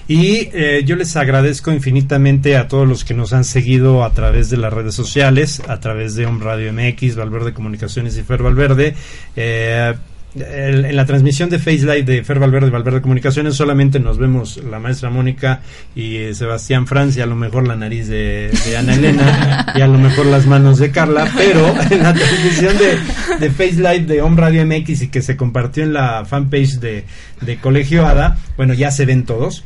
Y 0.08 0.50
eh, 0.54 0.84
yo 0.86 0.96
les 0.96 1.16
agradezco 1.16 1.72
infinitamente 1.72 2.58
a 2.58 2.68
todos 2.68 2.88
los 2.88 3.06
que 3.06 3.14
nos 3.14 3.32
han 3.32 3.46
seguido 3.46 4.04
a 4.04 4.12
través 4.14 4.50
de 4.50 4.58
las 4.58 4.74
redes 4.74 4.96
sociales, 4.96 5.62
a 5.68 5.80
través 5.80 6.16
de 6.16 6.26
Home 6.26 6.44
Radio 6.44 6.74
MX, 6.74 7.16
Valverde 7.16 7.54
Comunicaciones 7.54 8.18
y 8.18 8.24
Fer 8.24 8.44
Valverde. 8.44 8.96
Eh, 9.36 9.94
en 10.36 10.96
la 10.96 11.06
transmisión 11.06 11.50
de 11.50 11.60
Face 11.60 11.82
Live 11.82 12.04
de 12.04 12.24
Fer 12.24 12.40
Valverde 12.40 12.72
Valverde 12.72 13.02
Comunicaciones 13.02 13.56
solamente 13.56 14.00
nos 14.00 14.18
vemos 14.18 14.58
la 14.58 14.80
maestra 14.80 15.10
Mónica 15.10 15.62
y 15.96 16.18
eh, 16.18 16.34
Sebastián 16.34 16.88
Franz 16.88 17.16
y 17.18 17.22
a 17.22 17.26
lo 17.26 17.36
mejor 17.36 17.68
la 17.68 17.76
nariz 17.76 18.08
de, 18.08 18.52
Ana 18.78 18.96
Elena 18.96 19.74
y 19.76 19.82
a 19.82 19.88
lo 19.88 20.00
mejor 20.00 20.26
las 20.26 20.48
manos 20.48 20.80
de 20.80 20.92
Carla, 20.92 21.30
pero 21.36 21.68
en 21.90 22.02
la 22.02 22.14
transmisión 22.14 22.76
de, 22.78 22.98
de 23.40 23.52
Face 23.52 23.76
Live 23.76 24.06
de 24.06 24.22
Home 24.22 24.42
Radio 24.42 24.66
MX 24.66 25.04
y 25.04 25.08
que 25.10 25.22
se 25.22 25.38
compartió 25.38 25.84
en 25.84 25.94
la 25.94 26.26
fanpage 26.26 26.80
de, 26.80 27.06
de 27.42 27.58
Colegio 27.58 28.08
Ada, 28.08 28.38
bueno, 28.58 28.74
ya 28.74 28.90
se 28.92 29.06
ven 29.06 29.26
todos. 29.26 29.64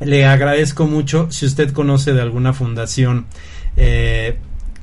Le 0.00 0.26
agradezco 0.26 0.86
mucho 0.86 1.28
si 1.30 1.46
usted 1.46 1.72
conoce 1.72 2.12
de 2.12 2.20
alguna 2.20 2.52
fundación 2.52 3.24
eh, 3.76 4.36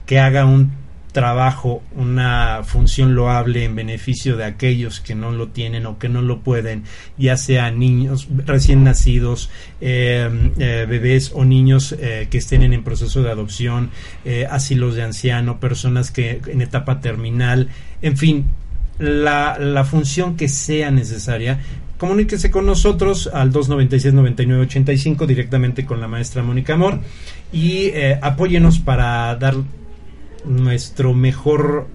que 0.07 0.19
haga 0.19 0.45
un 0.45 0.82
trabajo, 1.13 1.81
una 1.95 2.61
función 2.65 3.15
loable 3.15 3.63
en 3.63 3.75
beneficio 3.75 4.35
de 4.35 4.43
aquellos 4.43 4.99
que 4.99 5.15
no 5.15 5.31
lo 5.31 5.49
tienen 5.49 5.85
o 5.85 5.99
que 5.99 6.09
no 6.09 6.21
lo 6.21 6.39
pueden, 6.39 6.83
ya 7.17 7.37
sea 7.37 7.71
niños 7.71 8.27
recién 8.45 8.83
nacidos, 8.83 9.49
eh, 9.79 10.27
eh, 10.57 10.85
bebés 10.89 11.31
o 11.33 11.45
niños 11.45 11.95
eh, 11.97 12.27
que 12.29 12.39
estén 12.39 12.63
en 12.63 12.83
proceso 12.83 13.21
de 13.21 13.29
adopción, 13.29 13.91
asilos 14.49 14.95
de 14.95 15.03
anciano, 15.03 15.59
personas 15.59 16.11
que 16.11 16.41
en 16.47 16.61
etapa 16.61 16.99
terminal, 16.99 17.69
en 18.01 18.17
fin, 18.17 18.45
la, 18.97 19.57
la 19.59 19.85
función 19.85 20.35
que 20.35 20.49
sea 20.49 20.89
necesaria, 20.89 21.59
comuníquese 21.97 22.49
con 22.49 22.65
nosotros 22.65 23.29
al 23.31 23.53
296-9985 23.53 25.27
directamente 25.27 25.85
con 25.85 26.01
la 26.01 26.07
maestra 26.07 26.41
Mónica 26.41 26.73
Amor 26.73 26.99
y 27.51 27.91
apóyenos 28.21 28.79
para 28.79 29.35
dar 29.35 29.55
nuestro 30.45 31.13
mejor 31.13 31.87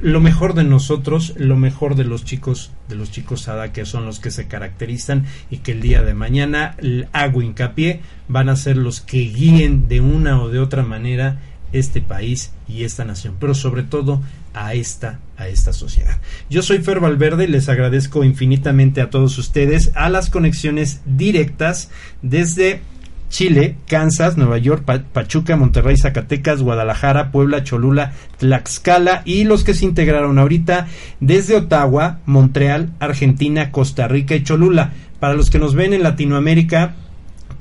lo 0.00 0.20
mejor 0.20 0.54
de 0.54 0.64
nosotros, 0.64 1.34
lo 1.36 1.56
mejor 1.56 1.96
de 1.96 2.04
los 2.04 2.24
chicos, 2.24 2.72
de 2.88 2.94
los 2.94 3.10
chicos 3.10 3.48
ADA 3.48 3.72
que 3.72 3.84
son 3.84 4.06
los 4.06 4.20
que 4.20 4.30
se 4.30 4.46
caracterizan 4.46 5.26
y 5.50 5.58
que 5.58 5.72
el 5.72 5.80
día 5.80 6.02
de 6.02 6.14
mañana 6.14 6.76
hago 7.12 7.42
hincapié 7.42 8.00
van 8.28 8.48
a 8.48 8.56
ser 8.56 8.76
los 8.76 9.00
que 9.00 9.18
guíen 9.18 9.88
de 9.88 10.00
una 10.00 10.40
o 10.40 10.48
de 10.48 10.60
otra 10.60 10.82
manera 10.82 11.40
este 11.72 12.00
país 12.00 12.52
y 12.68 12.84
esta 12.84 13.04
nación, 13.04 13.36
pero 13.40 13.54
sobre 13.54 13.82
todo 13.82 14.22
a 14.54 14.74
esta 14.74 15.20
a 15.38 15.48
esta 15.48 15.72
sociedad. 15.72 16.18
Yo 16.50 16.62
soy 16.62 16.78
Fer 16.78 17.00
Valverde 17.00 17.44
y 17.44 17.48
les 17.48 17.68
agradezco 17.68 18.24
infinitamente 18.24 19.00
a 19.00 19.10
todos 19.10 19.38
ustedes 19.38 19.90
a 19.94 20.08
las 20.08 20.30
conexiones 20.30 21.00
directas 21.04 21.90
desde 22.20 22.80
Chile, 23.32 23.76
Kansas, 23.88 24.36
Nueva 24.36 24.58
York, 24.58 24.84
Pachuca, 25.12 25.56
Monterrey, 25.56 25.96
Zacatecas, 25.96 26.62
Guadalajara, 26.62 27.32
Puebla, 27.32 27.64
Cholula, 27.64 28.12
Tlaxcala 28.36 29.22
y 29.24 29.44
los 29.44 29.64
que 29.64 29.72
se 29.72 29.86
integraron 29.86 30.38
ahorita 30.38 30.86
desde 31.18 31.56
Ottawa, 31.56 32.18
Montreal, 32.26 32.90
Argentina, 33.00 33.72
Costa 33.72 34.06
Rica 34.06 34.36
y 34.36 34.44
Cholula. 34.44 34.92
Para 35.18 35.34
los 35.34 35.48
que 35.48 35.58
nos 35.58 35.74
ven 35.74 35.94
en 35.94 36.02
Latinoamérica, 36.02 36.94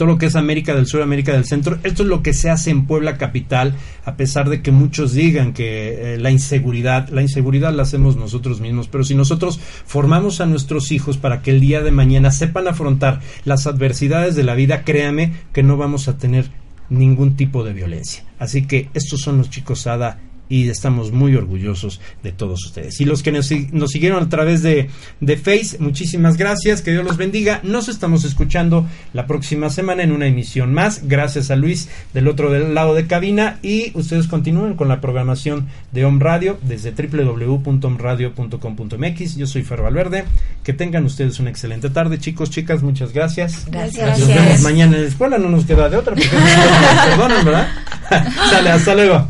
todo 0.02 0.10
lo 0.14 0.18
que 0.18 0.26
es 0.26 0.36
América 0.36 0.74
del 0.74 0.88
Sur, 0.88 1.04
América 1.04 1.32
del 1.32 1.46
Centro. 1.46 1.78
Esto 1.84 2.02
es 2.02 2.10
lo 2.10 2.24
que 2.24 2.34
se 2.34 2.50
hace 2.50 2.72
en 2.72 2.88
Puebla 2.88 3.20
Capital, 3.20 3.76
a 4.04 4.16
pesar 4.16 4.50
de 4.50 4.64
que 4.64 4.72
muchos 4.72 5.14
digan 5.14 5.54
que 5.54 6.16
eh, 6.16 6.18
la 6.18 6.32
inseguridad, 6.32 7.10
la 7.10 7.22
inseguridad 7.22 7.72
la 7.72 7.84
hacemos 7.84 8.16
nosotros 8.16 8.62
mismos, 8.62 8.88
pero 8.88 9.04
si 9.04 9.14
nosotros 9.14 9.60
formamos 9.86 10.42
a 10.42 10.48
nuestros 10.48 10.92
hijos 10.92 11.20
para 11.20 11.44
que 11.44 11.52
el 11.52 11.60
día 11.60 11.84
de 11.84 11.92
mañana 11.92 12.32
sepan 12.32 12.68
afrontar 12.68 13.20
las 13.46 13.68
adversidades 13.68 14.36
de 14.36 14.44
la 14.44 14.56
vida, 14.56 14.84
créame 14.84 15.34
que 15.54 15.62
no 15.62 15.78
vamos 15.78 16.08
a 16.08 16.18
tener 16.18 16.50
ningún 16.90 17.36
tipo 17.36 17.64
de 17.64 17.74
violencia. 17.74 18.24
Así 18.40 18.66
que 18.66 18.90
estos 18.96 19.22
son 19.22 19.38
los 19.38 19.52
chicos 19.52 19.86
ADA 19.86 20.18
y 20.52 20.70
estamos 20.70 21.12
muy 21.14 21.36
orgullosos 21.38 22.02
de 22.24 22.34
todos 22.34 22.66
ustedes. 22.66 23.00
Y 23.00 23.06
los 23.06 23.24
que 23.24 23.32
nos, 23.32 23.48
siguieron 23.48 24.22
a 24.22 24.28
través 24.28 24.62
de, 24.62 24.90
de 25.22 25.38
Face, 25.38 25.78
muchísimas 25.80 26.36
gracias, 26.36 26.82
que 26.82 26.92
Dios 26.92 27.06
los 27.06 27.16
bendiga. 27.16 27.62
Nos 27.64 27.88
estamos 27.88 28.26
escuchando 28.26 28.86
la 29.14 29.28
próxima 29.28 29.70
semana 29.70 30.04
en 30.04 30.12
una 30.12 30.28
emisión 30.28 30.74
más. 30.74 31.08
Gracias 31.08 31.52
a 31.52 31.56
Luis 31.56 31.88
del 32.14 32.28
otro 32.28 32.50
lado 32.50 32.94
de 32.94 33.08
cabina 33.08 33.60
y 33.62 33.98
ustedes 33.98 34.28
continúen 34.28 34.74
con 34.74 34.90
la 34.90 35.00
programación 35.00 35.70
de 35.94 36.04
Home 36.04 36.22
Radio 36.22 36.60
desde 36.64 36.92
www.omradio.com.mx. 36.92 39.38
Yo 39.38 39.48
soy 39.48 39.64
Fer 39.64 39.82
Valverde. 39.82 40.26
Que 40.66 40.74
tengan 40.74 41.06
ustedes 41.06 41.40
una 41.40 41.50
excelente 41.50 41.90
tarde, 41.90 42.20
chicos, 42.20 42.50
chicas, 42.50 42.84
muchas 42.84 43.14
gracias. 43.14 43.68
Gracias. 43.72 44.20
Nos 44.20 44.28
vemos 44.28 44.60
mañana 44.60 44.98
en 44.98 45.04
la 45.04 45.08
escuela, 45.08 45.38
no 45.38 45.48
nos 45.48 45.64
queda 45.64 45.88
de 45.88 45.96
otra, 45.96 46.14
porque 46.14 46.30
perdonan, 46.30 47.46
¿verdad? 47.46 47.70
Sale, 48.50 48.70
hasta 48.70 48.96
luego. 48.96 49.30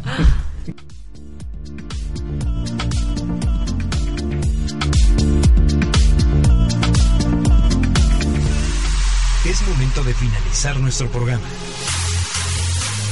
Es 9.51 9.67
momento 9.67 10.01
de 10.05 10.13
finalizar 10.13 10.79
nuestro 10.79 11.11
programa. 11.11 11.43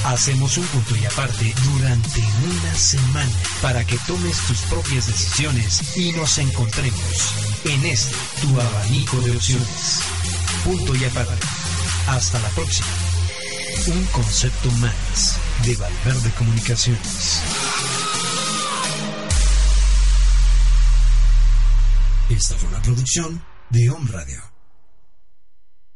Hacemos 0.06 0.58
un 0.58 0.66
punto 0.68 0.96
y 0.96 1.06
aparte 1.06 1.54
durante 1.74 2.22
una 2.22 2.76
semana 2.76 3.32
para 3.62 3.86
que 3.86 3.98
tomes 4.08 4.38
tus 4.48 4.62
propias 4.62 5.08
decisiones 5.08 5.98
y 5.98 6.14
nos 6.14 6.38
encontremos 6.38 7.34
en 7.66 7.86
este 7.86 8.16
tu 8.42 8.62
abanico 8.62 9.20
de 9.20 9.32
opciones. 9.32 10.00
Punto 10.64 10.96
y 10.96 11.04
aparte. 11.04 11.46
Hasta 12.08 12.40
la 12.40 12.50
próxima. 12.50 12.88
Un 13.88 14.06
concepto 14.06 14.72
más 14.74 15.38
de 15.66 15.76
Valverde 15.76 16.32
Comunicaciones. 16.38 17.42
Esta 22.30 22.56
fue 22.56 22.70
una 22.70 22.82
producción 22.82 23.44
de 23.72 23.90
Home 23.90 24.10
Radio. 24.10 24.49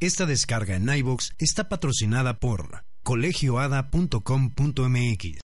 Esta 0.04 0.26
descarga 0.26 0.76
en 0.76 0.93
iVoox 0.93 1.32
está 1.39 1.70
patrocinada 1.70 2.38
por 2.38 2.84
colegioada.com.mx. 3.04 5.38